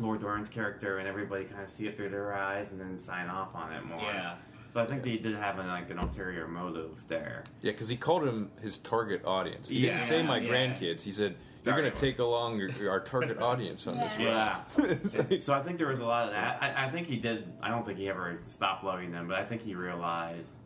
[0.00, 3.28] Laura Dern's character and everybody kind of see it through their eyes and then sign
[3.28, 4.00] off on it more.
[4.00, 4.36] Yeah.
[4.70, 7.44] So I think they did have an, like an ulterior motive there.
[7.60, 9.68] Yeah, because he called him his target audience.
[9.68, 9.98] He Yeah.
[9.98, 10.50] didn't say my Yeah.
[10.50, 11.02] grandkids.
[11.02, 14.60] He said you're going to take along your, our target audience on this Yeah.
[14.78, 14.90] ride.
[15.04, 16.62] It's like- So I think there was a lot of that.
[16.62, 17.52] I, I think he did.
[17.62, 20.58] I don't think he ever stopped loving them, but I think he realized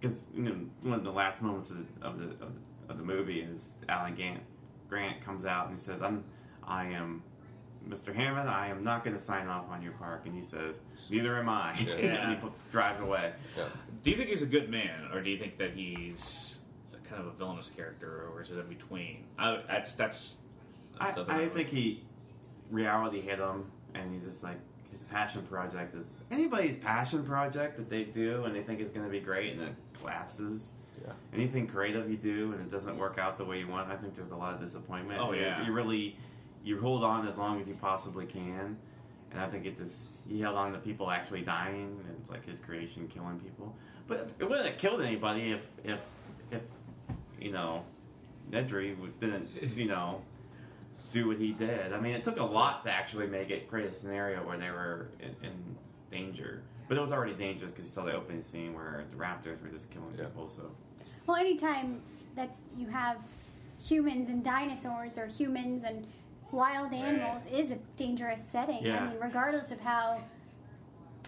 [0.00, 2.52] because you know, one of the last moments of the of the, of
[2.88, 4.42] the, of the movie is Alan Grant,
[4.88, 6.24] Grant comes out and he says, "I'm
[6.66, 7.22] I am."
[7.88, 8.14] Mr.
[8.14, 10.22] Hammond, I am not going to sign off on your park.
[10.26, 10.80] And he says,
[11.10, 11.76] Neither am I.
[11.80, 11.94] Yeah.
[11.96, 13.32] and he pu- drives away.
[13.58, 13.64] yeah.
[14.04, 16.60] Do you think he's a good man, or do you think that he's
[17.08, 19.24] kind of a villainous character, or is it in between?
[19.36, 20.36] I, would- that's that's.
[21.00, 22.02] I, I think he
[22.70, 23.64] reality hit him,
[23.94, 24.56] and he's just like
[24.90, 29.06] his passion project is anybody's passion project that they do and they think is going
[29.06, 30.68] to be great and it collapses.
[31.02, 31.12] Yeah.
[31.34, 34.14] Anything creative you do and it doesn't work out the way you want, I think
[34.14, 35.18] there's a lot of disappointment.
[35.20, 35.64] Oh, You- yeah.
[35.64, 36.16] you, really
[36.62, 38.76] you hold on as long as you possibly can,
[39.30, 42.58] and I think it just he held on to people actually dying and like his
[42.58, 43.74] creation killing people.
[44.06, 46.00] But it wouldn't have killed anybody if if
[46.50, 46.62] if
[47.40, 47.82] you know
[48.50, 50.20] Nedry didn't you know
[51.12, 51.92] do what he did.
[51.92, 54.70] I mean, it took a lot to actually make it create a scenario where they
[54.70, 55.52] were in, in
[56.10, 56.62] danger.
[56.88, 59.68] But it was already dangerous because you saw the opening scene where the raptors were
[59.68, 60.24] just killing Yeah.
[60.24, 60.48] people.
[60.48, 60.72] So
[61.26, 62.00] Well, anytime
[62.34, 63.18] that you have
[63.80, 66.06] humans and dinosaurs or humans and
[66.50, 68.82] wild animals is a dangerous setting.
[68.82, 69.04] Yeah.
[69.04, 70.22] I mean, regardless of how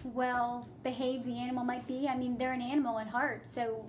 [0.03, 3.45] well behaved the animal might be, I mean, they're an animal at heart.
[3.47, 3.85] So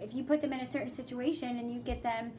[0.00, 2.32] if you put them in a certain situation and you get them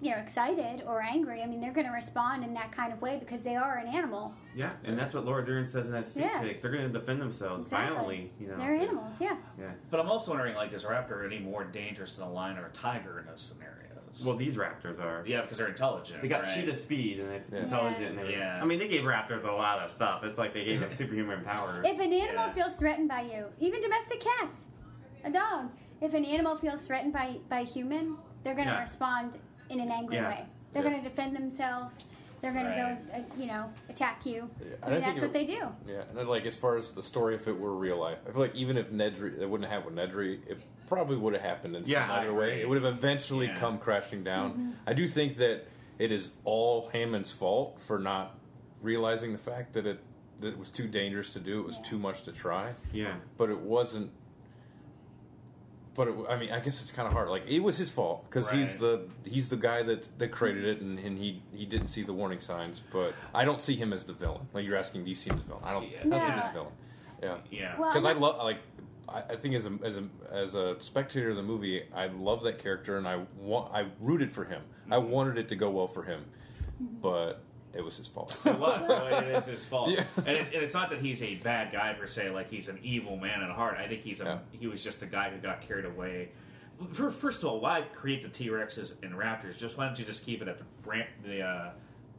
[0.00, 3.00] you know, excited or angry, I mean, they're going to respond in that kind of
[3.02, 4.32] way because they are an animal.
[4.54, 6.24] Yeah, and that's what Laura Dern says in that speech.
[6.32, 6.40] Yeah.
[6.40, 7.88] Like, they're going to defend themselves Exactly.
[7.96, 8.32] violently.
[8.38, 9.36] You know, They're animals, yeah.
[9.58, 9.70] Yeah.
[9.90, 12.66] But I'm also wondering, like, is a raptor any more dangerous than a lion or
[12.66, 13.84] a tiger in those scenarios?
[14.24, 15.22] Well, these raptors are.
[15.26, 16.22] yeah, because they're intelligent.
[16.22, 16.54] They got right?
[16.54, 17.58] cheetah speed and it's Yeah.
[17.58, 18.18] intelligent.
[18.18, 18.30] And.
[18.30, 18.58] Yeah.
[18.60, 20.24] I mean, they gave raptors a lot of stuff.
[20.24, 21.84] It's like they gave them superhuman powers.
[21.86, 22.52] If an animal Yeah.
[22.52, 24.64] feels threatened by you, even domestic cats,
[25.24, 25.70] a dog,
[26.00, 28.80] if an animal feels threatened by by a human, they're going to Yeah.
[28.82, 29.36] respond
[29.70, 30.28] in an angry Yeah.
[30.28, 30.44] way.
[30.72, 30.90] They're Yeah.
[30.90, 31.94] going to defend themselves.
[32.40, 33.04] They're going Right.
[33.10, 34.48] to go, uh, you know, attack you.
[34.60, 35.58] Yeah, I I mean, think that's it- what they do.
[35.88, 38.30] Yeah, and then, like as far as the story, if it were real life, I
[38.30, 41.74] feel like even if Nedry, it wouldn't have with Nedry, it probably would have happened
[41.74, 42.50] in Yeah, some I other way.
[42.50, 42.62] agree.
[42.62, 43.56] It would have eventually Yeah.
[43.58, 44.52] come crashing down.
[44.52, 44.70] Mm-hmm.
[44.86, 45.66] I do think that
[45.98, 48.38] it is all Hammond's fault for not
[48.82, 49.98] realizing the fact that it
[50.40, 51.58] that it was too dangerous to do.
[51.58, 53.14] It was too much to try, yeah.
[53.36, 54.12] but it wasn't.
[55.98, 57.28] But it, I mean, I guess it's kind of hard.
[57.28, 60.80] Like it was his fault because he's the he's the guy that that created it,
[60.80, 62.80] and, and he he didn't see the warning signs.
[62.92, 64.46] But I don't see him as the villain.
[64.52, 65.64] Like you're asking, do you see him as the villain?
[65.64, 65.84] I don't.
[65.84, 66.72] I don't see him as villain.
[67.20, 67.74] Yeah, Yeah.
[67.76, 68.58] Because I I'm love like
[69.08, 72.44] I, I think as a as a as a spectator of the movie, I love
[72.44, 74.62] that character, and I want I rooted for him.
[74.88, 75.10] I mm-hmm.
[75.10, 76.26] wanted it to go well for him,
[76.78, 77.42] but
[77.74, 78.36] it was his fault.
[78.44, 78.86] It was.
[78.86, 79.90] so it is his fault.
[79.90, 80.04] Yeah.
[80.16, 82.78] And, it, and it's not that he's a bad guy per se, like he's an
[82.82, 83.76] evil man at heart.
[83.78, 84.38] I think he's a Yeah.
[84.58, 86.30] he was just a guy who got carried away.
[86.92, 89.58] For- First of all, why create the T Rexes and Raptors?
[89.58, 91.70] Just why don't you just keep it at the bran- the uh,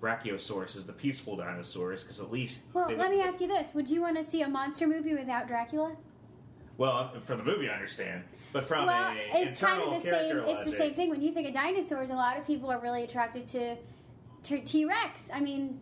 [0.01, 2.03] Brachiosaurus, the peaceful dinosaurs?
[2.03, 4.23] Because at least Well, they let would- me ask you this: Would you want to
[4.23, 5.95] see a monster movie without Dracula?
[6.77, 8.23] Well, from the movie, I understand,
[8.53, 10.31] but from well, a it's kind of the same.
[10.31, 11.09] character It's the same thing.
[11.09, 13.77] When you think of dinosaurs, a lot of people are really attracted to to
[14.43, 15.29] T Rex.
[15.33, 15.79] I mean,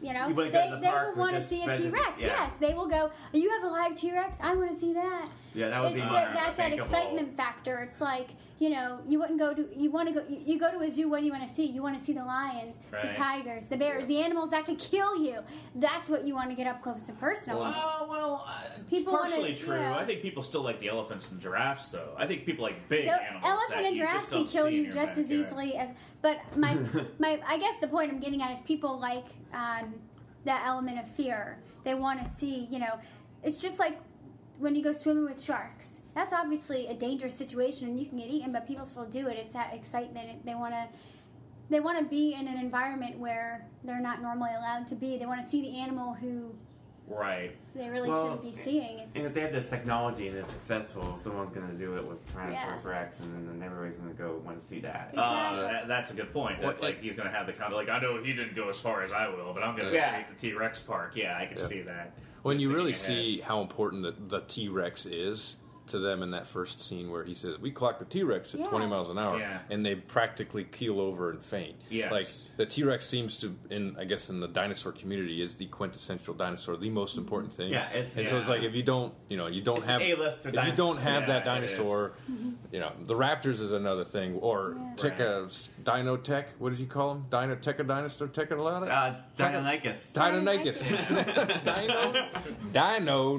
[0.00, 2.20] you know, they, would go to the they will want to see a T Rex.
[2.20, 2.26] yeah.
[2.26, 3.10] Yes, they will go.
[3.32, 4.38] You have a live T Rex.
[4.40, 5.28] I want to see that.
[5.58, 7.80] Yeah, that would be It- more that- that's that excitement factor.
[7.80, 8.30] It's like
[8.60, 11.08] you know, you wouldn't go to you want to go you go to a zoo.
[11.08, 11.66] What do you want to see?
[11.66, 13.08] You want to see the lions, Right.
[13.10, 15.42] the tigers, the bears, the animals that could kill you.
[15.76, 17.60] That's what you want to get up close and personal.
[17.64, 18.52] Oh well, uh,
[18.90, 19.80] People wanna, partially you true.
[19.80, 22.14] know- I think people still like the elephants and giraffes, though.
[22.16, 23.44] I think people like big The animals.
[23.46, 25.90] elephant and you giraffe can kill you your just as easily as.
[26.20, 26.74] But my
[27.20, 29.94] my I guess the point I'm getting at is people like um,
[30.46, 31.58] that element of fear.
[31.84, 32.98] They want to see, you know,
[33.44, 33.98] it's just like
[34.58, 36.00] when you go swimming with sharks.
[36.14, 39.36] That's obviously a dangerous situation, and you can get eaten, but people still do it.
[39.38, 40.44] It's that excitement.
[40.44, 40.88] They want to.
[41.70, 45.18] They want to be in an environment where they're not normally allowed to be.
[45.18, 46.54] They want to see the animal who
[47.06, 47.54] Right.
[47.74, 49.00] they really Well, shouldn't be seeing.
[49.14, 52.26] And if they have this technology and it's successful, someone's going to do it with
[52.34, 52.52] Tyrannosaurus
[52.84, 52.88] Yeah.
[52.90, 55.10] Rex, and then everybody's going to go want to see that.
[55.12, 55.58] Exactly.
[55.60, 56.60] Uh, that, that's a good point.
[56.62, 58.70] That, like he's going to have the kind of like I know he didn't go
[58.70, 60.10] as far as I will, but I'm going to Yeah.
[60.10, 61.12] create the T Rex park.
[61.16, 61.64] Yeah, I can Yeah.
[61.64, 62.12] see that.
[62.48, 65.56] When you really see how important the, the T Rex is
[65.88, 68.60] to them in that first scene where he says, "We clocked the T Rex at
[68.60, 68.66] Yeah.
[68.66, 69.60] 20 miles an hour," Yeah.
[69.70, 71.76] and they practically keel over and faint.
[71.90, 72.10] Yes.
[72.12, 72.26] Like
[72.56, 76.34] the T Rex seems to, in I guess in the dinosaur community, is the quintessential
[76.34, 77.70] dinosaur, the most important thing.
[77.72, 80.00] Yeah, it's- and so it's like if you don't, you know, you don't It's have
[80.02, 82.12] A-lister if you don't have Yeah, that dinosaur,
[82.72, 84.94] you know, the Raptors is another thing, or Yeah.
[85.10, 86.48] Techa Dino Tech.
[86.58, 87.26] What did you call him?
[87.30, 90.14] Dino Techa Dinosaur Techa Uh, Deinonychus.
[90.14, 90.78] Deinonychus.
[92.72, 93.38] Dino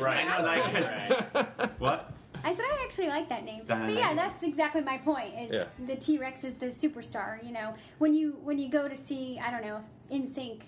[0.00, 0.26] Right.
[0.26, 1.70] Deinonychus.
[1.90, 2.12] what?
[2.44, 3.62] I said I actually like that name.
[3.66, 5.32] But yeah, that's exactly my point.
[5.38, 5.64] Is Yeah.
[5.86, 7.42] the T Rex is the superstar.
[7.44, 9.82] You know, when you when you go to see, I don't know,
[10.12, 10.62] NSYNC,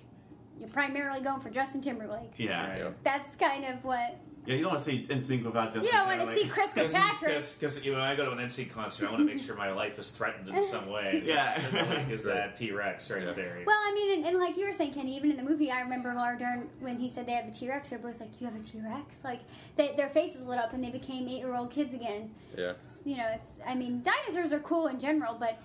[0.58, 2.32] you're primarily going for Justin Timberlake.
[2.38, 2.68] Yeah.
[2.68, 2.78] Right.
[2.80, 4.16] Yeah, That's kind of what
[4.46, 7.44] you don't want to see NSYNC without Justin you don't want to see Chris Kirkpatrick.
[7.58, 9.98] Because when I go to an NC concert, I want to make sure my life
[9.98, 11.22] is threatened in some way.
[11.30, 12.08] Yeah.
[12.08, 13.62] Is that T Rex right there?
[13.66, 15.80] Well, I mean, and, and like you were saying, Kenny, even in the movie, I
[15.80, 17.90] remember Laura Dern when he said they have a T Rex.
[17.90, 19.40] They're both like, "You have a T Rex!" Like
[19.76, 22.30] they, their faces lit up and they became eight year old kids again.
[22.56, 22.72] Yeah.
[23.04, 23.58] you know, it's.
[23.66, 25.60] I mean, dinosaurs are cool in general, but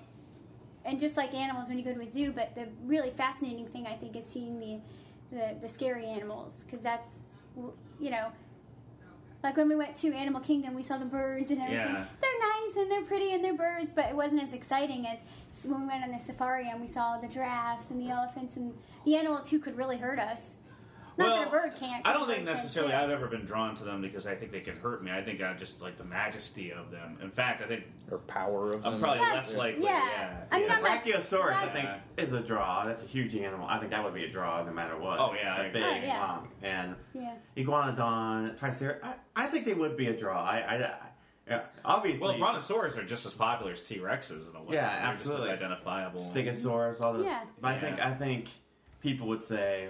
[0.83, 2.31] and just like animals when you go to a zoo.
[2.31, 4.79] But the really fascinating thing I think is seeing the
[5.31, 7.21] the, the scary animals because that's
[7.99, 8.27] you know.
[9.45, 11.85] Like when we went to Animal Kingdom, we saw the birds and everything.
[11.85, 12.05] Yeah.
[12.19, 15.19] They're nice and they're pretty and they're birds, but it wasn't as exciting as
[15.63, 18.73] when we went on the safari and we saw the giraffes and the elephants and
[19.05, 20.54] the animals who could really hurt us.
[21.17, 22.03] Not that a bird can't.
[22.03, 22.93] 'cause I a don't think necessarily.
[22.93, 25.11] I've ever been drawn to them because I think they can hurt me.
[25.11, 27.17] I think I just like the majesty of them.
[27.21, 28.95] In fact, I think Or power of them.
[28.95, 29.83] I'm probably That's- less likely.
[29.85, 30.03] yeah.
[30.05, 30.43] Yeah.
[30.51, 30.75] I mean, yeah.
[30.75, 31.89] I'm Brachiosaurus, I That's- think,
[32.27, 32.85] is a draw.
[32.85, 33.67] That's a huge animal.
[33.67, 35.19] I think that would be a draw no matter what.
[35.19, 36.19] Oh, yeah, I They're oh, big, Oh, yeah.
[36.21, 37.35] long, and Yeah.
[37.57, 39.03] Iguanodon, Tricer.
[39.03, 40.43] I, I think they would be a draw.
[40.43, 40.93] I, I, I
[41.47, 42.27] yeah, obviously.
[42.27, 44.75] Well, brontosaurus are just as popular as T Rexes in a way.
[44.75, 45.43] Yeah, They're absolutely.
[45.43, 46.19] Just as identifiable.
[46.19, 47.25] Stegosaurus, all those.
[47.25, 47.43] Yeah.
[47.61, 48.47] But I think I think
[49.01, 49.89] people would say,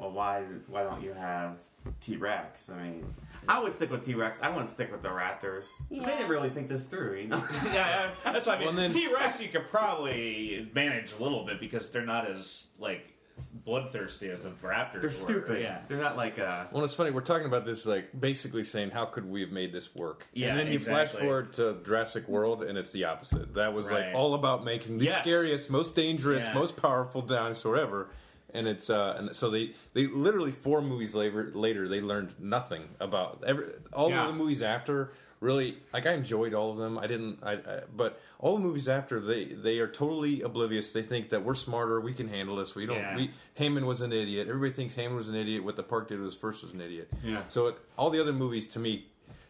[0.00, 1.56] well, why why don't you have
[2.00, 2.68] T Rex.
[2.70, 3.14] I mean,
[3.48, 4.38] I would stick with T Rex.
[4.42, 5.66] I wouldn't stick with the Raptors.
[5.90, 6.04] Yeah.
[6.06, 7.42] They didn't really think this through, you know.
[7.66, 8.68] yeah, yeah, that's what I mean.
[8.68, 12.68] Well, then- T Rex, you could probably manage a little bit because they're not as
[12.78, 13.06] like
[13.64, 14.92] bloodthirsty as the Raptors.
[14.92, 15.10] They're were.
[15.10, 15.62] stupid.
[15.62, 15.78] Yeah.
[15.88, 16.64] They're not like uh.
[16.70, 17.10] Well, it's funny.
[17.10, 20.50] We're talking about this, like basically saying, "How could we have made this work?" Yeah,
[20.50, 23.54] and then you flash forward to Jurassic World, and it's the opposite.
[23.54, 24.06] That was Right.
[24.08, 25.20] like all about making the Yes.
[25.20, 26.52] scariest, most dangerous, Yeah.
[26.54, 28.10] most powerful dinosaur ever.
[28.54, 32.88] And it's uh, and so they they literally four movies later later they learned nothing
[33.00, 34.26] about every all Yeah.
[34.26, 35.12] the movies after.
[35.40, 36.98] Really, like I enjoyed all of them.
[36.98, 40.92] I didn't, I, I but all the movies after they they are totally oblivious.
[40.92, 42.74] They think that we're smarter, we can handle this.
[42.74, 42.98] We don't.
[42.98, 43.16] Yeah.
[43.16, 44.48] We, Heyman was an idiot.
[44.48, 45.64] Everybody thinks Heyman was an idiot.
[45.64, 47.08] What the park did was first was an idiot.
[47.24, 47.44] Yeah.
[47.48, 49.06] So it, all the other movies to me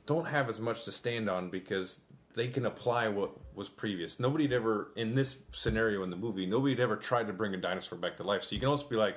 [0.06, 1.98] don't have as much to stand on because
[2.36, 4.18] they can apply what was previous.
[4.18, 6.46] Nobody had ever in this scenario in the movie.
[6.46, 8.42] Nobody had ever tried to bring a dinosaur back to life.
[8.42, 9.16] So you can also be like,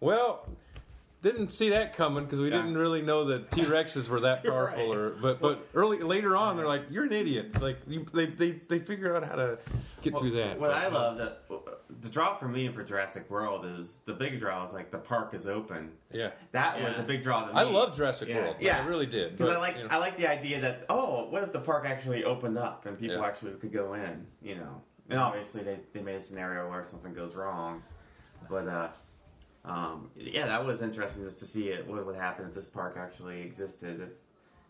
[0.00, 0.46] well.
[1.24, 2.58] Didn't see that coming because we Yeah.
[2.58, 4.88] didn't really know that T Rexes were that powerful.
[4.88, 4.96] Right.
[4.96, 7.60] Or but but early later on they're like you're an idiot.
[7.62, 9.58] Like you, they they they figure out how to
[10.02, 10.60] get through that.
[10.60, 11.42] What But, I uh, love that
[12.02, 15.32] the draw for me for Jurassic World is the big draw is like the park
[15.32, 15.92] is open.
[16.12, 17.58] yeah, That was a big draw to me.
[17.58, 18.42] I love Jurassic Yeah.
[18.42, 18.56] World.
[18.60, 18.82] Yeah.
[18.82, 19.36] I really did.
[19.38, 19.88] because I like you know.
[19.90, 23.16] I like the idea that oh, what if the park actually opened up and people
[23.16, 23.24] Yeah.
[23.26, 24.82] actually could go in, you know?
[25.08, 27.82] And obviously they, they made a scenario where something goes wrong,
[28.50, 28.88] but uh,
[29.64, 31.86] um, yeah, that was interesting just to see it.
[31.86, 34.00] What would happen if this park actually existed?
[34.00, 34.08] If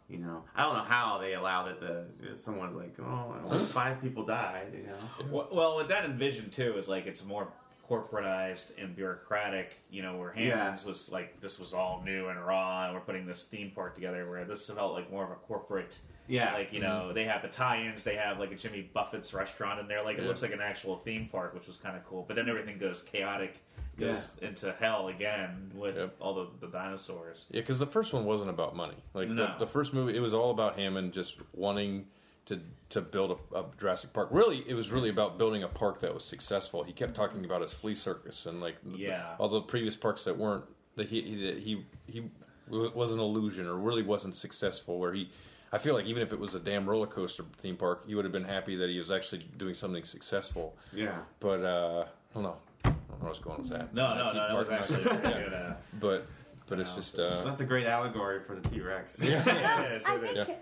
[0.09, 2.05] you know, I don't know how they allowed it to.
[2.31, 5.31] if Someone's like, oh, five people died, you know.
[5.31, 7.49] Well, well, what that envisioned too is like it's more
[7.91, 9.81] corporatized and bureaucratic.
[9.91, 10.57] You know, where Yeah.
[10.59, 13.95] Hammond's was like this was all new and raw, and we're putting this theme park
[13.95, 14.29] together.
[14.29, 15.99] Where this felt like more of a corporate.
[16.27, 16.55] Yeah.
[16.55, 18.03] like you know they have the tie-ins.
[18.05, 20.03] They have like a Jimmy Buffett's restaurant in there.
[20.05, 22.25] Like it looks like an actual theme park, which was kind of cool.
[22.27, 23.59] But then everything goes chaotic,
[23.99, 26.16] goes into hell again with Yep.
[26.21, 27.47] all the, the dinosaurs.
[27.51, 28.97] Yeah, because the first one wasn't about money.
[29.15, 29.47] Like No.
[29.47, 32.07] the, the first movie, it was all about Hammond just wanting
[32.47, 32.61] to
[32.91, 34.29] to build a, a Jurassic Park.
[34.31, 36.83] Really, it was really about building a park that was successful.
[36.85, 39.35] He kept talking about his flea circus and like the- Yeah.
[39.39, 40.65] all the previous parks that weren't
[40.97, 42.31] that he he that he, he
[42.69, 44.99] was an illusion or really wasn't successful.
[45.01, 45.31] Where he,
[45.73, 48.25] I feel like even if it was a damn roller coaster theme park, he would
[48.25, 50.77] have been happy that he was actually doing something successful.
[50.95, 51.19] Yeah.
[51.41, 52.57] But uh, I don't know.
[52.85, 53.94] I don't know where was going with that.
[53.94, 55.23] No, no, no, that was actually myself.
[55.23, 55.52] pretty good.
[55.55, 56.27] Uh, But
[56.66, 59.20] but it's just uh, So that's a great allegory for the T Rex.
[59.23, 60.47] yeah, Well, it is, I it is.
[60.47, 60.59] think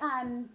[0.00, 0.48] um,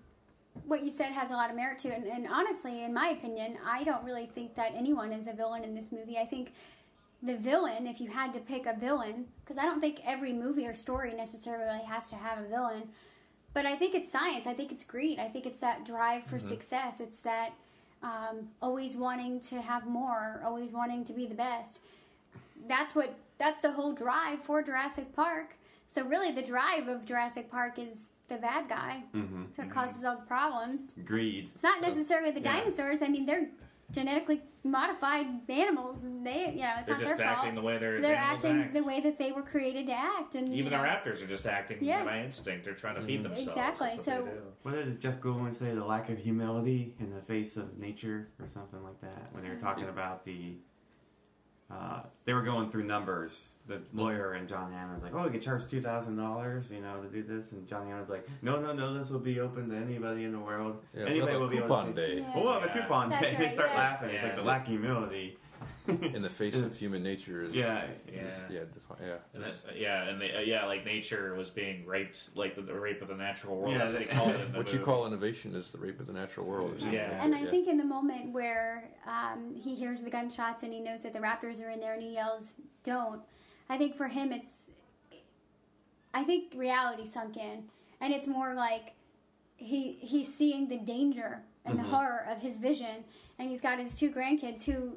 [0.65, 1.95] what you said has a lot of merit to it.
[2.03, 5.63] And, and honestly, in my opinion, I don't really think that anyone is a villain
[5.63, 6.17] in this movie.
[6.17, 6.51] I think
[7.23, 10.67] the villain, if you had to pick a villain, because I don't think every movie
[10.67, 12.89] or story necessarily has to have a villain,
[13.53, 14.45] but I think it's science.
[14.47, 15.19] I think it's greed.
[15.19, 16.99] I think it's that drive for success.
[16.99, 17.51] It's that
[18.03, 21.79] um, always wanting to have more, always wanting to be the best.
[22.67, 23.15] That's what.
[23.37, 25.55] That's the whole drive for Jurassic Park.
[25.87, 29.03] So really, the drive of Jurassic Park is the bad guy.
[29.15, 29.45] Mm-hmm.
[29.51, 30.93] So it causes all the problems.
[31.03, 31.49] Greed.
[31.55, 32.57] It's not necessarily the Yeah.
[32.61, 33.01] dinosaurs.
[33.01, 33.49] I mean, they're
[33.91, 37.55] genetically modified animals, and they, you know, it's They're not just their acting fault.
[37.55, 38.73] the way they're, they're acting act.
[38.73, 41.27] the way that they were created to act, and Even you the know, raptors are
[41.27, 42.03] just acting Yeah.
[42.03, 42.65] by instinct.
[42.65, 43.33] They're trying to feed mm-hmm.
[43.33, 43.49] themselves.
[43.49, 44.27] Exactly, what so-
[44.61, 45.73] What did Jeff Goldblum say?
[45.73, 49.29] The lack of humility in the face of nature, or something like that.
[49.31, 49.61] When they were mm.
[49.61, 50.57] talking about the,
[51.71, 53.55] uh, they were going through numbers.
[53.67, 56.81] The lawyer and John Hammond was like, "Oh, we could charge two thousand dollars, you
[56.81, 59.69] know, to do this." And John Hammond's like, "No, no, no, this will be open
[59.69, 60.81] to anybody in the world.
[60.93, 62.19] yeah, anybody we'll have be a able coupon to." see- day.
[62.19, 62.35] Yeah.
[62.35, 63.35] Well, we'll have a coupon That's day.
[63.37, 63.77] they start yeah.
[63.79, 64.09] laughing.
[64.09, 65.37] It's like the lack of humility.
[65.87, 67.85] in the face of human nature is Yeah.
[68.11, 68.21] Yeah.
[68.49, 71.85] yeah defi- yeah And then, uh, yeah, and they, uh, yeah, like nature was being
[71.85, 73.71] raped, like the, the rape of the natural world.
[73.73, 74.41] Yeah, That's what they they- call it.
[74.41, 76.93] In the what you call innovation is the rape of the natural world or something
[76.93, 77.23] Yeah.
[77.23, 77.49] And I yeah.
[77.49, 81.19] think in the moment where um, he hears the gunshots and he knows that the
[81.19, 82.53] Raptors are in there and he yells,
[82.83, 83.21] "Don't!"
[83.69, 84.69] I think for him it's,
[86.13, 87.63] I think reality sunk in,
[88.01, 88.93] and it's more like
[89.57, 91.83] he he's seeing the danger and Mm-hmm.
[91.83, 93.03] the horror of his vision,
[93.37, 94.95] and he's got his two grandkids who.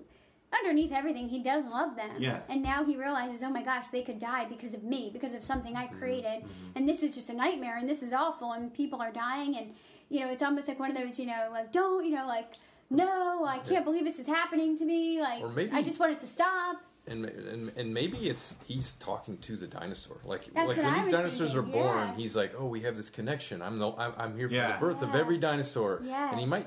[0.61, 2.11] Underneath everything, he does love them.
[2.19, 2.49] Yes.
[2.51, 5.43] And now he realizes, oh my gosh, they could die because of me, because of
[5.43, 5.95] something Mm-hmm.
[5.95, 6.45] I created.
[6.77, 9.57] And this is just a nightmare, and this is awful, and people are dying.
[9.57, 9.75] And,
[10.09, 12.53] you know, it's almost like one of those, you know, like, don't, you know, like,
[12.91, 15.21] no, I can't believe this is happening to me.
[15.21, 16.77] Like, maybe- I just want it to stop.
[17.07, 21.03] and, and and maybe it's he's talking to the dinosaur like That's like when I
[21.05, 22.15] these dinosaurs thinking, are born yeah.
[22.17, 24.73] he's like oh we have this connection I'm no I'm, I'm here for Yeah.
[24.73, 25.99] the birth of every dinosaur
[26.31, 26.67] and he might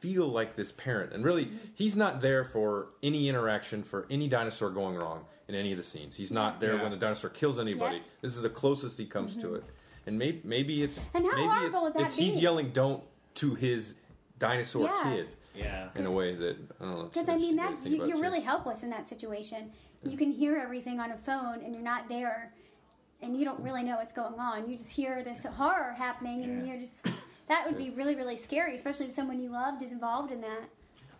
[0.00, 4.70] feel like this parent and really he's not there for any interaction for any dinosaur
[4.70, 6.82] going wrong in any of the scenes he's not there Yeah.
[6.82, 8.02] when the dinosaur kills anybody Yeah.
[8.02, 8.08] Mm-hmm.
[8.22, 9.64] this is the closest he comes to it
[10.06, 13.02] and maybe maybe it's And how maybe it's, would that it's he's yelling don't
[13.36, 13.94] to his
[14.38, 15.02] dinosaur Yeah.
[15.14, 15.88] kid Yeah.
[15.96, 18.22] in a way that I don't know Because, I mean, that you, about, you're too.
[18.22, 19.72] really helpless in that situation.
[20.04, 22.52] You can hear everything on a phone and you're not there.
[23.20, 24.70] and you don't really know what's going on.
[24.70, 27.04] You just hear this horror happening, and you're just
[27.48, 30.68] that would be really really scary, especially if someone you loved is involved in that.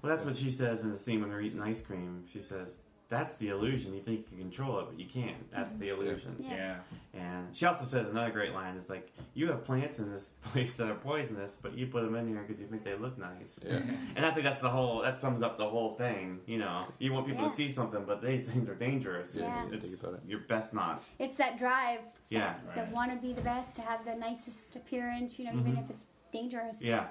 [0.02, 2.24] Well, that's what she says in the scene when they're eating ice cream.
[2.32, 3.94] She says, "That's the illusion.
[3.94, 5.50] You think you can control it, but you can't.
[5.50, 5.80] That's mm-hmm.
[5.80, 6.76] the illusion." Yeah.
[7.14, 7.20] Yeah.
[7.20, 10.76] And she also says another great line is like, "You have plants in this place
[10.76, 13.58] that are poisonous, but you put them in here because you think they look nice."
[13.66, 13.80] Yeah.
[14.16, 15.02] And I think that's the whole.
[15.02, 16.40] That sums up the whole thing.
[16.46, 17.48] You know, you want people Yeah.
[17.48, 19.34] to see something, but these things are dangerous.
[19.34, 19.64] Yeah.
[19.64, 20.20] And It's Think about it.
[20.28, 21.02] your best not.
[21.18, 22.00] It's that drive.
[22.30, 22.54] Yeah.
[22.74, 22.92] That, Right.
[22.92, 25.38] want to be the best, to have the nicest appearance.
[25.38, 25.84] You know, even mm-hmm.
[25.84, 26.82] if it's dangerous.
[26.84, 27.06] Yeah.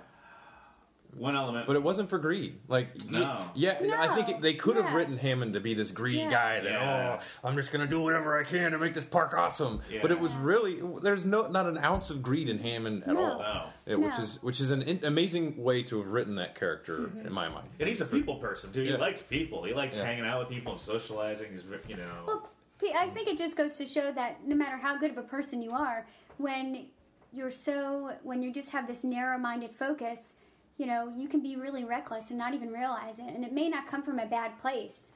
[1.15, 1.65] One element.
[1.65, 2.59] But it wasn't for greed.
[2.67, 3.39] Like, y- No.
[3.55, 4.93] yeah, I think it, they could have yeah.
[4.95, 6.29] written Hammond to be this greedy Yeah.
[6.29, 7.19] guy that Yeah.
[7.19, 9.81] oh, I'm just gonna do whatever I can to make this park awesome.
[9.89, 9.99] Yeah.
[10.01, 13.23] But it was really there's no not an ounce of greed in Hammond at No.
[13.23, 13.63] all, No.
[13.87, 14.23] Yeah, which No.
[14.23, 17.25] is which is an in, amazing way to have written that character Mm-hmm.
[17.27, 17.69] in my mind.
[17.79, 18.83] and he's a people person too.
[18.83, 18.97] He Yeah.
[18.97, 19.63] likes people.
[19.63, 20.03] He likes Yeah.
[20.05, 21.53] hanging out with people and socializing.
[21.53, 22.23] He's you know.
[22.27, 22.49] Well,
[22.79, 25.23] P- I think it just goes to show that no matter how good of a
[25.23, 26.05] person you are,
[26.37, 26.89] when
[27.37, 30.33] you're so when you just have this narrow-minded focus,
[30.77, 33.33] you know, you can be really reckless and not even realize it.
[33.33, 35.11] And it may not come from a bad place,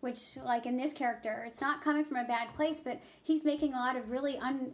[0.00, 3.74] which like in this character, it's not coming from a bad place, but he's making
[3.74, 4.72] a lot of really un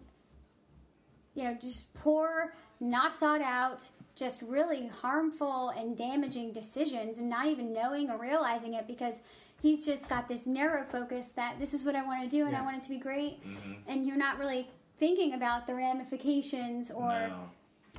[1.35, 7.47] you know, just poor, not thought out, just really harmful and damaging decisions and not
[7.47, 9.21] even knowing or realizing it because
[9.61, 12.57] he's just got this narrow focus that this is what I want to do and
[12.57, 13.45] I want it to be great.
[13.45, 13.73] Mm-hmm.
[13.89, 14.69] And you're not really
[15.05, 17.51] thinking about the ramifications or no.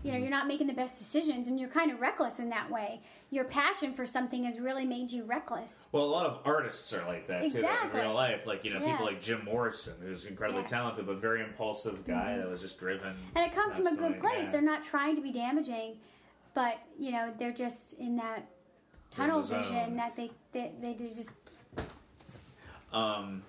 [0.02, 2.68] you know, you're not making the best decisions and you're kind of reckless in that
[2.72, 3.00] way.
[3.30, 5.88] Your passion for something has really made you reckless.
[5.92, 8.00] Well, a lot of artists are like that too Exactly.
[8.00, 8.48] in real life.
[8.48, 8.94] Like you know, Yeah.
[8.94, 10.72] people like Jim Morrison, who's incredibly Yes.
[10.72, 10.82] Mm-hmm.
[10.82, 13.16] talented but very impulsive guy that was just driven.
[13.36, 14.46] And it comes from a good place.
[14.46, 14.52] yeah.
[14.52, 15.98] They're not trying to be damaging,
[16.56, 18.48] but you know, they're just in that
[19.12, 19.62] tunnel zone.
[19.62, 21.34] vision that they they, they just
[22.92, 23.44] Um,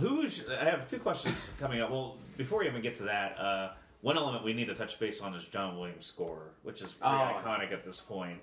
[0.00, 0.44] who's?
[0.48, 1.90] I have two questions coming up.
[1.92, 3.70] Well, before we even get to that, uh,
[4.02, 7.14] one element we need to touch base on is John Williams' score, which is pretty
[7.14, 7.40] Oh.
[7.44, 8.42] iconic at this point.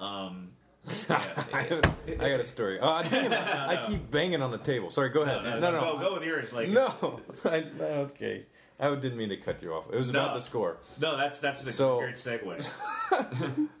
[0.00, 0.52] Um,
[1.08, 1.80] I
[2.18, 2.78] got a story.
[2.80, 3.38] Oh, I, damn it.
[3.38, 4.90] I keep banging on the table.
[4.90, 5.42] Sorry, go ahead.
[5.42, 6.52] no, No, no, no, Go, go with yours.
[6.52, 7.20] Like no.
[7.44, 8.46] I, okay.
[8.78, 9.84] I didn't mean to cut you off.
[9.92, 10.78] It was about the score.
[11.00, 12.68] no, that's that's the So- great segue.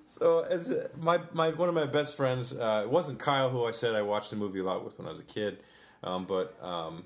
[0.06, 3.64] So, as uh, my, my one of my best friends, uh, it wasn't Kyle who
[3.64, 5.58] I said I watched the movie a lot with when I was a kid,
[6.04, 7.02] um, but um,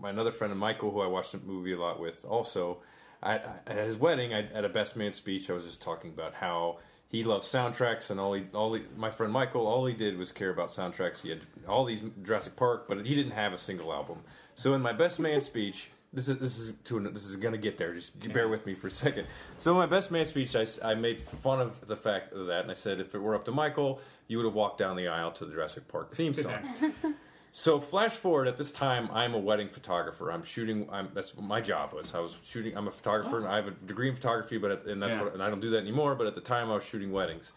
[0.00, 2.78] my another friend Michael who I watched the movie a lot with also.
[3.22, 6.10] I, I, at his wedding, I, at a best man speech, I was just talking
[6.10, 6.78] about how
[7.08, 10.32] he loves soundtracks, and all he, all he, my friend Michael, all he did was
[10.32, 11.22] care about soundtracks.
[11.22, 14.18] He had all these Jurassic Park, but he didn't have a single album.
[14.54, 15.90] So, in my best man speech.
[16.12, 17.92] This is this is to, this is gonna get there.
[17.92, 19.26] Just bear with me for a second.
[19.58, 22.62] So in my best man speech, I, I made fun of the fact of that,
[22.62, 25.08] and I said if it were up to Michael, you would have walked down the
[25.08, 26.54] aisle to the Jurassic Park theme song.
[27.58, 30.30] so flash forward at this time, I'm a wedding photographer.
[30.30, 30.86] I'm shooting.
[30.92, 32.12] I'm, that's what my job was.
[32.14, 32.76] I was shooting.
[32.76, 35.22] I'm a photographer, and I have a degree in photography, but at, and that's Yeah.
[35.22, 36.14] what and I don't do that anymore.
[36.16, 37.52] But at the time, I was shooting weddings.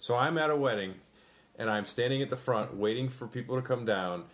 [0.00, 0.94] So I'm at a wedding,
[1.56, 4.24] and I'm standing at the front waiting for people to come down.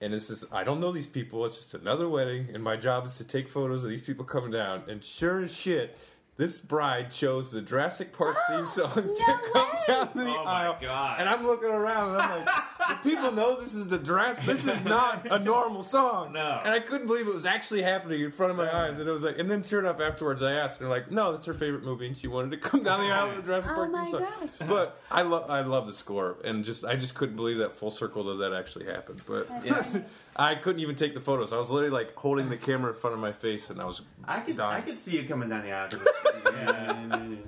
[0.00, 1.44] And this is, I don't know these people.
[1.44, 4.52] It's just another wedding, and my job is to take photos of these people coming
[4.52, 4.84] down.
[4.86, 5.98] And sure as shit,
[6.38, 9.78] this bride chose the Jurassic Park theme song to No come way!
[9.86, 10.76] down the Oh my aisle.
[10.80, 11.20] God.
[11.20, 12.54] And I'm looking around, and I'm like,
[13.02, 14.44] do people know this is the Jurassic?
[14.46, 16.32] This is not a normal song.
[16.32, 16.60] No.
[16.64, 18.98] And I couldn't believe it was actually happening in front of my eyes.
[18.98, 21.32] And it was like, and then sure enough, afterwards, I asked, and they're like, no,
[21.32, 23.72] that's her favorite movie, and she wanted to come down the aisle with the Jurassic
[23.72, 24.26] Oh Park my theme song.
[24.40, 24.68] gosh.
[24.68, 27.90] But I love, I love the score, and just, I just couldn't believe that full
[27.90, 29.22] circle that that actually happened.
[29.26, 30.04] But That's funny.
[30.38, 31.52] I couldn't even take the photos.
[31.52, 34.02] I was literally like holding the camera in front of my face, and I was
[34.24, 34.82] I could dying.
[34.82, 35.86] I could see you coming down the aisle.
[35.86, 37.38] it's-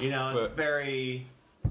[0.00, 1.26] you know, it's But- very,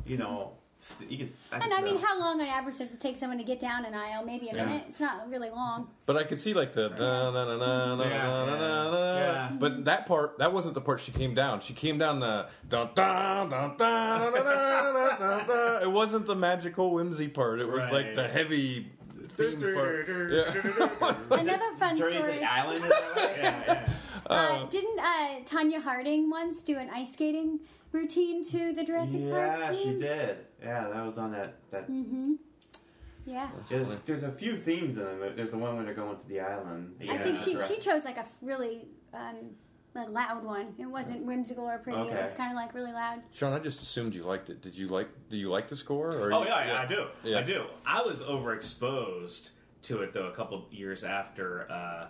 [0.05, 1.27] you know, st- you can.
[1.51, 3.93] And I mean, how long on average does it take someone to get down an
[3.93, 4.23] aisle?
[4.25, 4.65] Maybe a Yeah.
[4.65, 4.85] minute.
[4.89, 5.89] It's not really long.
[6.05, 8.91] But I could see like the da, na, na, na, na, Yeah, na, na, na,
[8.91, 9.15] na.
[9.17, 9.49] yeah.
[9.59, 11.59] But that part, that wasn't the part she came down.
[11.61, 15.83] She came down the dun, dun, dun, dun, dun, dun, dun, dun, dun.
[15.83, 17.59] It wasn't the magical whimsy part.
[17.59, 17.93] It was Right.
[17.93, 18.91] like the heavy
[19.33, 20.07] theme part.
[20.07, 21.15] Yeah.
[21.31, 22.39] Another fun Journey to story.
[22.39, 22.83] the island.
[22.85, 23.33] Is right?
[23.37, 23.89] yeah, yeah.
[24.25, 27.59] Uh, didn't uh, Tonya Harding once do an ice skating
[27.91, 29.59] routine to the Jurassic Park?
[29.59, 29.99] Yeah, she theme?
[29.99, 30.37] did.
[30.61, 31.55] Yeah, that was on that.
[31.71, 31.89] that
[33.25, 33.49] Yeah.
[33.69, 35.35] there's, there's a few themes in it.
[35.35, 36.95] There's the one where they're going to the island.
[37.09, 39.51] I think she she chose like a really um,
[39.95, 40.73] a loud one.
[40.79, 41.99] It wasn't whimsical or pretty.
[41.99, 43.21] It was kind of like really loud.
[43.31, 44.61] Sean, I just assumed you liked it.
[44.61, 45.07] Did you like?
[45.29, 46.11] Do you like the score?
[46.13, 47.05] Or Oh you- yeah, yeah, I do.
[47.23, 47.39] Yeah.
[47.39, 47.65] I do.
[47.85, 49.51] I was overexposed
[49.83, 52.07] to it though a couple years after uh,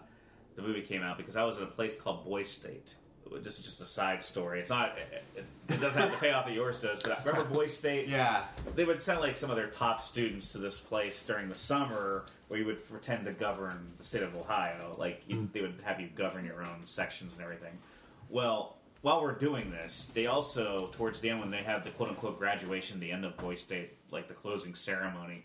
[0.55, 2.95] the movie came out because I was in a place called Boy State,
[3.41, 4.59] this is just a side story.
[4.59, 4.97] It's not.
[4.97, 7.01] It, it, doesn't have to pay off that yours does.
[7.01, 8.07] But I remember Boy State.
[8.07, 8.45] Yeah.
[8.75, 12.25] They would send like some of their top students to this place during the summer,
[12.47, 14.95] where you would pretend to govern the state of Ohio.
[14.97, 15.51] Like you, mm.
[15.51, 17.77] they would have you govern your own sections and everything.
[18.29, 22.09] Well, while we're doing this, they also towards the end when they have the quote
[22.09, 25.43] unquote graduation, the end of Boy State, like the closing ceremony,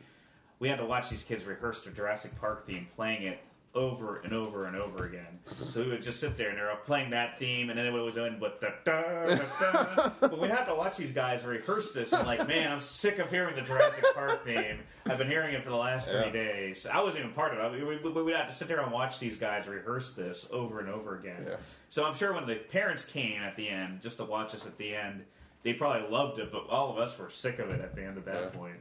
[0.58, 3.40] we had to watch these kids rehearse their Jurassic Park theme, playing it
[3.74, 5.38] over and over and over again.
[5.68, 8.16] So we would just sit there and they're playing that theme, and then it would
[8.18, 10.10] end with the da, da, da.
[10.20, 13.30] But we'd have to watch these guys rehearse this, and like, man, I'm sick of
[13.30, 14.78] hearing the Jurassic Park theme.
[15.06, 16.30] I've been hearing it for the last three Yeah.
[16.30, 16.86] days.
[16.86, 17.86] I wasn't even part of it.
[17.86, 20.88] We, we, we'd have to sit there and watch these guys rehearse this over and
[20.88, 21.44] over again.
[21.46, 21.56] Yeah.
[21.88, 24.76] So I'm sure when the parents came at the end, just to watch us at
[24.78, 25.24] the end,
[25.62, 28.16] they probably loved it, but all of us were sick of it at the end
[28.16, 28.48] of that Yeah.
[28.58, 28.76] point.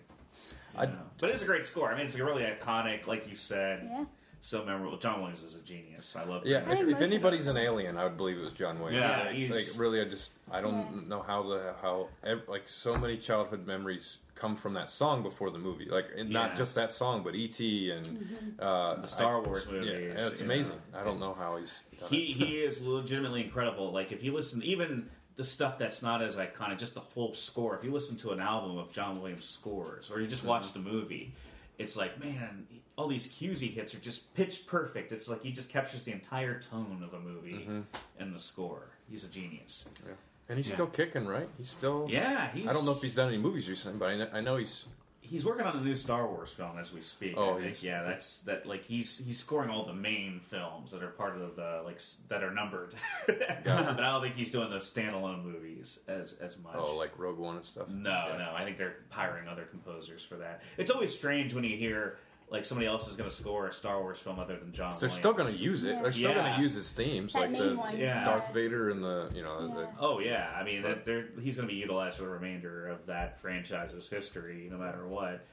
[0.76, 0.98] I- You know.
[1.20, 1.92] But it's a great score.
[1.92, 3.82] I mean, it's really iconic, like you said.
[3.90, 4.06] Yeah.
[4.42, 4.98] So memorable.
[4.98, 6.16] John Williams is a genius.
[6.16, 6.46] I love.
[6.46, 9.02] Yeah, if, if anybody's an alien, I would believe it was John Williams.
[9.02, 11.08] Yeah, like, he's- like, really, I just I don't Yeah.
[11.10, 12.08] know how the how
[12.48, 15.86] like so many childhood memories come from that song before the movie.
[15.90, 16.40] Like and Yeah.
[16.48, 17.90] not just that song, but E.T.
[17.92, 18.62] and Mm-hmm.
[18.62, 20.80] uh, The Star I- Wars Yeah, it's amazing.
[20.94, 21.00] know.
[21.00, 22.38] I don't know how he's done he it.
[22.38, 23.92] he is legitimately incredible.
[23.92, 27.76] Like if you listen, even the stuff that's not as iconic, just the whole score.
[27.76, 30.80] If you listen to an album of John Williams scores, or you just watch the
[30.80, 31.34] movie,
[31.80, 32.66] it's like man,
[32.98, 35.12] all these cues he hits are just pitch perfect.
[35.12, 37.82] It's like he just captures the entire tone of a movie mm-hmm.
[38.20, 38.88] in the score.
[39.10, 39.88] He's a genius.
[40.06, 40.14] Yeah.
[40.50, 40.76] And he's Yeah.
[40.76, 41.48] still kicking, right?
[41.58, 42.08] He's still.
[42.10, 42.68] Yeah, he's.
[42.68, 44.86] I don't know if he's done any movies recently, but I know, I know he's.
[45.20, 47.34] He's working on a new Star Wars film as we speak.
[47.36, 47.66] Oh, I think.
[47.66, 48.66] he's- yeah, that's that.
[48.66, 52.44] Like he's he's scoring all the main films that are part of the like that
[52.46, 52.96] are numbered.
[53.28, 56.76] but I don't think he's doing the standalone movies as as much.
[56.78, 57.90] Oh, like Rogue One and stuff.
[57.90, 58.38] no, Yeah.
[58.38, 58.54] no.
[58.56, 60.62] I think they're hiring other composers for that.
[60.78, 62.18] It's always strange when you hear
[62.50, 64.96] like somebody else is going to score a Star Wars film other than John.
[65.00, 65.90] They're still going to use it.
[65.96, 66.02] Yeah.
[66.02, 66.44] They're still Yeah.
[66.44, 67.98] going to use his themes, That like main the one.
[67.98, 68.24] Yeah.
[68.24, 71.68] Darth Vader and the you know the Oh yeah, I mean that they're, he's going
[71.68, 75.46] to be utilized for the remainder of that franchise's history, no matter what.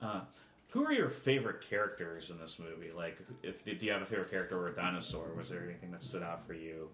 [0.00, 0.20] Uh,
[0.68, 2.92] who are your favorite characters in this movie?
[2.96, 5.26] Like, if do you have a favorite character or a dinosaur?
[5.36, 6.88] Was there anything that stood out for you?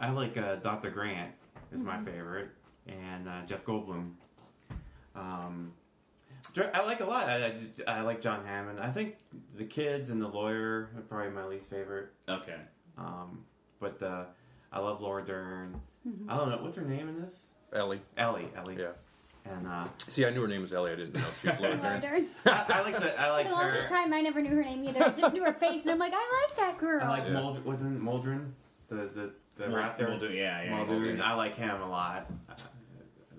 [0.00, 0.90] I like uh, Dr.
[0.90, 1.32] Grant
[1.70, 2.48] is my favorite,
[2.88, 4.12] and uh, Jeff Goldblum.
[5.14, 5.81] Um, Dr-
[6.74, 7.28] I like a lot.
[7.28, 7.46] I,
[7.86, 8.80] I, I like John Hammond.
[8.80, 9.16] I think
[9.56, 12.08] the kids and the lawyer are probably my least favorite.
[12.28, 12.56] Okay,
[12.98, 13.44] Um,
[13.80, 14.24] but uh,
[14.72, 15.80] I love Laura Dern.
[16.28, 17.46] I don't know what's her name in this.
[17.72, 18.00] Ellie.
[18.16, 18.48] Ellie.
[18.56, 18.76] Ellie.
[18.78, 18.88] Yeah.
[19.44, 20.92] And uh, See, I knew her name was Ellie.
[20.92, 22.22] I didn't know she was Laura Laura Dern.
[22.22, 22.26] Dern.
[22.46, 23.20] I, I like the.
[23.20, 23.88] I like For the longest her.
[23.88, 25.02] time, I never knew her name either.
[25.04, 27.02] I just knew her face, and I'm like, I like that girl.
[27.02, 27.32] I like Yeah.
[27.34, 28.50] Mold, wasn't Moldrin
[28.88, 30.08] the the the Mul- raptor?
[30.08, 31.16] Muldoon, yeah, yeah, Muldoon.
[31.16, 31.24] yeah.
[31.24, 32.30] I like him a lot.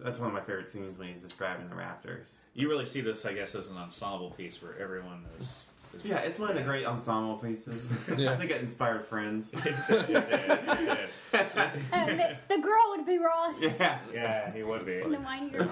[0.01, 2.25] That's one of my favorite scenes when he's describing the raptors.
[2.53, 5.67] You really see this, I guess, as an ensemble piece where everyone is.
[5.97, 7.91] is Yeah, it's one of the great ensemble pieces.
[8.17, 8.31] Yeah.
[8.33, 9.55] I think it inspired Friends.
[9.89, 13.59] yeah, Uh, the, the girl would be Ross.
[13.61, 13.99] yeah.
[14.13, 14.99] yeah, he would be.
[15.01, 15.69] The whiny girl.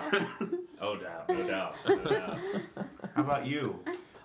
[0.79, 2.37] Oh, doubt, no doubt, no doubt.
[3.15, 3.79] How about you?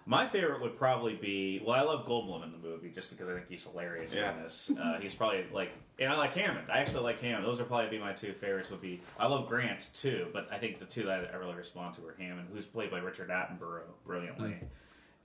[0.08, 3.34] My favorite would probably be well, I love Goldblum in the movie just because I
[3.34, 4.36] think he's hilarious Yeah.
[4.36, 4.70] in this.
[4.70, 6.68] Uh, he's probably like, and I like Hammond.
[6.70, 7.44] I actually like Hammond.
[7.44, 8.70] Those are probably be my two favorites.
[8.70, 11.96] Would be I love Grant too, but I think the two that I really respond
[11.96, 14.54] to are Hammond, who's played by Richard Attenborough brilliantly,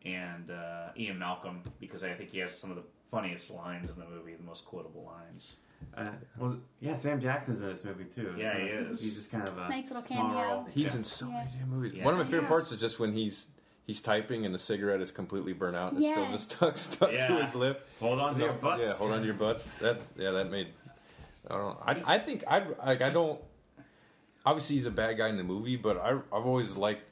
[0.03, 3.99] and uh, Ian Malcolm because I think he has some of the funniest lines in
[3.99, 5.57] the movie, the most quotable lines.
[5.97, 8.33] Uh, well, yeah, Sam Jackson's in this movie too.
[8.37, 9.01] Yeah, So he is.
[9.01, 10.41] He's just kind of a Nice little cameo.
[10.41, 10.67] role.
[10.73, 10.97] He's Yeah.
[10.97, 11.33] in so Yeah.
[11.33, 11.93] many damn movies.
[11.95, 12.05] Yeah.
[12.05, 12.49] One of my favorite Yes.
[12.49, 13.47] parts is just when he's
[13.91, 17.09] he's typing and the cigarette is completely burnt out and it's still just stuck stuck
[17.11, 17.85] to his lip.
[17.99, 18.83] Hold on to your butts.
[18.85, 19.69] Yeah, hold on to your butts.
[19.81, 20.67] That yeah, that made.
[21.49, 21.77] I don't know.
[21.85, 23.39] I, I think I like I don't.
[24.45, 27.03] Obviously, he's a bad guy in the movie, but I I've always liked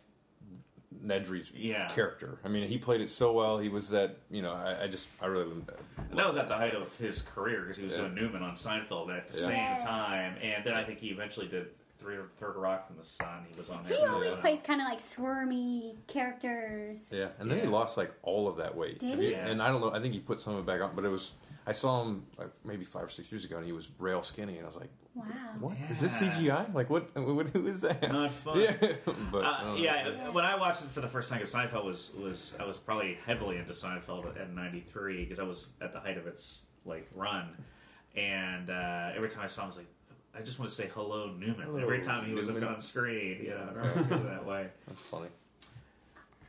[1.05, 1.87] Nedry's Yeah.
[1.89, 2.39] character.
[2.43, 3.57] I mean, he played it so well.
[3.59, 4.53] He was that you know.
[4.53, 7.77] I, I just I really And that was at the height of his career because
[7.77, 7.99] he was Yeah.
[7.99, 9.45] doing Newman on Seinfeld at the Yeah.
[9.45, 9.83] same Yes.
[9.83, 11.67] time, and then I think he eventually did
[11.99, 13.45] Three, Third Rock from the Sun.
[13.51, 13.97] He was on there.
[13.97, 14.41] He always while.
[14.41, 17.09] plays kind of like squirmy characters.
[17.11, 17.29] yeah.
[17.39, 18.99] And then he lost like all of that weight.
[18.99, 19.31] Did he?
[19.31, 19.47] Yeah.
[19.47, 19.91] And I don't know.
[19.93, 21.33] I think he put some of it back on, but it was.
[21.67, 24.55] I saw him like maybe five or six years ago, and he was rail skinny,
[24.57, 25.25] and I was like, Wow.
[25.59, 26.73] "What is this CGI?
[26.73, 27.15] Like what?
[27.15, 28.59] what who is that?" Not fun.
[28.59, 28.75] Yeah,
[29.31, 32.13] but Uh, don't yeah, when I watched it for the first time, because Seinfeld was
[32.17, 36.17] was I was probably heavily into Seinfeld at '93 because I was at the height
[36.17, 37.49] of its like run,
[38.15, 39.87] and uh, every time I saw him, I was like,
[40.39, 41.61] I just want to say hello, Newman.
[41.65, 42.63] Hello, every time he was Newman.
[42.63, 44.67] on screen, you know, I don't that way.
[44.87, 45.27] That's funny.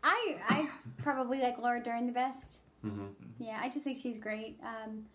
[0.04, 0.68] I I
[0.98, 2.58] probably like Laura Dern the best.
[2.86, 3.08] Mhm.
[3.38, 4.58] Yeah, I just think she's great.
[4.62, 5.06] Um,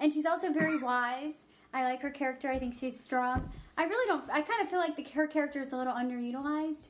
[0.00, 1.46] and she's also very wise.
[1.72, 2.50] I like her character.
[2.50, 3.48] I think she's strong.
[3.78, 4.24] I really don't.
[4.30, 6.88] I kind of feel like the her character is a little underutilized.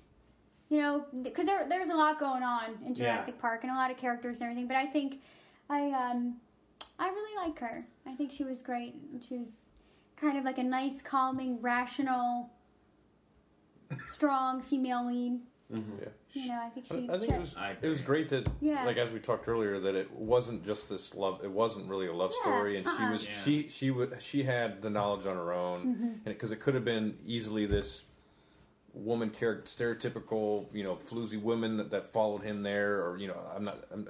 [0.71, 3.91] You know, because there there's a lot going on in Jurassic Park and a lot
[3.91, 4.67] of characters and everything.
[4.67, 5.21] But I think
[5.69, 6.37] I um
[6.99, 7.85] I really like her.
[8.07, 8.95] I think she was great.
[9.29, 9.53] She was
[10.17, 12.51] kind of like a nice, calming, rational,
[14.05, 15.41] strong female lead.
[15.69, 15.81] Yeah.
[16.33, 17.09] You know, I think she.
[17.11, 18.85] I I think it was it was great that Yeah.
[18.85, 22.13] like as we talked earlier that it wasn't just this love it wasn't really a
[22.13, 23.13] love Yeah, story and she uh-uh.
[23.13, 23.35] was Yeah.
[23.43, 26.05] she she wa she had the knowledge on her own Mm-hmm.
[26.05, 28.05] and because it could have been easily this
[28.97, 33.37] woman character stereotypical you know floozy woman that, that followed him there or you know
[33.55, 34.09] I'm not I'm,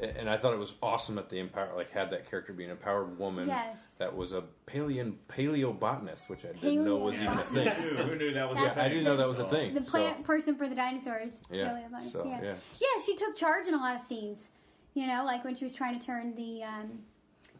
[0.00, 2.70] and I thought it was awesome that the empower like had that character be an
[2.70, 3.94] empowered woman Yes.
[3.98, 8.16] that was a paleo paleobotanist which I didn't know was even a thing Who, who
[8.16, 8.78] knew that was a thing?
[8.78, 11.38] I didn't know that was a thing the so- plant person for the dinosaurs.
[11.50, 12.40] Yeah, so, yeah.
[12.42, 12.54] yeah.
[12.80, 14.50] Yeah, she took charge in a lot of scenes.
[14.94, 17.00] You know, like when she was trying to turn the, um,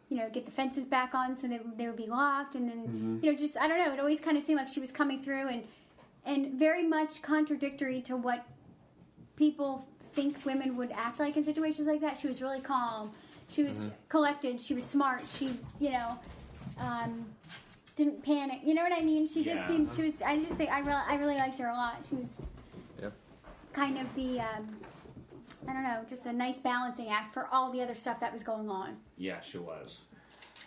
[0.09, 3.19] you know, get the fences back on so that they would be locked, and then
[3.21, 3.93] you know, just I don't know.
[3.93, 5.63] It always kind of seemed like she was coming through and
[6.25, 8.45] and very much contradictory to what
[9.35, 12.17] people think women would act like in situations like that.
[12.17, 13.11] She was really calm.
[13.47, 14.61] She was collected.
[14.61, 15.23] She was smart.
[15.27, 16.19] She, you know,
[16.79, 17.25] um,
[17.95, 18.59] didn't panic.
[18.63, 19.27] You know what I mean?
[19.27, 19.67] She just Yeah.
[19.67, 19.91] seemed.
[19.91, 20.21] She was.
[20.21, 22.05] I just think I really, I really liked her a lot.
[22.07, 22.45] She was
[23.01, 23.13] Yep.
[23.73, 24.79] kind of the um,
[25.67, 28.43] I don't know, just a nice balancing act for all the other stuff that was
[28.43, 28.97] going on.
[29.17, 30.05] Yeah, she was.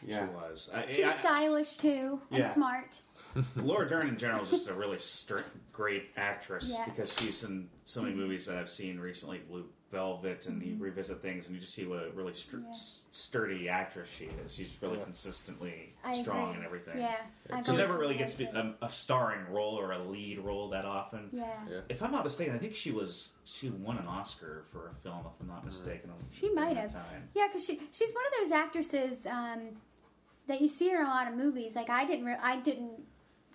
[0.07, 0.27] Yeah.
[0.27, 0.71] She was.
[0.75, 2.51] I, She was I- stylish too and Yeah.
[2.51, 3.01] smart.
[3.57, 5.39] Laura Dern in general is just a really str-
[5.73, 6.85] great actress Yeah.
[6.87, 11.21] because she's in so many movies that I've seen recently, Blue Velvet, and you revisit
[11.23, 12.65] things and you just see what a really str- Mm-hmm.
[12.67, 12.71] Yeah.
[12.71, 14.55] s- sturdy actress she is.
[14.55, 16.57] She's really consistently I strong agree.
[16.57, 16.99] and everything.
[17.01, 17.15] Yeah,
[17.51, 18.75] I've She always never really liked gets to, her.
[18.81, 21.29] a, a starring role or a lead role that often.
[21.33, 21.45] Yeah.
[21.71, 21.81] Yeah.
[21.89, 25.21] If I'm not mistaken, I think she was she won an Oscar for a film.
[25.21, 26.93] If I'm not mistaken, She during might that have.
[26.93, 27.29] Time.
[27.35, 29.77] Yeah, because she she's one of those actresses um,
[30.53, 31.75] that you see her in a lot of movies.
[31.75, 33.01] Like I didn't re- I didn't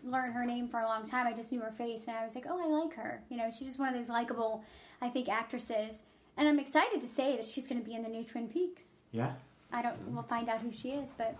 [0.03, 1.27] learn her name for a long time.
[1.27, 3.21] I just knew her face, and I was like, oh, I like her.
[3.29, 4.63] You know, she's just one of those likable,
[5.01, 6.01] I think, actresses.
[6.37, 8.99] And I'm excited to say that she's going to be in the new Twin Peaks.
[9.11, 9.31] Yeah.
[9.71, 9.95] I don't.
[10.09, 11.35] We'll find out who she is, but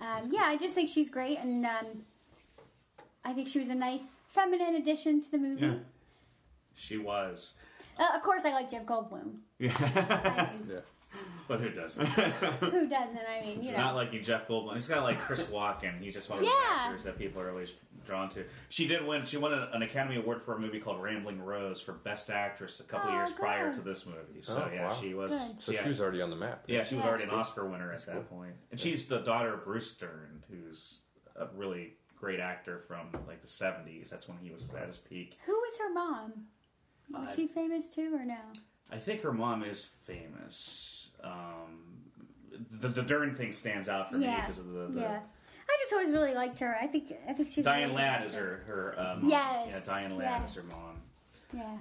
[0.00, 1.86] um, yeah, I just think she's great, and um,
[3.24, 5.66] I think she was a nice feminine addition to the movie.
[5.66, 5.74] Yeah.
[6.74, 7.54] She was,
[7.98, 9.38] Uh, of course, I like Jeff Goldblum.
[9.58, 9.72] Yeah.
[9.80, 10.80] I mean, Yeah.
[11.48, 12.04] But who doesn't?
[12.06, 13.18] who doesn't?
[13.18, 13.78] I mean, you know.
[13.78, 14.74] Not like you, Jeff Goldblum.
[14.74, 15.98] He's kind of like Chris Walken.
[16.00, 16.76] He's just one of those Yeah.
[16.76, 17.74] actors that people are always
[18.06, 18.44] drawn to.
[18.68, 19.24] She did win.
[19.24, 22.80] She won an, an Academy Award for a movie called Rambling Rose for Best Actress
[22.80, 23.76] a couple Oh, years prior good.
[23.76, 24.42] to this movie.
[24.42, 24.94] So Oh, yeah, wow.
[25.00, 25.30] she was.
[25.32, 25.62] Good.
[25.62, 26.64] So yeah, she was already on the map.
[26.68, 27.08] yeah, she was Yeah.
[27.08, 28.52] already an Oscar winner at that point.
[28.70, 30.98] And she's the daughter of Bruce Dern, who's
[31.34, 34.10] a really great actor from like the '70s.
[34.10, 35.38] That's when he was at his peak.
[35.46, 36.32] Who was her mom?
[37.10, 38.36] Was Uh, she famous too, or no?
[38.90, 40.97] I think her mom is famous.
[41.24, 41.78] Um,
[42.80, 45.20] the, the Dern thing stands out for me Yeah, because of the, the yeah.
[45.70, 46.76] I just always really liked her.
[46.80, 48.60] I think I think she's a Diane really good Ladd is actress.
[48.66, 50.50] her her um, Yes, yeah Diane Ladd yes.
[50.50, 51.00] is her mom.
[51.52, 51.76] Yeah.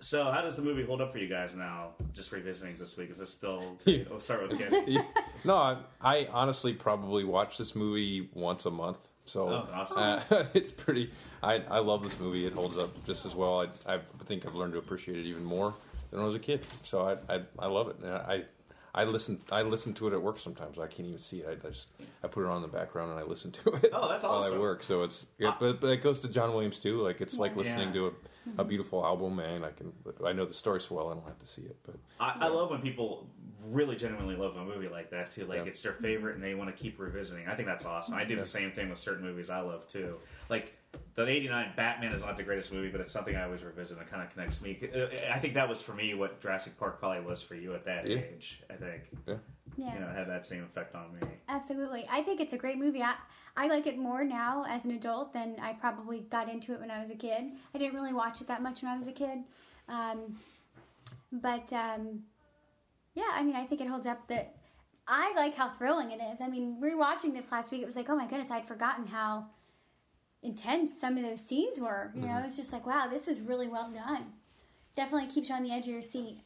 [0.00, 1.90] So how does the movie hold up for you guys now?
[2.12, 3.78] Just revisiting this week, is it still?
[3.86, 5.04] We'll start with Ken.
[5.44, 9.06] No, I, I honestly probably watch this movie once a month.
[9.26, 10.02] So Oh, awesome.
[10.02, 10.20] uh,
[10.54, 11.10] it's pretty.
[11.42, 12.46] I, I love this movie.
[12.46, 13.60] It holds up just as well.
[13.86, 15.74] I, I think I've learned to appreciate it even more
[16.10, 16.66] than when I was a kid.
[16.82, 17.96] So I I, I love it.
[18.02, 18.44] And I
[18.94, 20.78] I listen I listen to it at work sometimes.
[20.78, 21.46] I can't even see it.
[21.48, 21.88] I, I just
[22.22, 23.90] I put it on in the background and I listen to it.
[23.92, 24.44] Oh, that's while.
[24.44, 24.82] I work.
[24.82, 25.56] So it's yeah, ah.
[25.58, 27.02] but but it goes to John Williams too.
[27.02, 27.94] Like it's like listening Yeah.
[27.94, 28.60] to a, mm-hmm.
[28.60, 29.92] a beautiful album, and I can
[30.24, 31.10] I know the story so well.
[31.10, 33.26] I don't have to see it, but I, I love when people
[33.70, 35.46] really genuinely love a movie like that too.
[35.46, 35.64] Like Yeah.
[35.64, 37.48] it's their favorite and they want to keep revisiting.
[37.48, 38.14] I think that's awesome.
[38.14, 40.18] I do the same thing with certain movies I love too.
[40.48, 40.76] Like
[41.14, 43.98] the '89 Batman is not the greatest movie, but it's something I always revisit.
[43.98, 44.78] and It kind of connects me.
[44.94, 47.84] Uh, I think that was for me what Jurassic Park probably was for you at
[47.86, 48.18] that Yeah.
[48.18, 48.62] age.
[48.70, 49.34] I think yeah.
[49.76, 49.94] Yeah.
[49.94, 51.20] you know it had that same effect on me.
[51.48, 52.06] Absolutely.
[52.10, 53.02] I think it's a great movie.
[53.02, 53.14] I,
[53.56, 56.90] I like it more now as an adult than I probably got into it when
[56.90, 57.44] I was a kid.
[57.74, 59.38] I didn't really watch it that much when I was a kid.
[59.88, 60.36] Um,
[61.32, 62.20] but um,
[63.14, 64.56] yeah, I mean, I think it holds up that
[65.06, 66.40] I like how thrilling it is.
[66.40, 69.46] I mean, rewatching this last week, it was like, oh my goodness, I'd forgotten how
[70.44, 72.12] intense some of those scenes were.
[72.14, 74.26] You know, it's just like, wow, this is really well done.
[74.94, 76.38] Definitely keeps you on the edge of your seat.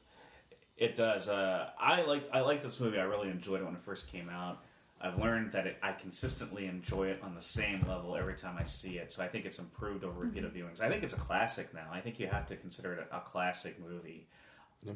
[0.76, 1.28] It does.
[1.28, 2.98] Uh, I like I like this movie.
[2.98, 4.62] I really enjoyed it when it first came out.
[5.00, 8.64] I've learned that it, I consistently enjoy it on the same level every time I
[8.64, 9.12] see it.
[9.12, 10.80] So I think it's improved over repeated viewings.
[10.80, 11.86] I think it's a classic now.
[11.92, 14.26] I think you have to consider it a, a classic movie.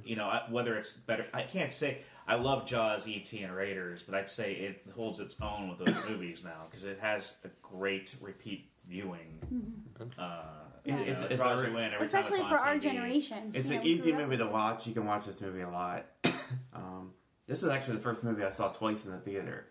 [0.04, 2.02] You know, I, whether it's better, I can't say.
[2.26, 5.96] I love Jaws, E.T., and Raiders, but I'd say it holds its own with those
[6.08, 9.38] movies now because it has a great repeat viewing.
[10.18, 10.42] Uh,
[10.84, 10.92] Yeah.
[10.92, 12.74] you know, It's- it's draws a- you in every Especially time for it's on our
[12.74, 12.80] TV.
[12.82, 13.50] generation.
[13.54, 14.86] It's You an easy movie to watch.
[14.86, 16.06] You can watch this movie a lot.
[16.74, 17.12] um,
[17.46, 19.68] this is actually the first movie I saw twice in the theater.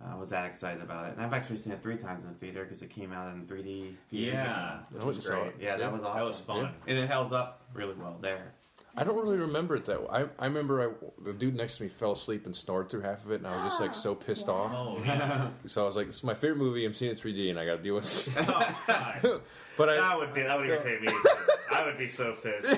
[0.00, 2.38] I was that excited about it, and I've actually seen it three times in the
[2.38, 3.94] theater because it came out in 3D.
[3.94, 4.84] a few years Yeah, ago.
[4.92, 5.54] which I was went great.
[5.56, 5.60] it.
[5.60, 6.20] yeah, that was awesome.
[6.20, 6.74] That was fun.
[6.86, 8.54] and it held up really well there.
[9.00, 10.00] I don't really remember it that.
[10.10, 10.92] I I remember I,
[11.24, 13.54] the dude next to me fell asleep and snored through half of it, and I
[13.54, 14.52] was just like so pissed Yeah.
[14.54, 14.72] off.
[14.74, 15.50] Oh, yeah.
[15.66, 16.84] So I was like, "This is my favorite movie.
[16.84, 19.40] I'm seeing it 3D, and I got to deal with it." oh, God.
[19.78, 19.96] but I.
[19.96, 21.08] That would be that would So- irritate me.
[21.70, 22.72] I would be so pissed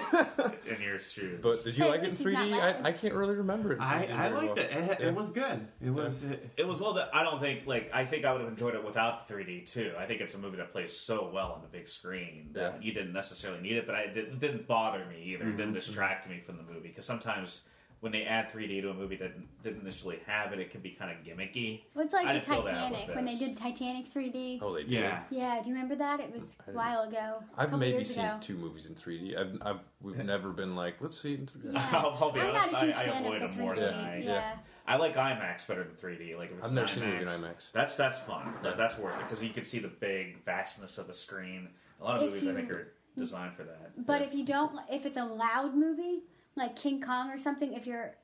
[0.66, 1.38] in your shoes.
[1.40, 2.50] But did you Hey, like it in least he's not 3D?
[2.50, 2.76] loud.
[2.84, 3.76] I, I can't really remember it.
[3.76, 4.64] in I, 3D I very liked well.
[4.64, 4.70] it.
[4.72, 5.06] It, Yeah.
[5.08, 5.68] it was good.
[5.80, 6.24] It was.
[6.24, 6.94] It, It was well.
[6.94, 7.08] done.
[7.14, 9.92] I don't think like I think I would have enjoyed it without the 3D too.
[9.98, 12.86] I think it's a movie that plays so well on the big screen that Yeah.
[12.86, 15.44] you didn't necessarily need it, but I, it didn't, didn't bother me either.
[15.44, 15.56] It Mm-hmm.
[15.56, 17.62] didn't distract me from the movie because sometimes
[18.00, 19.32] when they add 3D to a movie that
[19.62, 21.82] didn't initially have it, it can be kind of gimmicky.
[21.94, 24.58] Well, it's like I the didn't feel that Titanic when they did Titanic 3D.
[24.62, 24.90] Oh, they did.
[24.90, 25.22] yeah.
[25.30, 26.18] Yeah, do you remember that?
[26.20, 27.42] It was a while ago.
[27.56, 28.38] a I've maybe years seen ago.
[28.40, 29.36] two movies in 3D.
[29.38, 31.74] I've, I've we've never been like, let's see it in 3D.
[31.74, 31.88] Yeah.
[31.92, 33.64] I'll, I'll be I'm honest, not a huge I, I fan avoid of the them
[33.66, 33.80] more 3D.
[33.80, 34.18] than I.
[34.22, 34.54] yeah.
[34.86, 36.36] I like IMAX better than 3D.
[36.38, 37.70] Like if it's I've never an seen a movie in IMAX.
[37.72, 38.54] That's that's fun.
[38.62, 41.68] That, that's worth it because you can see the big vastness of the screen.
[42.00, 44.06] A lot of If movies I think are designed for that.
[44.06, 46.22] But if you don't, if it's a loud movie
[46.60, 48.14] like King Kong or something, if you're,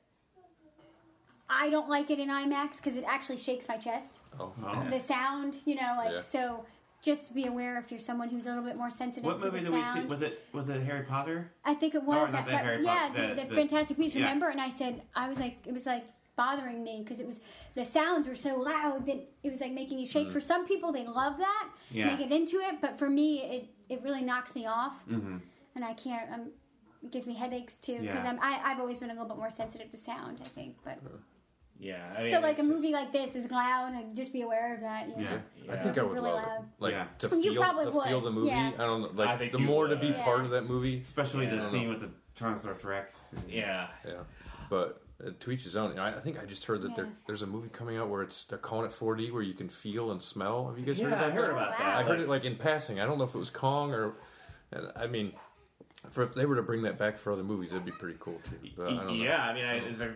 [1.49, 4.19] I don't like it in IMAX because it actually shakes my chest.
[4.39, 4.51] Oh,
[4.89, 6.21] The sound, you know, like Yeah.
[6.21, 6.65] so.
[6.99, 9.59] Just be aware if you're someone who's a little bit more sensitive What to movie
[9.59, 9.85] the did we see?
[9.93, 10.09] sound.
[10.09, 11.51] Was it was it Harry Potter?
[11.63, 13.55] I think it Or was not that, the Harry yeah, Potter, the, the- the, the-
[13.55, 14.15] Fantastic Beasts.
[14.15, 14.23] yeah.
[14.23, 14.49] Remember?
[14.49, 16.05] And I said, I was like, it was like
[16.35, 17.39] bothering me because it was
[17.75, 20.31] the sounds were so loud that it was like making you shake.
[20.31, 22.09] For some people, they love that, Yeah.
[22.15, 25.37] they get into it, but for me, it it really knocks me off, mm-hmm.
[25.75, 26.31] and I can't.
[26.33, 26.49] Um,
[27.07, 28.29] it gives me headaches too because Yeah.
[28.31, 30.39] I'm I, I've always been a little bit more sensitive to sound.
[30.41, 30.99] I think, but
[31.79, 34.33] Yeah, I mean, so like a it's movie just- like this is loud, and just
[34.33, 35.09] be aware of that.
[35.09, 35.21] You know?
[35.21, 35.37] Yeah.
[35.65, 35.73] Yeah.
[35.73, 36.59] I think I would Really love loud.
[36.59, 36.65] it.
[36.79, 37.07] Like Yeah.
[37.19, 38.47] to You feel probably to would, feel the movie.
[38.49, 38.71] yeah.
[38.75, 39.07] I don't know.
[39.13, 40.23] Like I Like think the you more to be Yeah.
[40.23, 40.99] part of that movie.
[40.99, 41.51] Especially Yeah.
[41.51, 41.89] the don't scene know.
[41.97, 43.29] with the Tyrannosaurus Rex.
[43.47, 44.13] Yeah, Yeah,
[44.69, 45.89] but uh, to each his own.
[45.91, 47.11] You know, I, I think I just heard that there, Yeah.
[47.25, 50.11] there's a movie coming out where it's they're calling it 4D, where you can feel
[50.11, 50.67] and smell.
[50.67, 51.51] Have you guys yeah, heard about I heard that?
[51.51, 51.97] about that.
[51.97, 52.99] I heard it like in passing.
[52.99, 54.13] I don't know if it was Kong or.
[54.71, 55.33] and I mean,
[56.11, 58.39] for if they were to bring that back for other movies, it'd be pretty cool
[58.49, 58.69] too.
[58.77, 59.13] But I don't know.
[59.13, 59.65] yeah, I mean,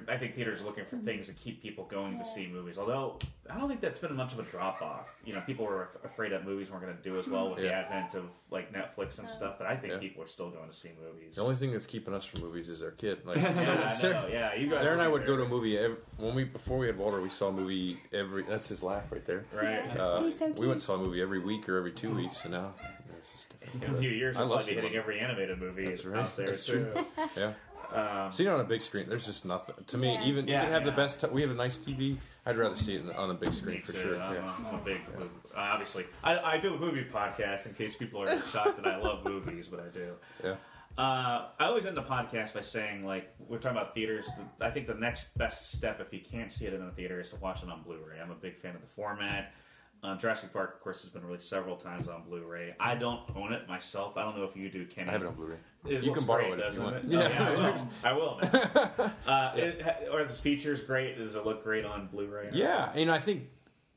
[0.08, 2.78] I, I think theaters are looking for things to keep people going to see movies.
[2.78, 5.12] Although I don't think that's been much of a drop off.
[5.26, 7.74] You know, people were afraid that movies weren't going to do as well with the
[7.74, 9.56] advent of like Netflix and stuff.
[9.58, 10.00] But I think Yeah.
[10.00, 11.36] people are still going to see movies.
[11.36, 13.26] The only thing that's keeping us from movies is our kid.
[13.26, 14.80] Like, yeah, Sarah, know, yeah, you guys.
[14.80, 16.98] Sarah and I were would go to a movie every, when we before we had
[16.98, 17.22] Walter.
[17.22, 18.44] We saw a movie every.
[18.44, 19.46] That's his laugh right there.
[19.54, 19.84] right.
[19.96, 20.02] Yeah.
[20.02, 22.44] Uh, He's so we went and saw a movie every week or every two weeks,
[22.44, 23.01] and now it's just different.
[23.74, 25.02] In a few years, I we'll love probably be hitting cinema.
[25.04, 26.24] every animated movie That's right.
[26.24, 26.92] out there That's too.
[26.94, 27.28] true.
[27.38, 27.54] Yeah.
[28.26, 29.76] Um, Seeing it on a big screen, there's just nothing.
[29.88, 30.24] To me, Yeah.
[30.24, 30.96] even Yeah, even have the yeah.
[30.96, 31.20] best.
[31.22, 32.18] T- we have a nice TV.
[32.46, 34.00] I'd rather see it on a big Me screen for too.
[34.00, 34.22] sure.
[34.22, 34.42] I'm, Yeah.
[34.66, 35.30] a, I'm a big movie.
[35.54, 38.98] Uh, obviously, I, I do a movie podcast in case people are shocked that I
[38.98, 40.14] love movies, but I do.
[40.44, 40.56] yeah.
[40.98, 44.30] Uh, I always end the podcast by saying, like, we're talking about theaters.
[44.60, 47.30] I think the next best step, if you can't see it in a theater, is
[47.30, 48.20] to watch it on Blu-ray.
[48.22, 49.54] I'm a big fan of the format.
[50.04, 52.74] Uh, Jurassic Park, of course, has been released several times on Blu-ray.
[52.80, 54.18] I don't own it myself.
[54.18, 55.10] I don't know if you do, Kenny.
[55.10, 55.58] I have it on Blu-ray.
[55.88, 56.96] It You can borrow great, it if you doesn't want.
[56.96, 57.04] it?
[57.06, 57.82] Yeah.
[58.04, 58.40] Oh, I will.
[58.50, 59.12] I will.
[59.28, 59.32] now.
[59.32, 61.18] uh, it, ha- are the features great?
[61.18, 62.50] Does it look great on Blu-ray?
[62.52, 63.50] Yeah, and I think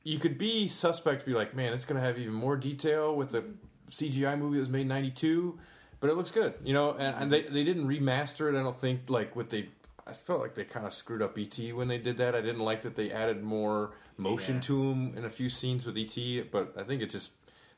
[0.03, 3.31] you could be suspect, be like, man, it's going to have even more detail with
[3.31, 3.45] the
[3.91, 5.59] CGI movie that was made in '92,
[6.01, 6.91] but it looks good, you know.
[6.93, 8.59] And, and they they didn't remaster it.
[8.59, 9.71] I don't think like what they.
[10.07, 12.35] I felt like they kind of screwed up ET when they did that.
[12.35, 14.61] I didn't like that they added more motion Yeah.
[14.63, 17.31] to him in a few scenes with ET, but I think it just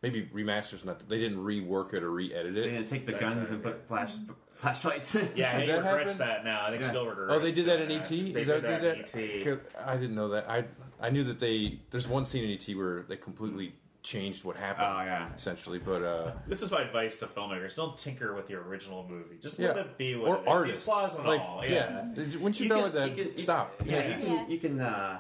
[0.03, 1.09] maybe remasters not.
[1.09, 2.71] They didn't rework it or re-edit They it.
[2.71, 3.71] didn't take the That's guns right, and yeah.
[3.71, 4.15] put flash
[4.53, 5.15] flashlights.
[5.35, 6.27] Yeah, he Did that regrets happen?
[6.29, 6.67] that now.
[6.67, 6.89] I think Yeah.
[6.91, 8.09] Spielberg Oh, they did that in ET.
[8.09, 9.47] They Is did that that what in they did?
[9.47, 9.55] ET.
[9.73, 10.49] 'Cause I didn't know that.
[10.51, 10.65] I
[11.01, 11.81] I knew that they.
[11.91, 14.87] There's one scene in ET where they completely changed what happened.
[14.89, 15.29] Oh, yeah.
[15.37, 15.79] essentially.
[15.79, 19.37] But uh, This is my advice to filmmakers: don't tinker with your original movie.
[19.43, 20.47] Just yeah, let it be what or it is.
[20.49, 20.87] artists.
[20.87, 21.63] The flaws and like, all.
[21.67, 22.07] yeah.
[22.17, 22.37] Yeah.
[22.39, 23.83] Once you're You done can- with that, you can- you- stop.
[23.85, 24.33] Yeah, you can.
[24.33, 24.47] Yeah.
[24.49, 24.81] You can.
[24.81, 25.19] Uh,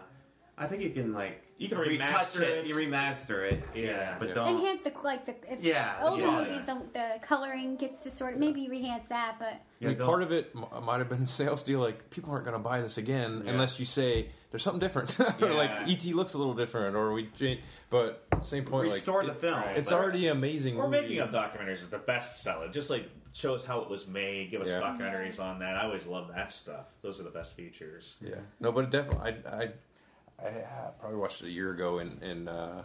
[0.58, 2.58] I think you can like You can retouch remaster it.
[2.58, 2.66] it.
[2.66, 3.62] You remaster it.
[3.74, 4.16] Yeah.
[4.18, 4.34] but Yeah.
[4.34, 4.48] don't.
[4.60, 6.44] enhance the like the if Yeah, older yeah.
[6.44, 10.22] movies the, the coloring gets to sort of maybe enhance that but I mean, part
[10.22, 11.80] of it m- might have been a sales deal.
[11.80, 13.52] Like people aren't going to buy this again Yeah.
[13.52, 17.28] unless you say there's something different, or like ET looks a little different, or we.
[17.90, 19.60] But same point, Restore like the film.
[19.60, 19.76] right.
[19.76, 20.78] it's But- already an amazing.
[20.78, 21.02] Or movie.
[21.02, 22.68] making up documentaries is the best seller.
[22.68, 24.50] Just like show us how it was made.
[24.50, 24.80] Give us Yeah.
[24.80, 25.76] documentaries on that.
[25.76, 26.86] I always love that stuff.
[27.02, 28.16] Those are the best features.
[28.22, 29.70] Yeah, no, but definitely, I, I,
[30.38, 32.82] I probably watched it a year ago in in uh,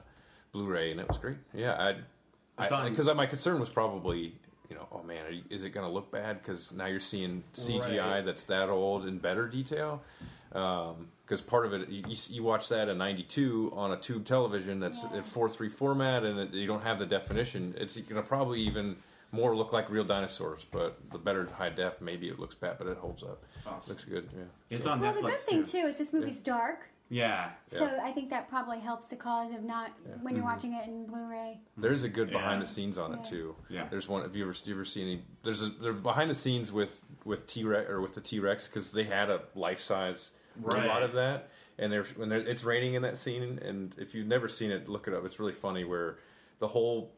[0.51, 1.37] Blu-ray, and it was great.
[1.53, 4.35] Yeah, I, It's I, because my concern was probably,
[4.69, 6.41] you know, oh man, you, is it going to look bad?
[6.41, 8.25] Because now you're seeing CGI Right.
[8.25, 10.01] that's that old in better detail.
[10.49, 15.01] Because part of it, you, you watch that in '92 on a tube television that's
[15.03, 15.17] Yeah.
[15.19, 17.73] in four three format, and it, you don't have the definition.
[17.77, 18.97] It's going to probably even
[19.33, 22.87] more look like real dinosaurs, but the better high def, maybe it looks bad, but
[22.87, 23.45] it holds up.
[23.65, 23.79] Awesome.
[23.87, 24.29] Looks good.
[24.35, 24.43] Yeah.
[24.69, 25.71] It's So- on Well, Netflix the good thing too.
[25.83, 27.49] too is this movie's dark, Yeah.
[27.69, 27.99] so Yeah.
[28.03, 30.51] I think that probably helps the cause of not when you're mm-hmm.
[30.53, 31.59] watching it in Blu-ray.
[31.77, 32.37] There's a good Yeah.
[32.37, 33.55] behind the scenes on it too.
[33.69, 33.87] Yeah.
[33.89, 34.21] There's one.
[34.21, 35.23] Have you ever, you ever seen any?
[35.43, 38.67] There's a there behind the scenes with with T Rex or with the T Rex
[38.67, 40.81] because they had a life size Right.
[40.81, 44.27] robot of that, and there's when there, it's raining in that scene, and if you've
[44.27, 45.25] never seen it, look it up.
[45.25, 46.17] It's really funny where
[46.59, 47.11] the whole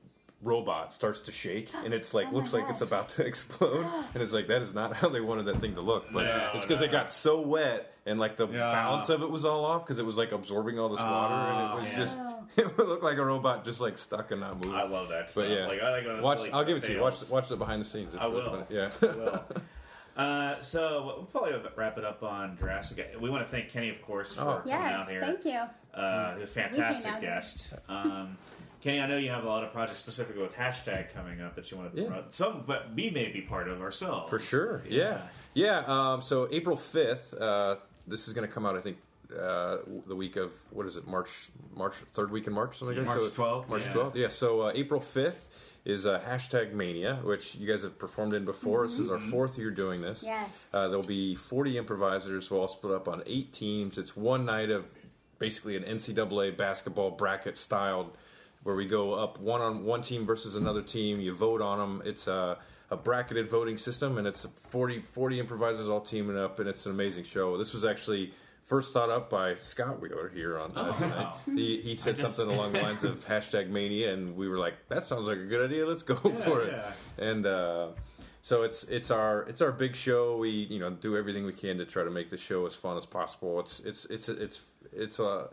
[0.44, 4.22] robot starts to shake and it's like Oh looks like it's about to explode and
[4.22, 6.66] it's like that is not how they wanted that thing to look but No, it's
[6.66, 6.86] because no.
[6.88, 8.72] it got so wet and like the Yeah.
[8.72, 11.72] balance of it was all off because it was like absorbing all this water and
[11.72, 11.98] it was yeah.
[12.00, 12.44] just Oh.
[12.58, 15.30] it would look like a robot just like stuck and not moving I love that
[15.30, 15.46] stuff.
[15.46, 16.38] but yeah, like, I like when watch.
[16.40, 17.00] really I'll give it to you.
[17.02, 18.14] Watch watch the behind the scenes.
[18.14, 18.50] It's I really will.
[18.52, 18.66] funny.
[18.70, 18.92] Yeah.
[19.02, 19.44] I will.
[20.16, 23.16] Uh, so we'll probably wrap it up on Jurassic.
[23.20, 24.46] We want to thank Kenny, of course, for Oh.
[24.60, 25.22] coming Yes, out here.
[25.26, 26.00] thank you.
[26.00, 27.74] Uh, he's a fantastic guest.
[27.90, 28.38] Um,
[28.82, 31.72] Kenny, I know you have a lot of projects specifically with hashtag coming up that
[31.72, 32.08] you want to Yeah.
[32.10, 32.36] promote.
[32.36, 34.84] Some, but we may be part of ourselves For sure.
[34.88, 35.22] Yeah.
[35.56, 35.80] Yeah.
[35.88, 37.34] Um, so April fifth.
[37.34, 37.78] Uh,
[38.08, 38.76] this is going to come out.
[38.76, 38.98] I think
[39.32, 39.78] uh,
[40.08, 41.08] the week of what is it?
[41.08, 41.50] March.
[41.76, 42.78] March third week in March.
[42.78, 43.16] Something like that.
[43.16, 43.92] March So- 12th, March yeah.
[43.94, 44.16] twelfth.
[44.16, 44.28] Yeah.
[44.28, 45.48] So uh, April fifth
[45.86, 48.88] is uh, hashtag Mania, which you guys have performed in before.
[48.88, 50.24] This is our fourth year doing this.
[50.26, 50.68] Yes.
[50.74, 52.48] Uh, there'll be 40 improvisers.
[52.48, 53.98] who will all split up on eight teams.
[53.98, 54.86] It's one night of
[55.40, 58.16] basically an NCAA basketball bracket styled,
[58.64, 61.20] where we go up one on one team versus another team.
[61.20, 62.02] You vote on them.
[62.06, 62.60] It's a,
[62.94, 66.92] a bracketed voting system, and it's 40, 40 improvisers all teaming up, and it's an
[66.92, 67.58] amazing show.
[67.58, 68.34] This was actually
[68.66, 71.18] first thought up by Scott Wheeler here on uh, Oh, tonight.
[71.24, 71.38] wow.
[71.56, 74.76] He, he said just- something along the lines of hashtag mania, and we were like,
[74.90, 75.86] "That sounds like a good idea.
[75.86, 76.92] Let's go for it." yeah.
[77.18, 77.88] And uh,
[78.42, 80.38] so it's it's our it's our big show.
[80.38, 82.98] We you know do everything we can to try to make the show as fun
[82.98, 83.60] as possible.
[83.60, 84.62] It's it's it's it's
[84.94, 85.50] it's a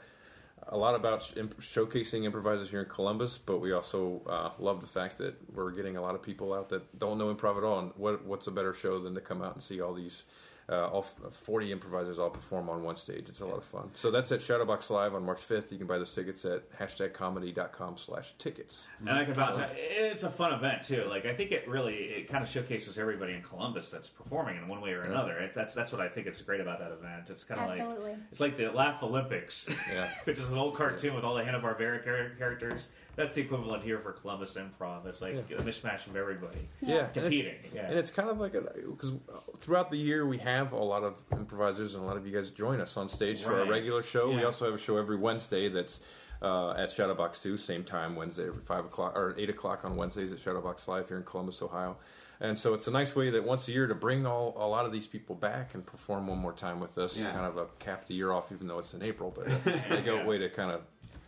[0.71, 4.87] a lot about imp- showcasing improvisers here in Columbus, but we also uh, love the
[4.87, 7.81] fact that we're getting a lot of people out that don't know improv at all.
[7.81, 10.25] And what what's a better show than to come out and see all these
[10.71, 13.25] uh, all f- 40 improvisers all perform on one stage.
[13.29, 13.91] It's a lot of fun.
[13.97, 15.73] So that's at Shadowbox Live on March 5th.
[15.73, 18.89] You can buy those tickets at hashtagcomedy.com slash tickets.
[19.01, 21.05] And I can vouch that it's a fun event too.
[21.09, 24.69] Like I think it really it kind of showcases everybody in Columbus that's performing in
[24.69, 25.39] one way or another.
[25.39, 27.31] It, that's that's what I think it's great about that event.
[27.31, 30.11] It's kind of like it's like the Laff-A-Lympics, Yeah.
[30.25, 32.91] which is an old cartoon with all the Hanna Barbera char- characters.
[33.17, 35.07] That's the equivalent here for Columbus Improv.
[35.07, 37.55] It's like a mishmash of everybody Yeah, and it's- competing.
[37.75, 39.13] Yeah, And it's kind of like because
[39.61, 42.51] throughout the year we have a lot of improvisers and a lot of you guys
[42.51, 44.31] join us on stage for our regular show.
[44.31, 46.01] We also have a show every Wednesday that's
[46.43, 50.33] uh, at Shadowbox Two, same time Wednesday every five o'clock or eight o'clock on Wednesdays
[50.33, 51.99] at Shadowbox Live here in Columbus, Ohio.
[52.43, 54.87] And so it's a nice way that once a year to bring all a lot
[54.87, 57.31] of these people back and perform one more time with us, Yeah.
[57.33, 59.31] kind of a cap the year off, even though it's in April.
[59.37, 59.49] But
[59.91, 60.81] a good way to kind of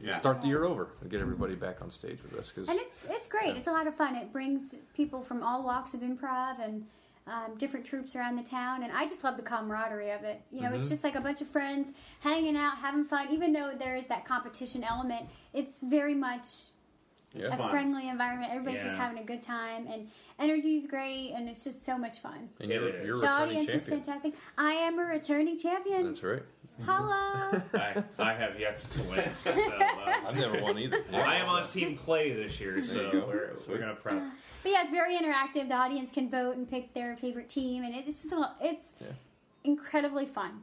[0.02, 0.18] Yeah.
[0.18, 3.04] start the year over and get everybody back on stage with us because And it's
[3.08, 3.56] it's great.
[3.56, 4.16] It's a lot of fun.
[4.16, 6.86] It brings people from all walks of improv and
[7.28, 10.40] um, different troupes around the town, and I just love the camaraderie of it.
[10.50, 10.76] You know, Mm-hmm.
[10.76, 13.28] it's just like a bunch of friends hanging out, having fun.
[13.30, 16.46] Even though there is that competition element, it's very much
[17.32, 17.46] yeah.
[17.46, 17.70] a fun.
[17.70, 18.50] friendly environment.
[18.50, 20.08] Everybody's just having a good time, and
[20.40, 22.48] energy is great, and it's just so much fun.
[22.60, 24.34] and you're, you're The returning audience is fantastic.
[24.58, 26.06] I am a returning champion.
[26.08, 26.42] That's right.
[26.84, 27.62] Holla!
[27.74, 29.22] I, I have yet to win.
[29.44, 31.04] So, uh, I've never won either.
[31.12, 33.24] I am on Team Clay this year, so go.
[33.26, 34.22] we're, we're gonna prep.
[34.62, 35.68] But yeah, it's very interactive.
[35.68, 39.08] The audience can vote and pick their favorite team, and it's just a, it's Yeah.
[39.64, 40.62] incredibly fun.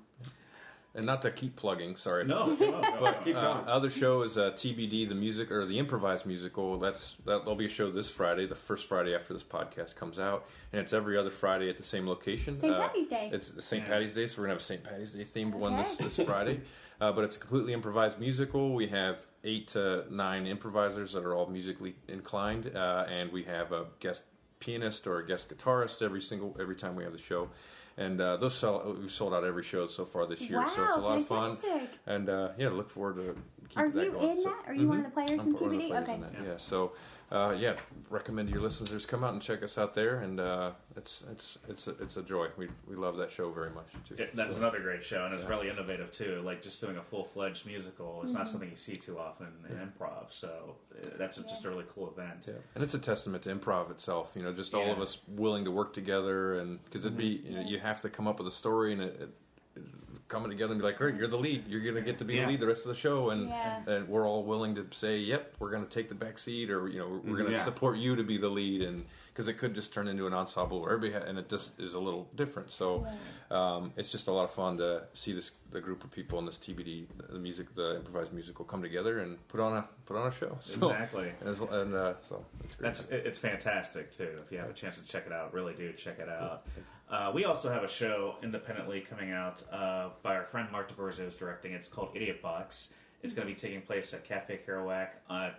[0.95, 2.25] And not to keep plugging, sorry.
[2.25, 3.37] No, no, no, But no.
[3.39, 6.79] uh, other show is uh, TBD, the music or the improvised musical.
[6.79, 10.17] That's that, there'll be a show this Friday, the first Friday after this podcast comes
[10.17, 12.57] out, and it's every other Friday at the same location.
[12.57, 12.73] St.
[12.73, 13.29] Uh, Patty's Day.
[13.31, 13.83] It's St.
[13.83, 13.89] Yeah.
[13.89, 14.83] Patty's Day, so we're gonna have a St.
[14.83, 16.61] Patty's Day themed one this this Friday.
[17.01, 18.73] Uh, but it's a completely improvised musical.
[18.75, 23.71] We have eight to nine improvisers that are all musically inclined, uh, and we have
[23.71, 24.23] a guest
[24.59, 27.51] pianist or a guest guitarist every single every time we have the show.
[27.97, 30.97] And uh, those sell, we've sold out every show so far this year, so it's
[30.97, 31.55] a Wow, lot of fun.
[31.55, 31.89] fantastic.
[32.05, 33.35] And uh, yeah, look forward to
[33.67, 34.29] keeping Are that you going.
[34.37, 34.63] in So- that?
[34.67, 36.01] Are you one of the players I'm in TBD?
[36.03, 36.13] Okay.
[36.15, 36.57] in Yeah.
[36.57, 36.93] So
[37.31, 37.75] uh, yeah,
[38.09, 41.87] recommend your listeners come out and check us out there, and uh, it's it's it's
[41.87, 42.47] a, it's a joy.
[42.57, 44.15] We we love that show very much too.
[44.17, 46.41] It, that's So, another great show, and it's really innovative too.
[46.43, 48.51] Like just doing a full fledged musical it's not Mm-hmm.
[48.51, 50.31] something you see too often in improv.
[50.31, 52.45] So uh, that's just a really cool event.
[52.47, 54.33] Yeah, and it's a testament to improv itself.
[54.35, 57.55] You know, just all of us willing to work together, and because it'd be you,
[57.55, 59.29] know, you have to come up with a story, and it,
[59.75, 59.83] it,
[60.29, 61.67] coming together and be like, "All right, you're the lead.
[61.67, 62.45] You're gonna get to be Yeah.
[62.45, 63.81] the lead the rest of the show," and Yeah.
[63.87, 66.99] and we're all willing to say, "Yep, we're gonna take the back seat," or you
[66.99, 67.63] know, we're gonna Yeah.
[67.63, 70.81] support you to be the lead, and because it could just turn into an ensemble
[70.81, 72.71] where everybody, ha- and it just is a little different.
[72.71, 73.07] So
[73.51, 76.45] um, it's just a lot of fun to see this the group of people in
[76.45, 80.27] this TBD, the music, the improvised musical, come together and put on a put on
[80.27, 80.57] a show.
[80.61, 81.29] So, Exactly.
[81.41, 82.87] and, it's- and, uh, so it's great.
[82.87, 84.39] That's it's fantastic too.
[84.45, 86.65] If you have a chance to check it out, really do check it out.
[87.09, 91.25] Uh, we also have a show independently coming out uh, by our friend Mark DeBorzo
[91.27, 91.73] is directing.
[91.73, 92.93] It's called Idiot Box.
[93.23, 95.51] It's going to be taking place at Cafe Kerouac on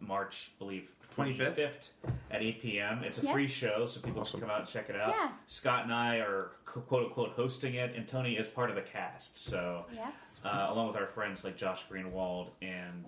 [0.00, 1.56] March, I believe, 25th?
[1.56, 1.88] 25th
[2.30, 3.02] at 8 p.m.
[3.04, 3.32] It's a Yeah.
[3.32, 4.40] free show, so people Awesome.
[4.40, 5.08] can come out and check it out.
[5.08, 5.30] Yeah.
[5.46, 9.38] Scott and I are quote unquote hosting it, and Tony is part of the cast.
[9.38, 10.10] So Yeah.
[10.44, 13.06] uh, along with our friends like Josh Greenwald and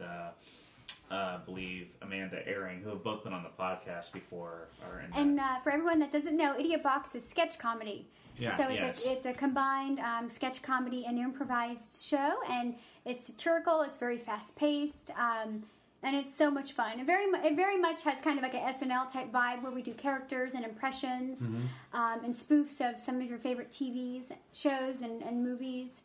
[1.11, 4.69] uh, I believe Amanda Airing, who have both been on the podcast before.
[5.15, 8.07] And uh, for everyone that doesn't know, Idiot Box is sketch comedy.
[8.39, 8.57] Yeah.
[8.57, 9.07] so it's Yes.
[9.07, 12.75] a it's a combined um, sketch comedy and improvised show, and
[13.05, 13.83] it's satirical.
[13.83, 15.63] It's very fast paced, um,
[16.03, 17.01] and it's so much fun.
[17.01, 19.83] It very it very much has kind of like a SNL type vibe where we
[19.83, 21.49] do characters and impressions
[21.93, 26.01] um, and spoofs of some of your favorite TVs shows and, and movies.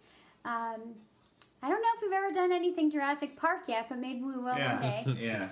[1.63, 4.55] I don't know if we've ever done anything Jurassic Park yet, but maybe we will
[4.57, 4.73] Yeah.
[4.73, 5.05] one day.
[5.25, 5.47] yeah.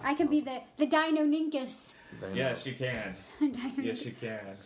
[0.00, 1.92] I can be the the Dino Ninkus.
[2.32, 3.14] Yes, you can.
[3.76, 4.56] Yes, you can.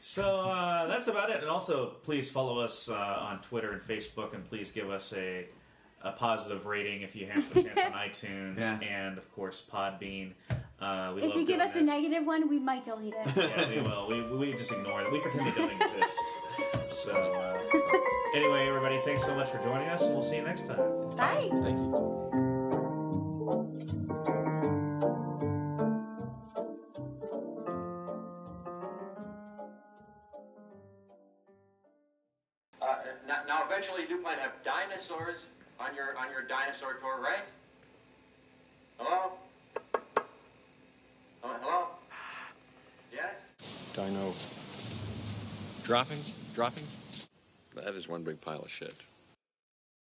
[0.00, 1.40] so uh, that's about it.
[1.40, 2.94] And also, please follow us uh,
[3.28, 5.46] on Twitter and Facebook, and please give us a,
[6.02, 8.78] a positive rating if you have the chance on iTunes, Yeah.
[8.80, 10.32] and of course Podbean.
[10.80, 13.28] Uh, we If love you give doing us a negative one, we might delete it.
[13.36, 14.06] yeah, we will.
[14.08, 15.10] We, we just ignore it.
[15.12, 16.18] We pretend it don't exist.
[16.88, 17.58] So, uh,
[18.34, 21.16] anyway, everybody, thanks so much for joining us, and we'll see you next time.
[21.16, 21.48] Bye.
[21.62, 21.94] Thank you.
[32.80, 35.46] Uh, now, now, eventually, you do plan to have dinosaurs
[35.80, 37.44] on your on your dinosaur tour, right?
[38.98, 39.32] Hello?
[41.42, 41.86] Uh, hello?
[43.12, 43.36] Yes?
[43.94, 44.32] Dino
[45.82, 46.33] droppings?
[46.54, 47.28] Droppings?
[47.74, 48.94] That is one big pile of shit.